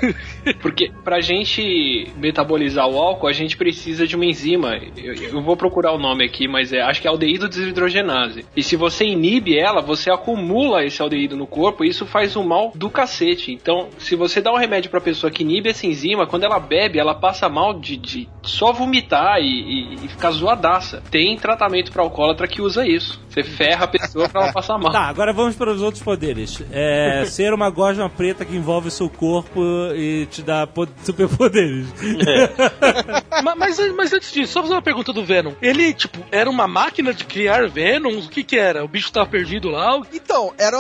[0.61, 4.77] Porque pra gente metabolizar o álcool, a gente precisa de uma enzima.
[4.97, 8.45] Eu, eu vou procurar o nome aqui, mas é, acho que é aldeído desidrogenase.
[8.57, 12.45] E se você inibe ela, você acumula esse aldeído no corpo e isso faz um
[12.45, 13.53] mal do cacete.
[13.53, 16.99] Então, se você dá um remédio pra pessoa que inibe essa enzima, quando ela bebe,
[16.99, 21.03] ela passa mal de, de só vomitar e, e- e ficar zoadaça.
[21.11, 23.21] Tem tratamento pra alcoólatra que usa isso.
[23.29, 24.91] Você ferra a pessoa pra ela passar mal.
[24.93, 26.65] Tá, agora vamos para os outros poderes.
[26.73, 29.61] É, ser uma gosma preta que envolve o seu corpo
[29.95, 31.87] e te dá po- superpoderes.
[33.43, 35.53] Ma- mas, mas antes disso, só fazer uma pergunta do Venom.
[35.61, 38.27] Ele, tipo, era uma máquina de criar Venoms?
[38.27, 38.85] O que que era?
[38.85, 40.01] O bicho tava perdido lá?
[40.13, 40.77] Então, era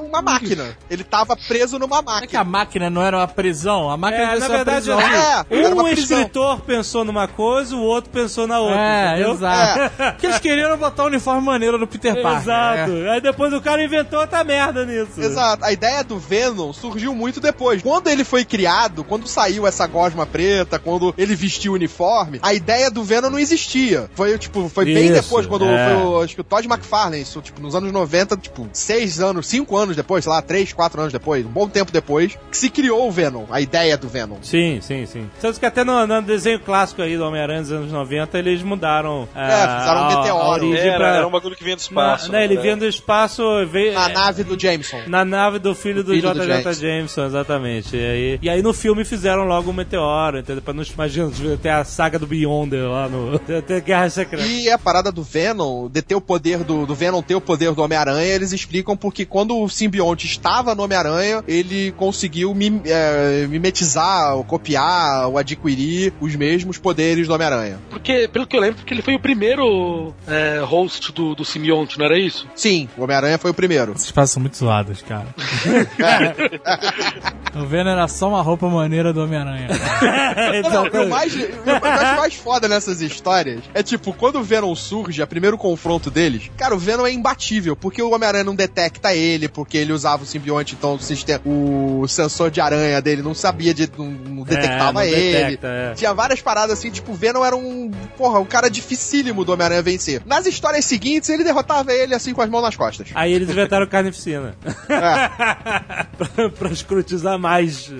[0.00, 0.76] uma máquina.
[0.90, 2.40] Ele tava preso numa Não é que máquina.
[2.40, 3.90] a máquina não era uma prisão?
[3.90, 5.00] A máquina É, na verdade, prisão.
[5.00, 8.78] É, era um escritor pensou numa coisa, o outro pensou na outra.
[8.80, 9.32] É, entendeu?
[9.32, 9.92] exato.
[10.12, 12.42] Porque eles queriam botar um uniforme maneiro no Peter Parker.
[12.42, 12.92] Exato.
[12.96, 13.10] É.
[13.10, 15.20] Aí depois o cara inventou outra merda nisso.
[15.20, 15.64] Exato.
[15.64, 16.35] A ideia do Venom
[16.72, 17.82] surgiu muito depois.
[17.82, 22.52] Quando ele foi criado, quando saiu essa gosma preta, quando ele vestiu o uniforme, a
[22.54, 24.08] ideia do Venom não existia.
[24.14, 25.86] Foi, tipo, foi bem Isso, depois, quando é.
[25.94, 29.46] foi o, acho que o Todd McFarlane, isso, tipo, nos anos 90, tipo, seis anos,
[29.46, 32.68] cinco anos depois, sei lá, três, quatro anos depois, um bom tempo depois, que se
[32.70, 34.36] criou o Venom, a ideia do Venom.
[34.42, 35.28] Sim, sim, sim.
[35.40, 39.28] Tanto que até no, no desenho clássico aí do Homem-Aranha dos anos 90, eles mudaram.
[39.34, 40.66] É, fizeram um meteoro.
[40.66, 42.32] origem Era, pra- era um bagulho que vinha do Na- espaço.
[42.32, 42.62] né, ele né?
[42.62, 45.00] vinha do espaço veio, Na é, nave do Jameson.
[45.06, 46.72] na nave do filho do filho do JJ Jameson.
[46.80, 47.96] Jameson, exatamente.
[47.96, 50.62] E aí, e aí no filme fizeram logo um meteoro, entendeu?
[50.62, 53.36] Pra não imagina, até a saga do Beyonder lá no.
[53.56, 54.46] Até Guerra Secreta.
[54.46, 57.72] E a parada do Venom, de ter o poder do, do Venom ter o poder
[57.72, 63.46] do Homem-Aranha, eles explicam porque quando o simbionte estava no Homem-Aranha, ele conseguiu mim- é,
[63.48, 67.78] mimetizar, ou copiar, ou adquirir os mesmos poderes do Homem-Aranha.
[67.90, 71.98] Porque, pelo que eu lembro, porque ele foi o primeiro é, host do, do simbionte,
[71.98, 72.46] não era isso?
[72.54, 73.92] Sim, o Homem-Aranha foi o primeiro.
[73.92, 75.26] Esses passos são muito zoados, cara.
[77.54, 79.68] o Venom era só uma roupa maneira do Homem-Aranha.
[80.70, 84.42] Não, o, mais, o que eu acho mais foda nessas histórias é tipo, quando o
[84.42, 88.54] Venom surge, o primeiro confronto deles, cara, o Venom é imbatível, porque o Homem-Aranha não
[88.54, 93.22] detecta ele, porque ele usava o simbionte, então o, sistema, o sensor de aranha dele
[93.22, 95.32] não sabia, de, não, não detectava não ele.
[95.32, 95.94] detecta, é.
[95.94, 99.82] Tinha várias paradas assim, tipo, o Venom era um, porra, um cara dificílimo do Homem-Aranha
[99.82, 100.22] vencer.
[100.24, 103.08] Nas histórias seguintes, ele derrotava ele assim com as mãos nas costas.
[103.14, 104.54] Aí eles inventaram carnificina.
[106.16, 107.92] pra, pra escrutizar mais.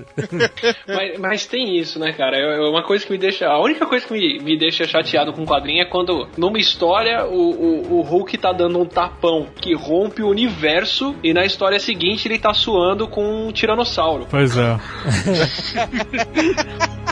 [0.87, 2.37] Mas, mas tem isso, né, cara?
[2.37, 3.47] É é uma coisa que me deixa.
[3.47, 7.25] A única coisa que me, me deixa chateado com o quadrinho é quando, numa história,
[7.27, 11.79] o, o, o Hulk tá dando um tapão que rompe o universo e na história
[11.79, 14.27] seguinte ele tá suando com um tiranossauro.
[14.31, 14.77] Pois é.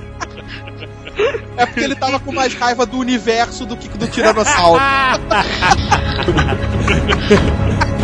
[1.57, 4.81] É porque ele tava com mais raiva do universo do que do Tiranossauro.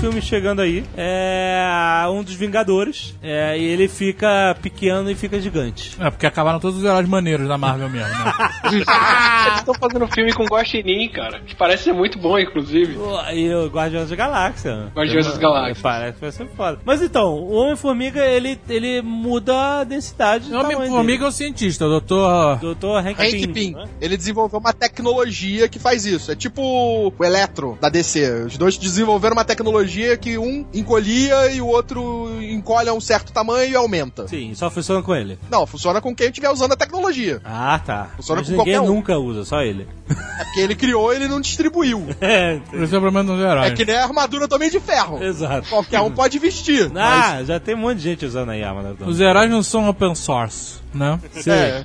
[0.00, 5.94] Filme chegando aí, é um dos Vingadores, é, e ele fica pequeno e fica gigante.
[6.00, 8.32] É, porque acabaram todos os heróis maneiros da Marvel mesmo, né?
[8.72, 12.96] Eles estão fazendo filme com Guaxinim, cara, que parece ser muito bom, inclusive.
[13.34, 14.90] E o Guardiões da Galáxia.
[14.96, 15.82] Guardiões das Galáxias.
[15.82, 16.78] Parece que vai ser foda.
[16.82, 21.90] Mas então, o Homem-Formiga, ele, ele muda a densidade tamanho Homem-Formiga é o cientista, o
[21.90, 22.56] doutor...
[22.56, 22.60] dele.
[22.60, 23.52] Doutor Hank, Hank Pym.
[23.52, 23.72] Pym.
[23.72, 23.84] né?
[24.00, 26.32] Ele desenvolveu uma tecnologia que faz isso.
[26.32, 28.44] É tipo o Electro da DC.
[28.46, 29.89] Os dois desenvolveram uma tecnologia
[30.20, 34.26] que um encolhia e o outro encolhe a um certo tamanho e aumenta.
[34.28, 35.38] Sim, só funciona com ele.
[35.50, 37.40] Não, funciona com quem estiver usando a tecnologia.
[37.44, 38.10] Ah, tá.
[38.16, 38.94] Funciona Mas com ninguém qualquer um.
[38.94, 39.86] nunca usa, só ele.
[40.40, 42.04] É porque ele criou e ele não distribuiu.
[42.20, 43.70] É, Esse é o problema dos heróis.
[43.70, 45.22] É que nem a armadura também de ferro.
[45.22, 45.68] exato.
[45.68, 46.90] Qualquer um pode vestir.
[46.96, 49.62] Ah, já tem um monte de gente usando aí a arma da Os heróis não
[49.62, 51.20] são open source, né?
[51.46, 51.84] É.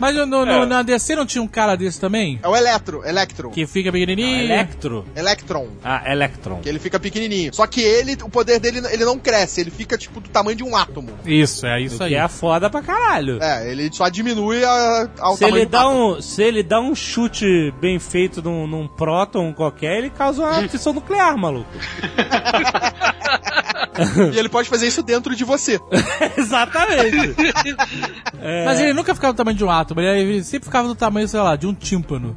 [0.00, 2.38] Mas no, no- na DC não tinha um cara desse também?
[2.42, 3.50] É o Electro, Electron.
[3.50, 4.44] Que fica pequenininho.
[4.44, 5.04] Electro.
[5.16, 5.68] Electron.
[5.82, 6.60] Ah, Electron.
[6.60, 7.33] Que ele fica pequenininho.
[7.52, 9.60] Só que ele, o poder dele, ele não cresce.
[9.60, 11.10] Ele fica, tipo, do tamanho de um átomo.
[11.24, 12.14] Isso, é isso Que aí.
[12.14, 13.42] é foda pra caralho.
[13.42, 16.94] É, ele só diminui a, ao Se tamanho ele, dá um, se ele dá um
[16.94, 21.70] chute bem feito num, num próton qualquer, ele causa uma fissão nuclear, maluco.
[24.34, 25.80] E ele pode fazer isso dentro de você.
[26.36, 27.34] Exatamente.
[28.64, 31.40] Mas ele nunca ficava do tamanho de um átomo, ele sempre ficava do tamanho, sei
[31.40, 32.36] lá, de um tímpano.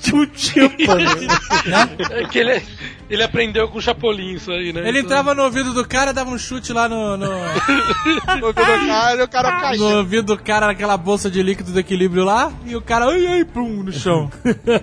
[0.00, 1.04] De um tímpano.
[2.10, 2.62] É que ele,
[3.08, 4.80] ele aprendeu com o Chapolin isso aí, né?
[4.80, 8.50] Ele Então- entrava no ouvido do cara, dava um chute lá no, no, No ouvido
[8.50, 8.54] do
[8.86, 9.82] cara, e o cara no caía.
[9.98, 13.44] ouvido do cara naquela bolsa de líquido do equilíbrio lá, e o cara, ai, ai,
[13.44, 14.30] pum, no chão.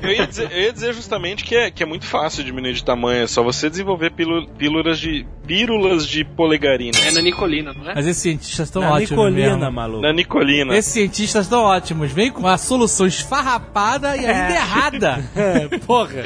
[0.02, 2.84] Eu ia, dizer, eu ia dizer justamente que é, que é muito fácil diminuir de
[2.84, 5.26] tamanho, é só você desenvolver pílu- pílulas de.
[5.46, 6.98] pílulas de polegarina.
[7.06, 7.96] É na Nicolina, não é?
[7.96, 9.72] Mas esses cientistas estão Na ótimos Nicolina, mesmo.
[9.72, 10.02] maluco.
[10.02, 10.76] Na Nicolina.
[10.78, 12.12] Esses cientistas estão ótimos.
[12.12, 15.24] Vem com a solução esfarrapada e ainda errada.
[15.86, 16.24] Porra.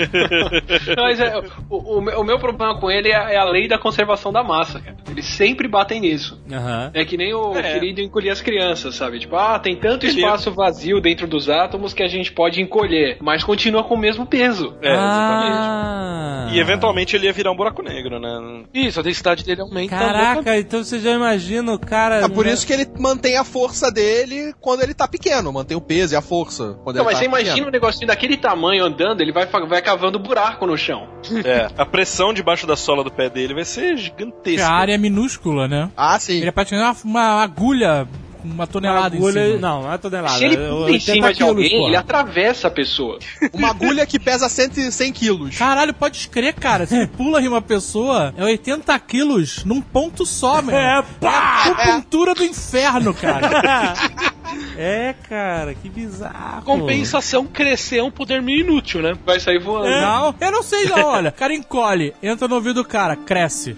[0.97, 1.37] Mas é,
[1.69, 4.43] o, o meu- o meu problema com ele é, é a lei da conservação da
[4.43, 4.95] massa, cara.
[5.09, 6.39] Eles sempre batem nisso.
[6.51, 6.91] Aham.
[6.93, 7.73] É que nem o É.
[7.73, 9.19] querido encolher as crianças, sabe?
[9.19, 13.43] Tipo, ah, tem tanto espaço vazio dentro dos átomos que a gente pode encolher, mas
[13.43, 14.73] continua com o mesmo peso.
[14.81, 15.57] É, exatamente.
[15.57, 16.47] Ah.
[16.51, 18.63] E eventualmente ele ia virar um buraco negro, né?
[18.73, 19.95] Isso, a densidade dele aumenta.
[19.97, 22.21] Caraca, então você já imagina o cara.
[22.21, 25.81] É por isso que ele mantém a força dele quando ele tá pequeno, mantém o
[25.81, 26.77] peso e a força.
[26.83, 27.67] Quando Não, ele mas tá você imagina pequeno.
[27.67, 31.07] um negocinho daquele tamanho andando, ele vai, vai cavando buraco no chão.
[31.45, 31.67] É.
[31.77, 34.65] A pressão debaixo da sola do pé dele vai ser gigantesca.
[34.65, 35.91] a área é minúscula, né?
[35.95, 36.37] Ah, sim.
[36.37, 38.07] Ele é praticamente uma, uma agulha
[38.53, 39.45] uma tonelada em agulha.
[39.47, 39.59] cima.
[39.59, 40.37] Não, não é tonelada.
[40.37, 43.19] Se ele é pula em 80 cima de quilos, alguém, ele atravessa a pessoa.
[43.53, 45.57] Uma agulha que pesa 100, e- 100 quilos.
[45.57, 46.85] Caralho, pode escrever, cara.
[46.85, 50.75] Se ele pula em uma pessoa, é 80 quilos num ponto só, meu.
[50.75, 51.29] É, pá!
[51.29, 53.93] a acupuntura do inferno, cara.
[54.77, 56.61] É, cara, que bizarro.
[56.63, 59.13] Compensação, crescer é um poder meio inútil, né?
[59.25, 59.89] Vai sair voando.
[59.89, 61.29] Não, eu não sei não, olha.
[61.29, 63.75] O cara encolhe, entra no ouvido do cara, cresce.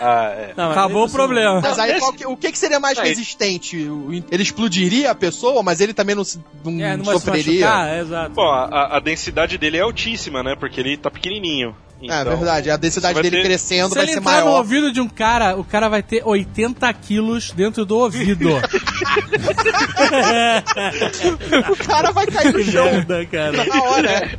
[0.00, 0.52] Ah, é.
[0.56, 1.60] Não, Acabou o problema.
[1.60, 3.08] Mas aí qual que- o que, que seria mais Aí.
[3.08, 3.76] resistente?
[4.30, 7.66] Ele explodiria a pessoa, mas ele também não, se- não, É, não vai se sofreria?
[7.66, 8.30] machucar, é, exato.
[8.30, 10.54] Bom, a, a densidade dele é altíssima, né?
[10.58, 11.74] Porque ele tá pequenininho.
[12.02, 14.44] É Então, verdade, a densidade vai dele ter- crescendo Se vai ele ser entrar no
[14.46, 14.58] maior.
[14.58, 18.50] ouvido de um cara, o cara vai ter 80 quilos dentro do ouvido.
[21.70, 23.64] O cara vai cair no chão merda, cara.
[23.64, 24.30] na hora.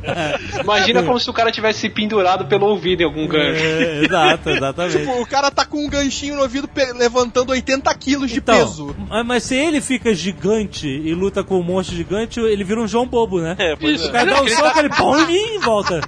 [0.62, 3.62] Imagina como se o cara tivesse se pendurado pelo ouvido em algum gancho.
[3.64, 4.98] É, exato, exatamente.
[4.98, 8.96] Tipo, o cara tá com um ganchinho no ouvido levantando 80 quilos de Então, peso.
[9.08, 12.86] mas- mas se ele fica gigante e luta com um monstro gigante, ele vira um
[12.88, 13.56] João Bobo, né?
[13.58, 14.12] É, pois O é.
[14.12, 16.00] cara dá um soco, ele põe e volta.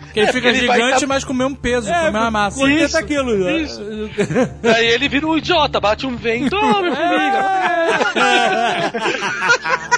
[0.00, 2.56] Porque ele fica ele gigante, tá- mas com o mesmo peso, com a mesma massa.
[2.56, 3.38] com 80 Isso, quilos.
[3.44, 3.56] né?
[3.58, 3.82] isso.
[4.74, 7.38] Aí ele vira um idiota, bate um vento, oh, minha formiga.
[8.16, 9.97] É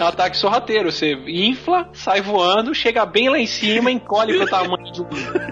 [0.00, 0.90] um ataque sorrateiro.
[0.90, 5.06] Você infla, sai voando, chega bem lá em cima, encolhe pro tamanho de um.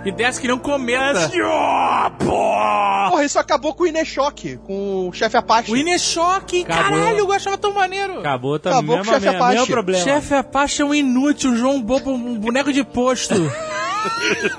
[0.04, 1.30] E desce que nem um cometa.
[3.10, 5.72] Porra, isso acabou com o Ineshock, com o chefe Apache.
[5.72, 8.20] O Ineshock, caralho, eu achava tão maneiro.
[8.20, 8.78] Acabou também.
[8.78, 9.58] Acabou com o mesmo, chefe mesmo, Apache.
[9.58, 10.04] mesmo problema.
[10.04, 13.34] Chefe Apache é um inútil, um João Bobo, um boneco de posto.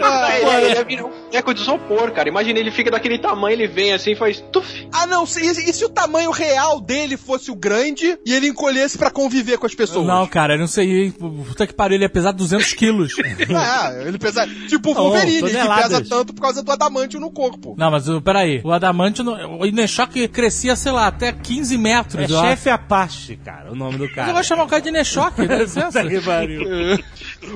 [0.01, 2.29] Ah, ele, ele é virar um boneco de isopor, cara.
[2.29, 4.87] Imagina, ele fica daquele tamanho, ele vem assim e faz tuf.
[4.91, 8.97] Ah, não, se, e se o tamanho real dele fosse o grande e ele encolhesse
[8.97, 10.05] pra conviver com as pessoas?
[10.05, 11.11] Não, cara, eu não sei.
[11.11, 13.13] Puta que pariu, ele ia pesar 200 quilos.
[13.19, 14.47] É, ele pesa.
[14.67, 15.87] Tipo o Wolverine, que toneladas.
[15.99, 17.75] pesa tanto por causa do adamantio no corpo.
[17.77, 22.23] Não, mas peraí, o Adamante, no- o Ineshock crescia, sei lá, até 15 metros.
[22.23, 24.29] É chefe Apache, cara, o nome do Mas cara.
[24.29, 26.03] eu vou chamar o cara de Ineshock, dá licença.
[26.03, 26.23] Que.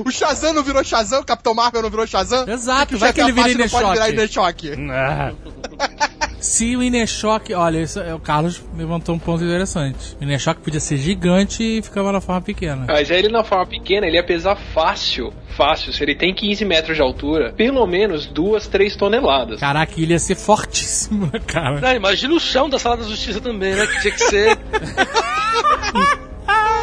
[0.06, 2.48] O Shazam não virou Shazam, o Capitão Marvel não virou Shazam?
[2.48, 4.68] Exato, o vai que ele vira Apache não pode virar Ineshock.
[4.68, 4.92] Ineshock.
[4.92, 5.32] Ah,
[6.40, 10.16] Se o Ineshock, olha, isso, é, o Carlos levantou um ponto interessante.
[10.20, 12.86] O Ineshock podia ser gigante e ficava na forma pequena.
[12.88, 15.34] Mas aí ele na forma pequena, ele ia pesar fácil.
[15.58, 15.92] Fácil.
[15.92, 19.60] Se ele tem 15 metros de altura, pelo menos 2, 3 toneladas.
[19.60, 21.82] Caraca, ele ia ser fortíssimo, cara?
[21.82, 23.88] Não, imagina o chão da sala da justiça também, né?
[23.88, 24.58] Que tinha que ser.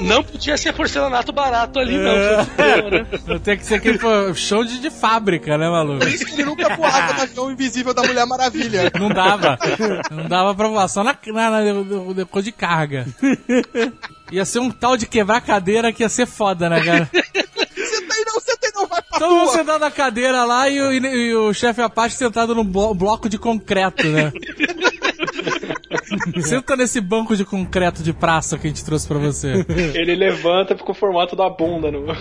[0.01, 2.13] Não podia ser porcelanato barato ali, não.
[2.15, 3.07] né?
[3.29, 3.99] Eu tenho que ser aquele
[4.35, 6.01] show de, de fábrica, né, maluco?
[6.01, 8.91] Por isso que ele nunca voava no avião invisível da Mulher Maravilha.
[8.99, 9.59] Não dava.
[10.11, 13.07] Não dava pra voar, só na, na, na, na- depois de carga.
[14.33, 17.11] Ia ser um tal de quebrar cadeira que ia ser foda, né, cara?
[17.13, 19.53] Senta aí não, senta aí não, vai pra Todo mundo rua.
[19.53, 23.39] sentado na cadeira lá e o, e o chefe Apache sentado num blo- bloco de
[23.39, 24.33] concreto, né?
[26.43, 29.65] Senta nesse banco de concreto de praça que a gente trouxe pra você.
[29.95, 32.05] Ele levanta com o formato da bunda no.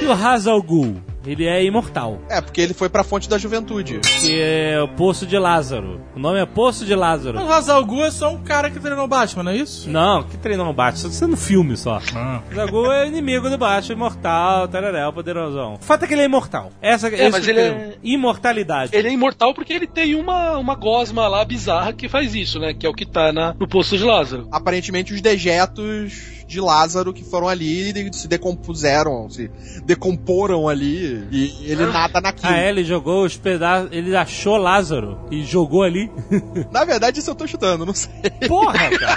[0.00, 1.02] E o Hazal Ghul?
[1.28, 2.20] Ele é imortal.
[2.28, 4.00] É, porque ele foi pra fonte da juventude.
[4.20, 6.00] Que é o Poço de Lázaro.
[6.16, 7.38] O nome é Poço de Lázaro.
[7.38, 9.90] O Hazal Gu é só um cara que treinou Batman, não é isso?
[9.90, 11.10] Não, que treinou o Batman.
[11.10, 12.00] Isso é no filme só.
[12.14, 12.40] Ah.
[12.50, 15.74] O Zagu é inimigo do Batman, imortal, tararé, poderosão.
[15.74, 16.70] O fato é que ele é imortal.
[16.80, 17.96] Essa, É, mas que ele é-.
[18.02, 18.96] Imortalidade.
[18.96, 22.72] Ele é imortal porque ele tem uma, uma gosma lá bizarra que faz isso, né?
[22.72, 24.48] Que é o que tá na, no poço de Lázaro.
[24.50, 29.50] Aparentemente os dejetos de Lázaro que foram ali e se decompuseram, se
[29.84, 32.50] decomporam ali e ele nada naquilo.
[32.50, 33.90] Ah, é, ele jogou os pedaços.
[33.92, 36.10] Ele achou Lázaro e jogou ali.
[36.72, 38.10] Na verdade, isso eu tô chutando, não sei.
[38.48, 39.16] Porra, cara.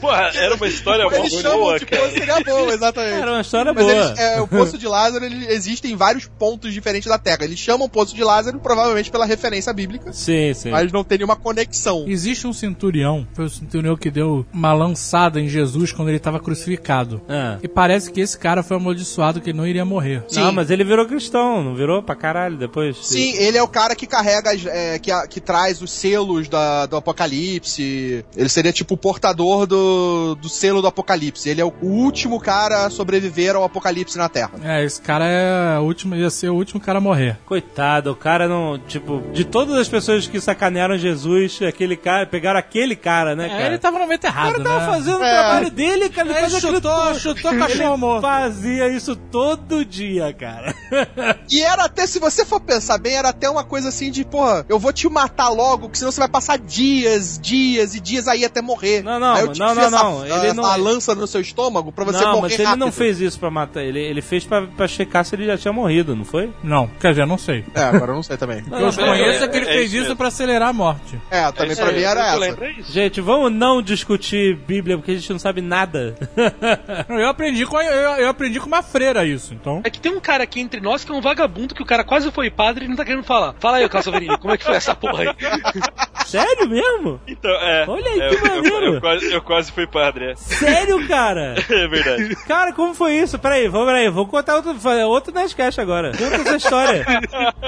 [0.00, 2.10] Porra, era uma história mó Eles chamam, boa, tipo, cara.
[2.10, 3.12] seria bom, exatamente.
[3.20, 3.94] Era uma história Mas boa.
[3.94, 7.44] eles, é, o Poço de Lázaro, ele existe em vários pontos diferentes da Terra.
[7.44, 10.70] Eles chamam Poço de Lázaro, provavelmente pela referência bíblica, Sim, sim.
[10.70, 12.04] mas não tem nenhuma conexão.
[12.06, 16.40] Existe um centurião, foi o centurião que deu uma lançada em Jesus quando ele estava
[16.40, 17.20] crucificado.
[17.28, 17.58] Ah.
[17.62, 20.22] E parece que esse cara foi amaldiçoado que ele não iria morrer.
[20.28, 20.40] Sim.
[20.40, 22.96] Não, mas ele virou cristão, não virou pra caralho depois?
[23.02, 26.48] Sim, ele é o cara que carrega, as- é, que, a- que traz os selos
[26.48, 28.24] da- do apocalipse.
[28.36, 31.48] Ele seria tipo o portador do, do selo do apocalipse.
[31.48, 34.52] Ele é o último cara a sobreviver ao apocalipse na Terra.
[34.62, 37.36] É, esse cara é o último, ia ser o último cara a morrer.
[37.46, 38.78] Coitado, o cara não.
[38.78, 43.48] Tipo, de todas as pessoas que sacanearam Jesus, aquele cara, pegaram aquele cara, né, É,
[43.48, 43.66] cara?
[43.66, 44.86] ele tava no momento O errado, cara tava né?
[44.86, 45.30] fazendo o É.
[45.32, 46.28] trabalho dele, cara.
[46.28, 47.18] Ele Ele faz aquilo chutou, todo.
[47.20, 48.22] chutou cachorro morto.
[48.22, 50.74] Fazia isso todo dia, cara.
[51.50, 54.64] E era até, se você for pensar bem, era até uma coisa assim de, porra,
[54.68, 58.44] eu vou te matar logo, que senão você vai passar dias, dias e dias aí
[58.44, 59.02] até morrer.
[59.02, 61.40] Não, não, aí eu te não, não, essa, não, ele essa não- lança no seu
[61.40, 62.80] estômago pra você não, morrer mas ele rápido.
[62.80, 64.00] não fez isso pra matar ele.
[64.00, 66.50] Ele fez pra, pra checar se ele já tinha morrido, não foi?
[66.62, 67.64] Não, quer dizer, não sei.
[67.74, 68.62] É, agora eu não sei também.
[68.84, 70.16] O que eu conheço é que ele é fez isso isso mesmo.
[70.16, 71.20] pra acelerar a morte.
[71.30, 72.64] É, também É, pra mim era essa.
[72.64, 72.74] é.
[72.84, 76.14] Gente, vamos não discutir Bíblia, porque a gente não sabe nada.
[77.08, 79.80] Eu aprendi com, a- eu, eu aprendi com uma freira isso, então.
[79.84, 82.04] É que tem um cara aqui entre nós que é um vagabundo que o cara
[82.04, 83.54] quase foi padre e não tá querendo falar.
[83.58, 85.28] Fala aí, Carlos Saverini, como é que foi essa porra aí?
[86.24, 87.20] Sério mesmo?
[87.26, 87.84] Então, é.
[87.88, 88.94] Olha aí, é, que eu- eu, maneiro.
[88.94, 90.34] eu quase, eu quase fui padre, é.
[90.36, 91.54] Sério, cara?
[91.74, 92.36] É verdade.
[92.46, 93.38] Cara, como foi isso?
[93.38, 94.74] Peraí, vamos, peraí, vou contar outro,
[95.08, 96.12] outro Nerdcast agora.
[96.16, 97.04] Conta essa história.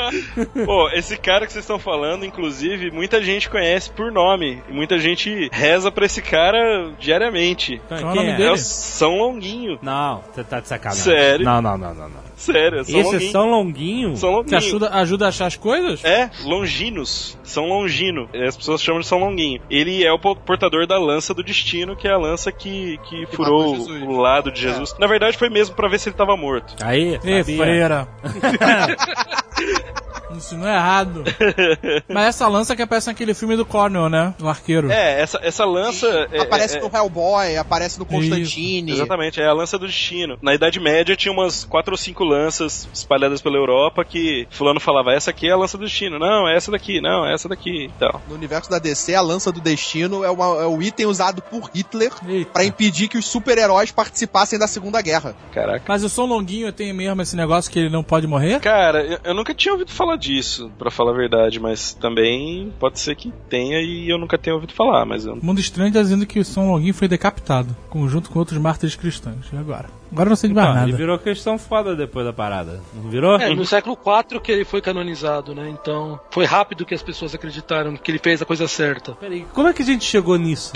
[0.65, 4.62] Pô, esse cara que vocês estão falando, inclusive, muita gente conhece por nome.
[4.69, 7.81] E muita gente reza pra esse cara diariamente.
[7.89, 8.51] Qual é o nome É dele?
[8.51, 9.78] o São Longuinho.
[9.83, 11.03] Não, você tá de sacanagem.
[11.05, 11.45] Sério?
[11.45, 12.09] Não, não, não, não.
[12.09, 12.27] não.
[12.36, 13.32] Sério, é São Esse é Longuinho.
[13.32, 14.16] São Longuinho?
[14.16, 14.56] São Que Longuinho.
[14.58, 16.04] ajuda, ajuda a achar as coisas?
[16.04, 17.36] É, Longinos.
[17.42, 18.28] São Longino.
[18.46, 19.60] As pessoas chamam de São Longuinho.
[19.70, 23.26] Ele é o po- portador da lança do destino, que é a lança que, que
[23.34, 24.02] furou matou Jesus.
[24.02, 24.94] o lado de Jesus.
[24.98, 26.74] Na verdade, foi mesmo pra ver se ele tava morto.
[26.84, 28.06] Aí, freira.
[30.36, 31.24] Ensinou errado.
[32.08, 34.34] Mas essa lança que aparece naquele filme do Cornell, né?
[34.38, 34.90] Do arqueiro.
[34.90, 36.06] É, essa, essa lança.
[36.32, 38.92] é- aparece é- no Hellboy, aparece no Constantine.
[38.92, 40.38] Exatamente, é a lança do destino.
[40.42, 45.12] Na Idade Média tinha umas quatro ou cinco lanças espalhadas pela Europa que fulano falava,
[45.12, 47.86] essa aqui é a lança do destino, não, é essa daqui, não, é essa daqui
[47.86, 48.20] e tal.
[48.28, 51.70] No universo da DC, a lança do destino é, uma- é o item usado por
[51.74, 52.10] Hitler
[52.52, 55.34] pra impedir que os super-heróis participassem da Segunda Guerra.
[55.52, 55.84] Caraca.
[55.88, 58.60] Mas o Som Longuinho tem mesmo esse negócio que ele não pode morrer?
[58.60, 60.26] Cara, eu, eu nunca tinha ouvido falar disso,
[60.78, 64.73] pra falar a verdade, mas também pode ser que tenha e eu nunca tenha ouvido
[64.73, 65.36] falar, mas eu...
[65.36, 69.47] Mundo Estranho tá dizendo que o Som Longuinho foi decapitado, conjunto com outros mártires cristãos.
[69.53, 69.89] E agora?
[70.12, 70.98] Agora não sei de mais Então, ele nada.
[71.03, 72.81] virou questão foda depois da parada.
[72.94, 73.36] Não virou?
[73.39, 73.97] É, no século
[74.31, 75.69] IV que ele foi canonizado, né?
[75.69, 79.12] Então, foi rápido que as pessoas acreditaram que ele fez a coisa certa.
[79.12, 80.73] Peraí, como é que a gente chegou nisso?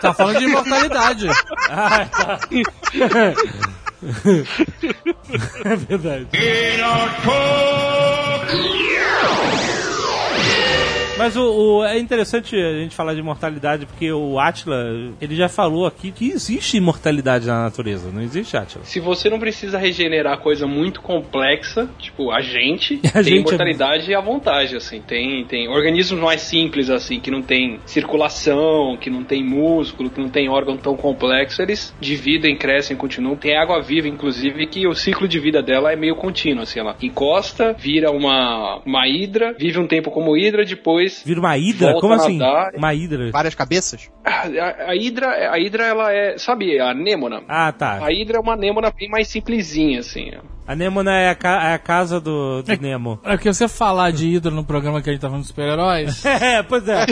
[0.00, 1.28] Tá falando de imortalidade.
[1.70, 2.38] ah, tá.
[5.64, 6.28] é verdade.
[11.18, 11.42] Mas o,
[11.78, 14.84] o- é interessante a gente falar de imortalidade porque o Atila,
[15.20, 18.84] ele já falou aqui que existe imortalidade na natureza, não existe Atila?
[18.84, 23.40] Se você não precisa regenerar coisa muito complexa, tipo a gente, A tem gente é-
[23.40, 25.00] imortalidade à vontade, assim.
[25.00, 30.20] Tem, tem organismos mais simples, assim, que não tem circulação, que não tem músculo, que
[30.20, 33.36] não tem órgão tão complexo, eles dividem, crescem, continuam.
[33.36, 36.78] Tem água viva, inclusive, que o ciclo de vida dela é meio contínuo, assim.
[36.80, 41.94] Ela encosta, vira uma, uma hidra, vive um tempo como hidra, depois Vira uma hidra?
[42.00, 42.38] Como assim?
[42.38, 42.74] nadar.
[42.74, 43.30] Uma hidra?
[43.30, 44.10] Várias cabeças?
[44.24, 47.42] A, a hidra, a hidra, ela é, sabe, a anêmona.
[47.48, 48.04] Ah, tá.
[48.04, 50.30] A hidra é uma anêmona bem mais simplesinha, assim.
[50.66, 53.20] A Nemona é a, ca- é a casa do, do Nemo.
[53.24, 56.24] É porque você falar de Hydra no programa que a gente tá falando de super-heróis.
[56.26, 57.04] É, pois é.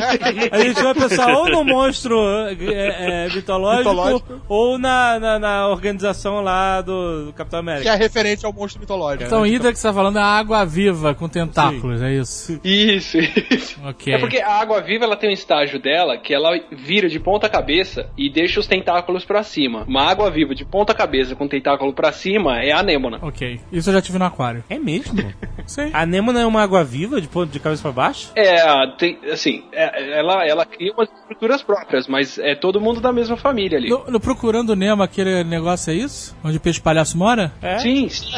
[0.52, 2.16] A gente vai pensar ou no monstro
[2.48, 4.40] é, é, mitológico, Mitológico.
[4.48, 7.90] ou na, na, na organização lá do, do Capitão Que América.
[7.92, 9.24] é referente ao monstro mitológico.
[9.24, 12.60] Então, Hydra que você tá falando é a água viva com tentáculos, é isso?
[12.64, 13.80] Isso, isso.
[13.84, 14.12] Ok.
[14.14, 17.48] É porque a água viva ela tem um estágio dela que ela vira de ponta
[17.48, 19.84] cabeça e deixa os tentáculos pra cima.
[19.86, 23.18] Uma água viva de ponta cabeça com tentáculo pra cima é a anêmona.
[23.22, 23.43] Ok.
[23.72, 24.64] Isso eu já tive no aquário.
[24.68, 25.32] É mesmo?
[25.66, 25.90] Sim.
[25.92, 28.30] A Nemona é uma água viva de ponto de cabeça pra baixo?
[28.36, 28.56] É,
[28.98, 33.36] tem, assim, é- ela, ela cria umas estruturas próprias, mas é todo mundo da mesma
[33.36, 33.88] família ali.
[33.88, 36.36] No, no Procurando Nemo, aquele negócio é isso?
[36.44, 37.52] Onde o peixe palhaço mora?
[37.62, 37.78] É?
[37.78, 38.30] Sim, sim.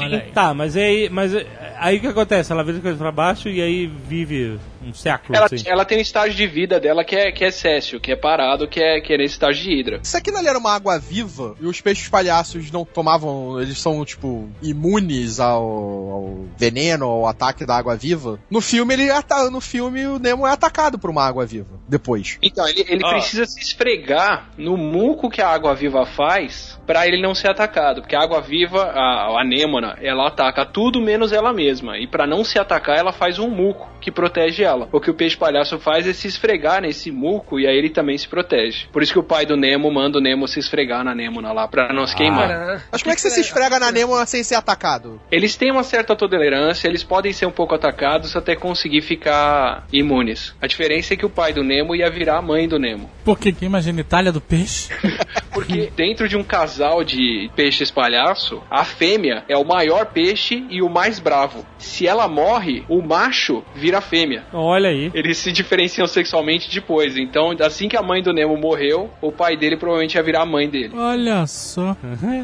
[0.00, 0.30] Olha aí.
[0.32, 1.32] Tá, mas aí, mas
[1.78, 2.50] aí o que acontece?
[2.52, 5.62] Ela vira de cabeça pra baixo e aí vive um século, Ela, assim.
[5.66, 8.66] ela tem um estágio de vida dela que é, que é céssio, que é parado,
[8.68, 10.00] que é, que é nesse estágio de hidra.
[10.02, 14.04] Se aquilo ali era uma água viva e os peixes palhaços não tomavam, eles são,
[14.04, 19.60] tipo, imunes ao, ao veneno, ao ataque da água viva, no filme ele ata- no
[19.60, 22.38] filme o Nemo é atacado por uma água viva depois.
[22.42, 23.10] Então, ele, ele Ah.
[23.10, 28.00] precisa se esfregar no muco que a água viva faz pra ele não ser atacado.
[28.00, 31.98] Porque a água viva, a, a anêmona, ela ataca tudo menos ela mesma.
[31.98, 34.88] E pra não se atacar, ela faz um muco que protege ela.
[34.92, 38.18] O que o peixe palhaço faz é se esfregar nesse muco e aí ele também
[38.18, 38.86] se protege.
[38.92, 41.68] Por isso que o pai do Nemo manda o Nemo se esfregar na Nêmona lá
[41.68, 42.48] pra não se queimar.
[42.48, 45.20] Cara, Mas como é que você se esfrega na Nemo sem ser atacado?
[45.30, 50.54] Eles têm uma certa tolerância, eles podem ser um pouco atacados até conseguir ficar imunes.
[50.60, 53.08] A diferença é que o pai do Nemo ia virar a mãe do Nemo.
[53.24, 54.88] Porque quem imagina Itália do peixe?
[55.52, 56.71] Porque dentro de um casal
[57.04, 61.64] de peixes palhaço, a fêmea é o maior peixe e o mais bravo.
[61.78, 64.44] Se ela morre, o macho vira a fêmea.
[64.52, 65.10] Olha aí.
[65.14, 67.16] Eles se diferenciam sexualmente depois.
[67.16, 70.46] Então, assim que a mãe do Nemo morreu, o pai dele provavelmente ia virar a
[70.46, 70.94] mãe dele.
[70.96, 71.96] Olha só.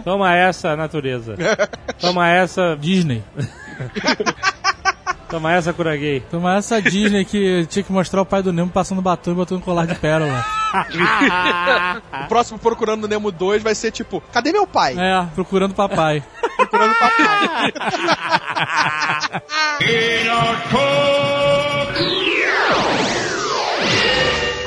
[0.04, 1.36] Toma essa, natureza.
[2.00, 3.22] Toma essa, Disney.
[5.28, 6.20] toma essa, Kuragei.
[6.30, 9.58] Toma essa Disney que tinha que mostrar o pai do Nemo passando batom e botando
[9.58, 10.44] um colar de pérola.
[12.24, 14.94] O próximo Procurando o Nemo 2 vai ser tipo, cadê meu pai?
[14.98, 16.22] É, procurando papai.
[16.58, 17.72] Procurando papai.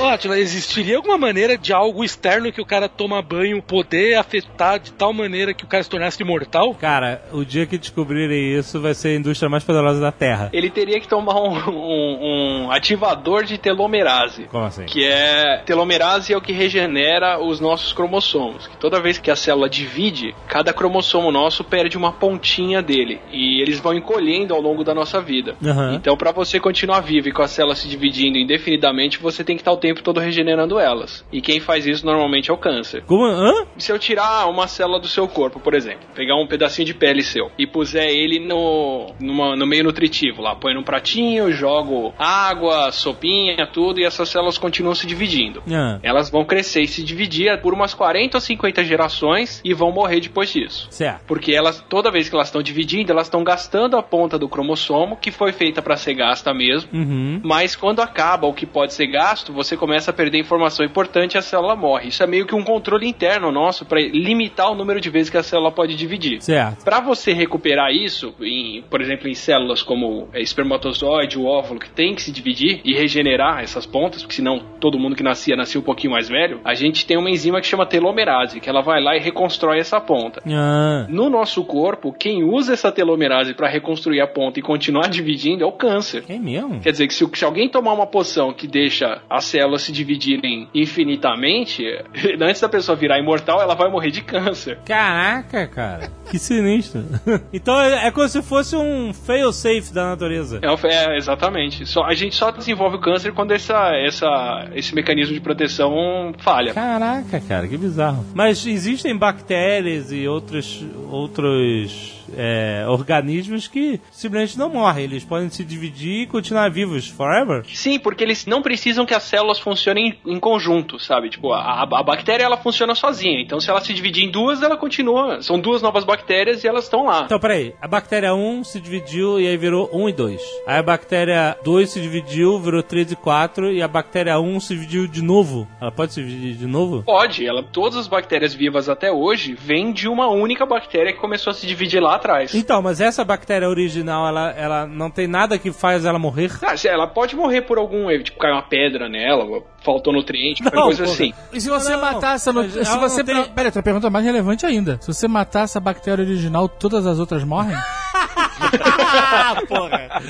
[0.09, 4.91] Atila, existiria alguma maneira de algo externo que o cara toma banho poder afetar de
[4.93, 6.73] tal maneira que o cara se tornasse imortal?
[6.75, 10.49] Cara, o dia que descobrirem isso vai ser a indústria mais poderosa da Terra.
[10.53, 14.43] Ele teria que tomar um, um- um ativador de telomerase.
[14.45, 14.85] Como assim?
[14.85, 15.57] Que é.
[15.65, 18.67] Telomerase é o que regenera os nossos cromossomos.
[18.67, 23.19] Que toda vez que a célula divide, cada cromossomo nosso perde uma pontinha dele.
[23.31, 25.55] E eles vão encolhendo ao longo da nossa vida.
[25.63, 25.95] Aham.
[25.95, 29.61] Então, para você continuar vivo e com as células se dividindo indefinidamente, você tem que
[29.61, 31.25] estar o tempo todo regenerando elas.
[31.31, 33.03] E quem faz isso normalmente é o câncer.
[33.05, 33.25] Como?
[33.25, 33.65] Hã?
[33.77, 37.23] Se eu tirar uma célula do seu corpo, por exemplo, pegar um pedacinho de pele
[37.23, 42.91] seu e puser ele no, numa- no meio nutritivo lá, põe num pratinho, jogo água,
[42.91, 45.63] sopinha, tudo, e essas células continuam se dividindo.
[45.71, 49.91] Ah, Elas vão crescer e se dividir por umas 40 ou 50 gerações e vão
[49.91, 50.87] morrer depois disso.
[50.91, 51.23] certo.
[51.25, 55.17] Porque elas, toda vez que elas estão dividindo, elas estão gastando a ponta do cromossomo,
[55.17, 56.89] que foi feita para ser gasta mesmo.
[56.93, 57.41] Uhum.
[57.43, 61.41] Mas quando acaba o que pode ser gasto, você começa a perder informação importante a
[61.41, 62.09] célula morre.
[62.09, 65.37] Isso é meio que um controle interno nosso para limitar o número de vezes que
[65.37, 66.39] a célula pode dividir.
[66.39, 66.85] Certo.
[66.85, 71.89] Para você recuperar isso, em, por exemplo, em células como é, espermatozoide, o óvulo, que
[71.89, 75.81] tem que se dividir e regenerar essas pontas, porque senão todo mundo que nascia nascia
[75.81, 79.01] um pouquinho mais velho, a gente tem uma enzima que chama telomerase, que ela vai
[79.01, 80.43] lá e reconstrói essa ponta.
[80.47, 85.63] Ah, No nosso corpo, quem usa essa telomerase para reconstruir a ponta e continuar dividindo
[85.63, 86.23] é o câncer.
[86.29, 86.79] é mesmo?
[86.81, 90.67] Quer dizer que se, se alguém tomar uma poção que deixa as células se dividirem
[90.73, 91.83] infinitamente,
[92.39, 94.77] antes da pessoa virar imortal, ela vai morrer de câncer.
[94.85, 96.11] Caraca, cara.
[96.29, 97.03] Que sinistro.
[97.53, 100.59] então é, é como se fosse um fail-safe da natureza.
[100.61, 101.85] É, é, exatamente.
[101.85, 106.73] Só, a gente só desenvolve o câncer quando essa, essa, esse mecanismo de proteção falha.
[106.73, 108.25] Caraca, cara, que bizarro.
[108.33, 115.05] Mas existem bactérias e outros, outros é, organismos que simplesmente não morrem.
[115.05, 117.63] Eles podem se dividir e continuar vivos forever.
[117.67, 121.29] Sim, porque eles não precisam que as células funcionem em conjunto, sabe?
[121.29, 123.41] Tipo, a, a bactéria ela funciona sozinha.
[123.41, 125.41] Então, se ela se dividir em duas, ela continua.
[125.41, 127.23] São duas novas bactérias e elas estão lá.
[127.25, 127.73] Então, peraí.
[127.81, 130.41] A bactéria 1 se dividiu e aí virou 1 e 2.
[130.67, 133.71] Aí a bactéria 2 se dividiu, virou 3 e 4.
[133.71, 135.67] E a bactéria 1 se dividiu de novo.
[135.79, 137.03] Ela pode se dividir de novo?
[137.03, 141.51] Pode, ela, todas as bactérias vivas até hoje vêm de uma única bactéria que começou
[141.51, 142.53] a se dividir lá atrás.
[142.55, 146.51] Então, mas essa bactéria original, ela, ela não tem nada que faz ela morrer?
[146.61, 150.63] Ah, ela pode morrer por algum erro, tipo, caiu uma pedra nela, ou faltou nutriente,
[150.63, 151.13] Não, coisa porra.
[151.15, 151.33] assim.
[151.51, 152.53] E se você Não, matar essa.
[152.53, 152.61] No...
[152.63, 153.23] mas Se você.
[153.23, 154.97] tem- Pera, pergunta mais relevante ainda.
[155.01, 157.75] Se você matar essa bactéria original, todas as outras morrem?
[157.75, 160.21] Ah, porra!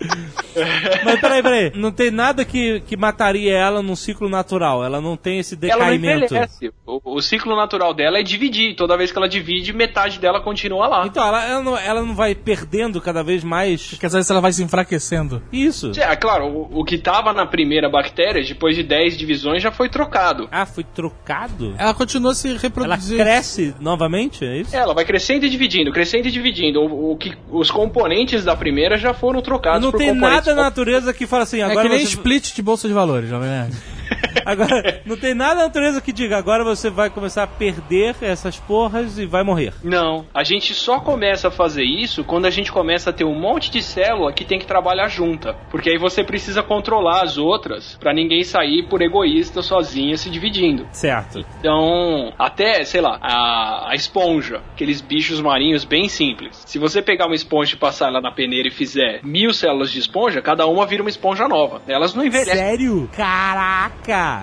[1.04, 1.72] Mas peraí, peraí.
[1.74, 4.84] Não tem nada que, que mataria ela num ciclo natural.
[4.84, 6.24] Ela não tem esse Ela não decaimento.
[6.34, 6.72] envelhece.
[6.86, 8.74] O, o ciclo natural dela é dividir.
[8.74, 11.06] Toda vez que ela divide, metade dela continua lá.
[11.06, 13.96] Então, ela, ela, não, ela não vai perdendo cada vez mais.
[13.98, 15.42] Quer dizer, se ela vai se enfraquecendo.
[15.52, 15.92] Isso.
[15.98, 19.88] É, claro, o, o que tava na primeira bactéria, depois de 10 divisões, já foi
[19.88, 20.48] trocado.
[20.50, 21.74] Ah, foi trocado?
[21.78, 23.18] Ela continua se Ela reproduzir.
[23.18, 24.74] cresce novamente, é isso?
[24.74, 26.80] É, Ela vai crescendo e dividindo, crescendo e dividindo.
[26.80, 31.12] O, o que, os componentes da primeira já foram trocados não tem nada na natureza
[31.12, 32.14] que fala assim, É agora que nem você...
[32.14, 33.76] split de bolsa de valores, Jovem Nerd.
[34.46, 38.56] Agora, não tem nada na natureza que diga, agora você vai começar a perder essas
[38.58, 39.72] porras e vai morrer.
[39.82, 43.34] Não, a gente só começa a fazer isso quando a gente começa a ter um
[43.34, 45.54] monte de célula que tem que trabalhar junta.
[45.68, 50.86] Porque aí você precisa controlar as outras pra ninguém sair por egoísta sozinha se dividindo.
[50.92, 51.44] Certo.
[51.58, 56.62] Então, até, sei lá, a, a esponja, aqueles bichos marinhos bem simples.
[56.66, 59.98] Se você pegar uma esponja e passar ela na peneira e fizer mil células de
[59.98, 61.82] esponja, cada uma vira uma esponja nova.
[61.88, 62.54] Elas não envelhecem.
[62.54, 63.10] Sério?
[63.12, 63.95] Caraca!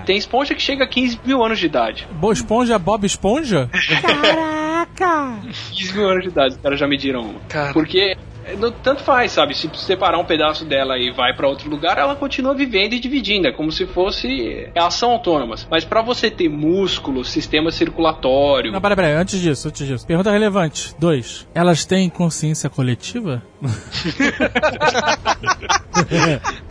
[0.05, 2.07] Tem esponja que chega a 15 mil anos de idade.
[2.11, 3.69] Boa Esponja, Bob Esponja?
[4.01, 5.39] Caraca!
[5.73, 7.39] 15 mil anos de idade, os caras já mediram uma.
[7.73, 8.17] Porque é,
[8.59, 9.55] não- tanto faz, sabe?
[9.55, 13.47] Se separar um pedaço dela e vai pra outro lugar, ela continua vivendo e dividindo.
[13.47, 15.67] É como se fosse ação autônomas.
[15.69, 18.71] Mas pra você ter músculo, sistema circulatório.
[18.71, 20.05] Não, peraí, peraí, antes disso, antes disso.
[20.05, 20.93] Pergunta relevante.
[20.99, 21.47] Dois.
[21.53, 23.41] Elas têm consciência coletiva?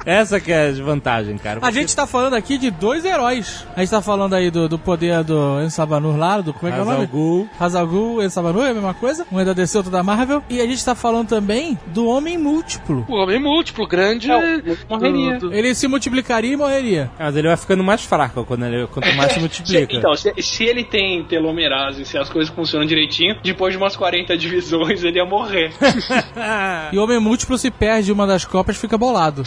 [0.04, 1.60] Essa que é a desvantagem, cara.
[1.62, 3.64] A gente tá falando aqui de dois heróis.
[3.76, 6.78] A gente tá falando aí do, do poder do Ensabanur lá, do como é que
[6.78, 6.96] é o nome?
[6.98, 7.48] Hazalgul.
[7.58, 9.26] Hazalgul, Ensabanur, é a mesma coisa.
[9.30, 10.42] Um é da DC, outro da Marvel.
[10.50, 13.04] E a gente tá falando também do Homem Múltiplo.
[13.08, 14.30] O homem múltiplo, grande.
[14.30, 15.38] É, morreria.
[15.38, 17.10] do- do- Ele se multiplicaria e morreria.
[17.18, 19.94] Mas ele vai ficando mais fraco quando ele, quanto mais se Se- multiplica.
[19.96, 24.36] então, se, se ele tem telomerase, se as coisas funcionam direitinho, depois de umas 40
[24.36, 25.72] divisões ele ia morrer.
[26.92, 29.42] E o Homem Múltiplo se perde uma das copas fica bolado.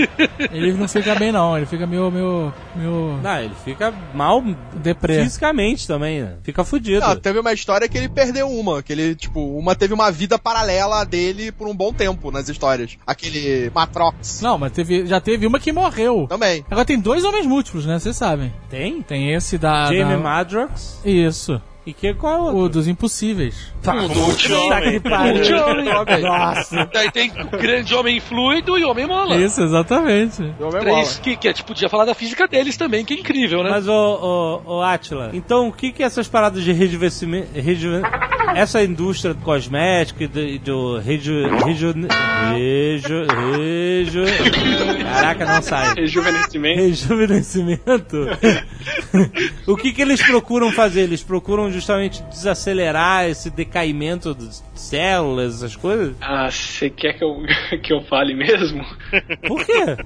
[0.52, 1.56] ele não fica bem, não.
[1.56, 2.10] Ele fica meio.
[2.10, 2.52] meio.
[2.74, 3.18] meio.
[3.22, 4.42] Não, ele fica mal
[4.74, 5.22] deprê.
[5.22, 6.34] fisicamente também, né?
[6.42, 7.00] Fica fudido.
[7.00, 10.38] Não, teve uma história que ele perdeu uma, que ele, tipo, uma teve uma vida
[10.38, 12.96] paralela dele por um bom tempo nas histórias.
[13.06, 14.40] Aquele Matrox.
[14.40, 16.26] Não, mas teve, já teve uma que morreu.
[16.28, 16.64] Também.
[16.70, 17.98] Agora tem dois homens múltiplos, né?
[17.98, 18.52] Vocês sabem.
[18.70, 19.02] Tem?
[19.02, 19.86] Tem esse da.
[19.86, 20.16] Jamie da...
[20.18, 21.00] Madrox.
[21.04, 21.60] Isso.
[21.86, 22.80] E que qual é o O outro?
[22.80, 23.72] dos impossíveis.
[23.86, 25.00] O multi-homem.
[25.02, 26.22] Multi-homem.
[26.22, 26.86] Nossa.
[26.92, 29.36] Daí tem o grande homem fluido e homem mola.
[29.36, 30.42] Isso, exatamente.
[30.80, 33.70] Três que, que a gente podia falar da física deles também, que é incrível, né?
[33.70, 37.48] Mas, ô, ô, ô, Atila, então o que que essas paradas de rejuvenescimento...
[37.58, 38.02] rejuven-
[38.54, 41.48] Essa indústria do cosmético e do, do reju...
[41.64, 41.92] reju...
[42.52, 43.26] reju...
[43.56, 44.24] reju...
[45.04, 45.94] Caraca, não sai.
[45.94, 46.80] Rejuvenescimento.
[46.80, 48.16] Rejuvenescimento.
[49.66, 51.02] o que que eles procuram fazer?
[51.02, 56.14] Eles procuram justamente desacelerar esse decaimento das células, essas coisas?
[56.20, 57.42] Ah, você quer que eu,
[57.82, 58.84] que eu fale mesmo?
[59.46, 59.96] Por quê?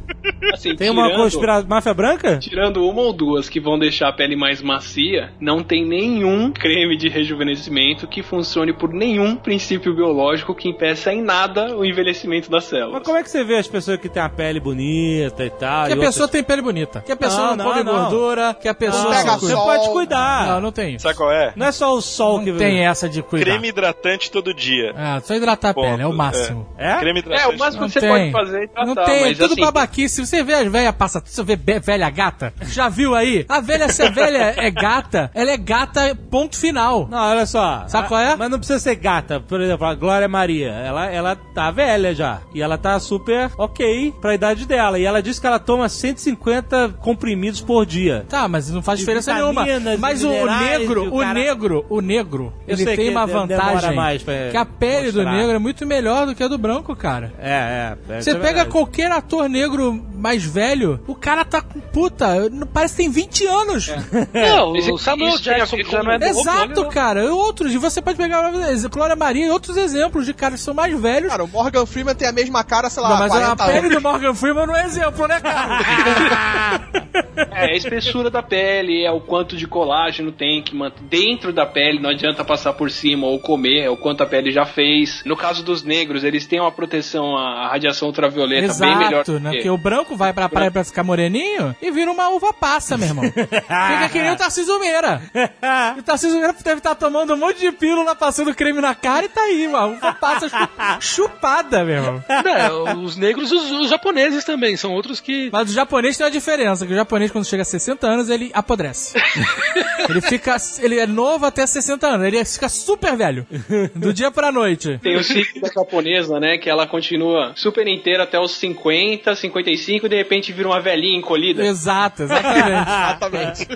[0.53, 2.39] Assim, Tem uma tirando- conspiração máfia branca?
[2.39, 6.97] Tirando uma ou duas que vão deixar a pele mais macia, não tem nenhum creme
[6.97, 12.63] de rejuvenescimento que funcione por nenhum princípio biológico que impeça em nada o envelhecimento das
[12.65, 13.03] Mas células.
[13.05, 15.87] como é que você vê as pessoas que têm a pele bonita e tal?
[15.87, 17.03] Que a e pessoa outras- tem pele bonita.
[17.03, 17.93] Que a pessoa Não, não, não, come não.
[17.93, 18.55] gordura.
[18.55, 19.65] Que a pessoa Não, se pega você sol.
[19.67, 20.47] pode cuidar.
[20.47, 20.99] Não, não tem.
[20.99, 21.53] Sabe qual é?
[21.55, 23.45] Não é só o sol que Não tem essa de cuidar.
[23.45, 24.95] Creme hidratante todo dia.
[24.97, 25.91] Ah, só hidratar a Ponto.
[25.91, 26.67] pele, é o máximo.
[26.79, 26.95] É?
[27.01, 27.55] Creme É, hidratante.
[27.55, 28.09] o máximo Não que você tem.
[28.11, 30.27] pode fazer é tratar, Não tem, é mas tudo assim, babaquice.
[30.27, 33.45] Você vê as velhas passa, você vê velha gata, já viu aí?
[33.49, 37.07] A velha, se a velha é gata, ela é gata, ponto final.
[37.11, 37.85] Não, olha só.
[37.89, 38.22] Sabe qual é?
[38.39, 39.41] Mas não precisa ser gata.
[39.41, 42.41] Por exemplo, a Glória Maria, ela, ela tá velha já.
[42.55, 44.99] E ela tá super ok pra idade dela.
[44.99, 48.25] E ela disse que ela toma 150 comprimidos por dia.
[48.29, 49.65] Tá, mas não faz diferença nenhuma.
[49.99, 53.27] Mas o negro, o o cara- negro, o negro, Eu ele sei tem que uma
[53.27, 55.37] vantagem mais pra que a pele do mostrar.
[55.37, 57.33] negro é muito melhor do que a do branco, cara.
[57.39, 58.21] É, é.
[58.21, 63.03] Você pega qualquer ator negro mais velho, o cara tá com puta, não- parece que
[63.03, 63.89] tem 20 anos.
[64.33, 67.33] Não, Isso- o Samuel tem a Jackson já não é Exato, cara.
[67.35, 68.43] Outros, e você pode pegar
[68.91, 71.31] Glória Maria e outros exemplos de caras que são mais velhos.
[71.31, 73.79] Cara, o Morgan Freeman tem a mesma cara, sei lá, Não, mas a 40 pele
[73.79, 73.91] anos.
[73.95, 76.83] do Morgan Freeman não é exemplo, né, cara?
[77.55, 81.67] É, a espessura da pele, é o quanto de colágeno tem que manter dentro da
[81.67, 85.23] pele, não adianta passar por cima ou comer, é o quanto a pele já fez.
[85.25, 89.13] No caso dos negros, eles têm uma proteção à radiação ultravioleta bem melhor.
[89.23, 89.51] Exato, né?
[89.51, 92.97] que- Porque o branco vai pra praia pra ficar moreninho e vira uma uva passa,
[92.97, 93.25] meu irmão.
[93.33, 95.23] Fica que nem o Tarcísio Meira.
[95.97, 99.27] E o Tarcísio Meira deve estar tomando um monte de pílula, passando creme na cara
[99.27, 100.69] e tá aí, uma uva passa chu-
[101.01, 102.25] chupada, meu irmão.
[102.29, 105.51] Não, os negros e os, os japoneses também, são outros que.
[105.53, 108.51] Mas o japonês tem uma diferença, que o japonês quando chega a 60 anos, ele
[108.55, 109.15] apodrece.
[110.09, 113.47] ele fica, ele é novo até 60 anos, ele fica super velho,
[113.95, 114.99] do dia pra noite.
[115.03, 116.59] Tem o ciclo da japonesa, né?
[116.59, 121.19] Que ela continua super inteira até os 50, 55 e de repente vira uma velhinha
[121.19, 121.65] encolhida.
[121.65, 123.63] Exato, exatamente.
[123.63, 123.67] Exatamente.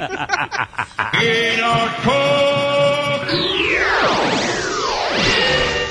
[4.09, 4.46] Oh!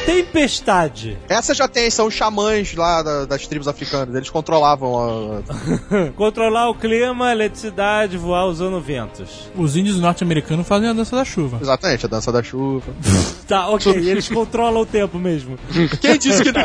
[0.06, 1.18] Tempestade.
[1.28, 4.14] Essa já tem, são os xamãs lá da- das tribos africanas.
[4.16, 6.12] Eles controlavam a.
[6.16, 9.50] Controlar o clima, eletricidade, voar usando ventos.
[9.56, 11.58] Os índios norte-americanos fazem a dança da chuva.
[11.62, 12.94] Exatamente, a dança da chuva.
[13.46, 13.94] Tá, ok.
[13.94, 15.56] eles controlam o tempo mesmo.
[16.02, 16.64] Quem disse que não?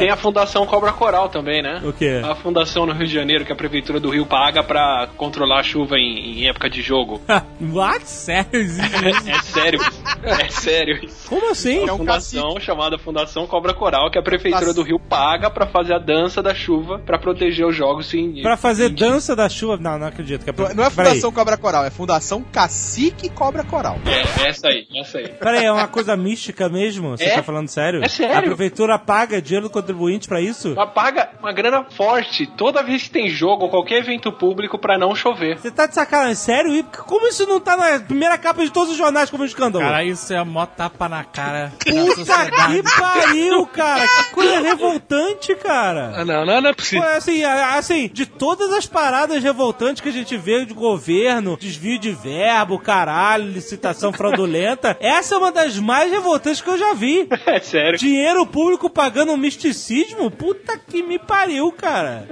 [0.00, 1.80] Tem a Fundação Cobra Coral também, né?
[1.84, 2.20] O quê?
[2.24, 5.62] A fundação no Rio de Janeiro que a prefeitura do Rio paga pra controlar a
[5.62, 7.20] chuva em, em época de jogo.
[7.60, 8.10] What?
[8.10, 8.80] Sério, isso?
[8.82, 9.80] É sério,
[10.24, 11.08] é sério.
[11.28, 11.86] Como assim?
[11.86, 12.04] É um
[12.44, 16.42] fundação chamada Fundação Cobra Coral que a prefeitura do Rio paga pra fazer a dança
[16.42, 19.76] da chuva pra proteger os jogos em Pra fazer dança da chuva?
[19.78, 20.44] Não, não acredito.
[20.44, 20.74] Que é pra...
[20.74, 20.90] Não é.
[20.90, 23.98] Fundação Cobra Coral, é Fundação Cacique Cobra Coral.
[24.06, 25.28] É, essa aí, essa aí.
[25.28, 27.10] Peraí, é uma coisa mística mesmo?
[27.16, 27.34] Você É.
[27.36, 28.04] tá falando sério?
[28.04, 28.36] É sério.
[28.36, 30.68] A prefeitura paga dinheiro do contribuinte pra isso?
[30.72, 34.98] Ela paga uma grana forte toda vez que tem jogo ou qualquer evento público pra
[34.98, 35.58] não chover.
[35.58, 36.34] Você tá de sacanagem?
[36.34, 36.74] Sério?
[36.74, 39.84] E Como isso não tá na primeira capa de todos os jornais como um escândalo?
[39.84, 41.72] Cara, isso é mó tapa na cara.
[41.84, 44.06] Puta Puta que pariu, cara.
[44.08, 46.12] Que coisa revoltante, cara.
[46.16, 47.08] Ah, não, não, não é Pô, possível.
[47.16, 52.10] assim, assim, de todas as paradas revoltantes que a gente vê de governo, desvio de
[52.12, 57.28] verbo, caralho, licitação fraudulenta, essa é uma das mais revoltantes que eu já vi.
[57.46, 57.98] É sério.
[57.98, 60.30] Dinheiro público pagando um misticismo?
[60.30, 62.26] Puta que me pariu, cara.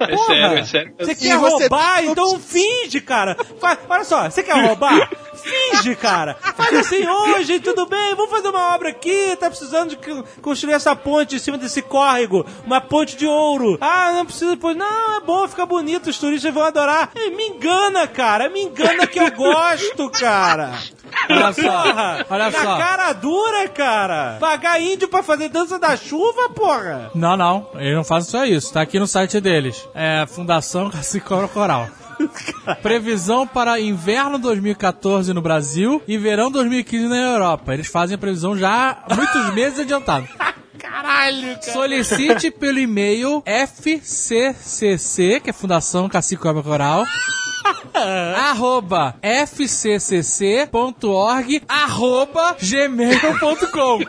[0.00, 0.94] É Porra, sério, é sério.
[0.98, 2.04] Você quer você- roubar?
[2.04, 3.36] Então finge, cara.
[3.88, 5.08] Olha só, você quer roubar?
[5.36, 6.34] Finge, cara.
[6.56, 9.98] Faz assim, hoje, tudo bem, vamos fazer uma obra aqui, tá precisando de
[10.40, 13.78] construir essa ponte em cima desse córrego, uma ponte de ouro.
[13.80, 17.10] Ah, não precisa, pois não, é bom, fica bonito, os turistas vão adorar.
[17.14, 20.72] Me engana, cara, me engana que eu gosto, cara.
[21.30, 22.76] Olha só, Porra, olha na só.
[22.78, 24.36] cara dura, cara.
[24.38, 27.10] Pagar índio pra fazer dança da chuva, porra.
[27.14, 28.72] Não, não, eles não fazem só isso.
[28.72, 29.88] Tá aqui no site deles.
[29.94, 31.88] É Fundação Cacique Cobra Coral.
[32.82, 37.74] Previsão para inverno 2014 no Brasil e verão 2015 na Europa.
[37.74, 40.26] Eles fazem a previsão já há muitos meses adiantado.
[40.78, 41.72] Caralho, cara.
[41.72, 47.04] Solicite pelo e-mail FCCC, que é Fundação Cacique Cobra Coral,
[48.50, 50.72] arroba fccc.org,
[51.68, 54.00] arroba gmail.com.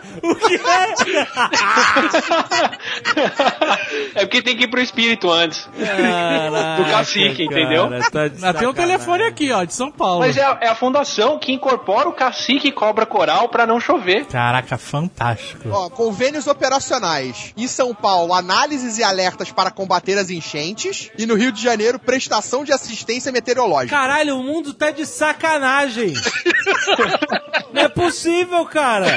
[4.16, 5.68] É porque tem que ir pro espírito antes.
[5.78, 7.90] Caraca, Do cacique, entendeu?
[7.90, 10.20] cara, tá de Ah, tem um telefone aqui, ó, de São Paulo.
[10.20, 13.80] Mas é a, é a fundação que incorpora o cacique e cobra coral pra não
[13.80, 14.26] chover.
[14.26, 15.70] Caraca, fantástico.
[15.70, 17.54] Ó, convênios operacionais.
[17.56, 21.10] Em São Paulo, análises e alertas para combater as enchentes.
[21.18, 23.47] E no Rio de Janeiro, prestação de assistência meteorológica.
[23.90, 26.14] Caralho, o mundo tá de sacanagem.
[27.74, 29.08] Não é possível, cara.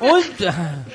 [0.00, 0.28] Onde,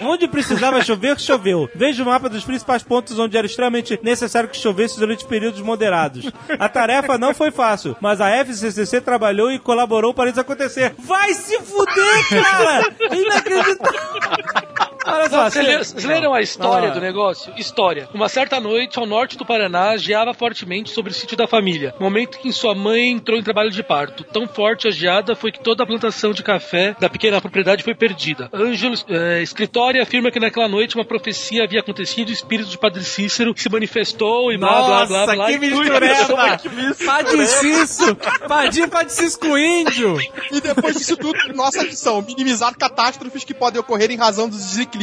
[0.02, 1.70] onde precisava chover, choveu.
[1.74, 6.26] Veja o mapa dos principais pontos onde era extremamente necessário que chovesse durante períodos moderados.
[6.60, 10.94] A tarefa não foi fácil, mas a FCCC trabalhou e colaborou para isso acontecer.
[11.00, 12.96] Vai se fuder, cara!
[13.12, 14.87] Inacreditável!
[15.08, 16.94] Olha só, Vocês leram- você- vocês leram a história Ah.
[16.94, 17.54] do negócio?
[17.58, 18.10] História.
[18.14, 21.94] Uma certa noite, ao norte do Paraná, geava fortemente sobre o sítio da família.
[22.00, 24.24] Momento em que sua mãe entrou em trabalho de parto.
[24.26, 27.96] Tão forte a geada foi que toda a plantação de café da pequena propriedade foi
[27.96, 28.50] perdida.
[28.54, 32.78] Ângelo, é, escritório, afirma que naquela noite uma profecia havia acontecido e o espírito de
[32.78, 35.46] Padre Cícero se manifestou e blá blá blá Nossa, blá.
[35.48, 35.80] que e tudo.
[35.82, 36.60] mistureba!
[37.06, 38.16] Padiciço!
[38.48, 40.18] Padim Padiciço com índio!
[40.52, 44.97] E depois disso tudo, nossa missão: minimizar catástrofes que podem ocorrer em razão dos desequilíbrios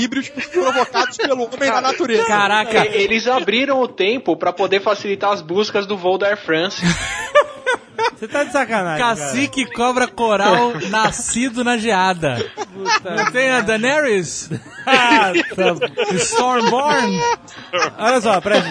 [0.52, 2.26] provocados pelo homem na natureza.
[2.26, 6.82] Caraca, Eles abriram o tempo pra poder facilitar as buscas do voo da Air France.
[8.16, 9.04] Você tá de sacanagem.
[9.04, 9.16] cara.
[9.16, 12.44] cacique cobra coral nascido na geada.
[13.04, 14.50] Não tem a Daenerys?
[14.86, 16.14] Ah, tá.
[16.16, 17.20] Stormborn?
[17.98, 18.70] Olha só, presta.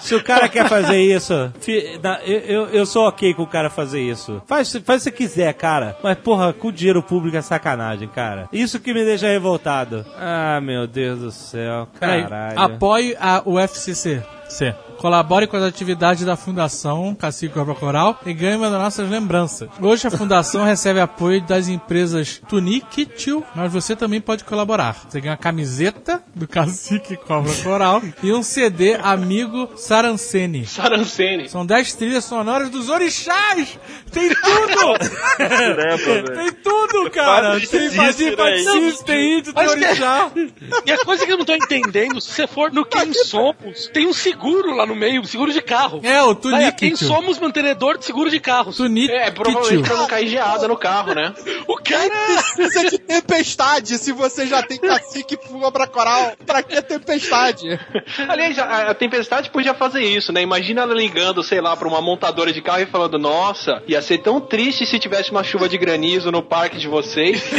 [0.00, 1.52] Se o cara quer fazer isso,
[2.24, 4.42] eu, eu, eu sou ok com o cara fazer isso.
[4.46, 5.96] Faz, faz se você quiser, cara.
[6.02, 8.48] Mas, porra, com dinheiro público é sacanagem, cara.
[8.52, 10.04] Isso que me deixa revoltado.
[10.18, 11.88] Ah, meu Deus do céu.
[11.98, 12.58] Caralho.
[12.58, 14.22] apoie a UFCC.
[14.48, 14.74] C.
[14.98, 19.68] Colabore com as atividades da Fundação Cacique Cobra Coral e ganhe uma das nossas lembranças.
[19.80, 25.06] Hoje a Fundação recebe apoio das empresas Tunique e Tio, mas você também pode colaborar.
[25.08, 30.66] Você ganha uma camiseta do Cacique Cobra Coral e um CD Amigo Sarancene.
[30.66, 31.48] Sarancene.
[31.48, 33.78] São 10 trilhas sonoras dos orixás!
[34.10, 34.98] Tem tudo!
[36.34, 37.52] tem tudo, cara!
[37.60, 40.30] Tem Cícero Patis, tem índio, tem orixá.
[40.84, 44.08] E a coisa que eu não tô entendendo, se você for no Quem Somos, tem
[44.08, 46.00] um seguro lá no meio, seguro de carro.
[46.02, 47.06] É, o Vai, Tunique, Quem tio.
[47.06, 48.76] Somos mantenedor de seguro de carros.
[48.76, 51.32] Tunique, É, provavelmente pra não cair geada no carro, né?
[51.68, 52.08] O cara
[52.56, 56.32] Precisa de tempestade se você já tem cacique e cobra coral.
[56.44, 57.78] Pra que tempestade?
[58.28, 60.42] Aliás, a, a Tempestade podia fazer isso, né?
[60.42, 64.18] Imagina ela ligando, sei lá, pra uma montadora de carro e falando: Nossa, ia ser
[64.18, 67.42] tão triste se tivesse uma chuva de granizo no parque de vocês.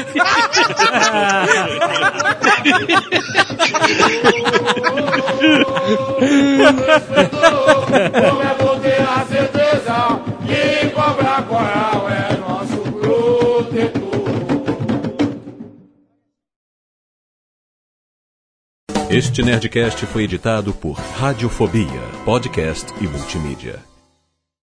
[7.27, 14.09] Como é bom ter a certeza que cobra coral é nosso protetor.
[19.09, 23.88] Este Nerdcast foi editado por Radiofobia, podcast e multimídia.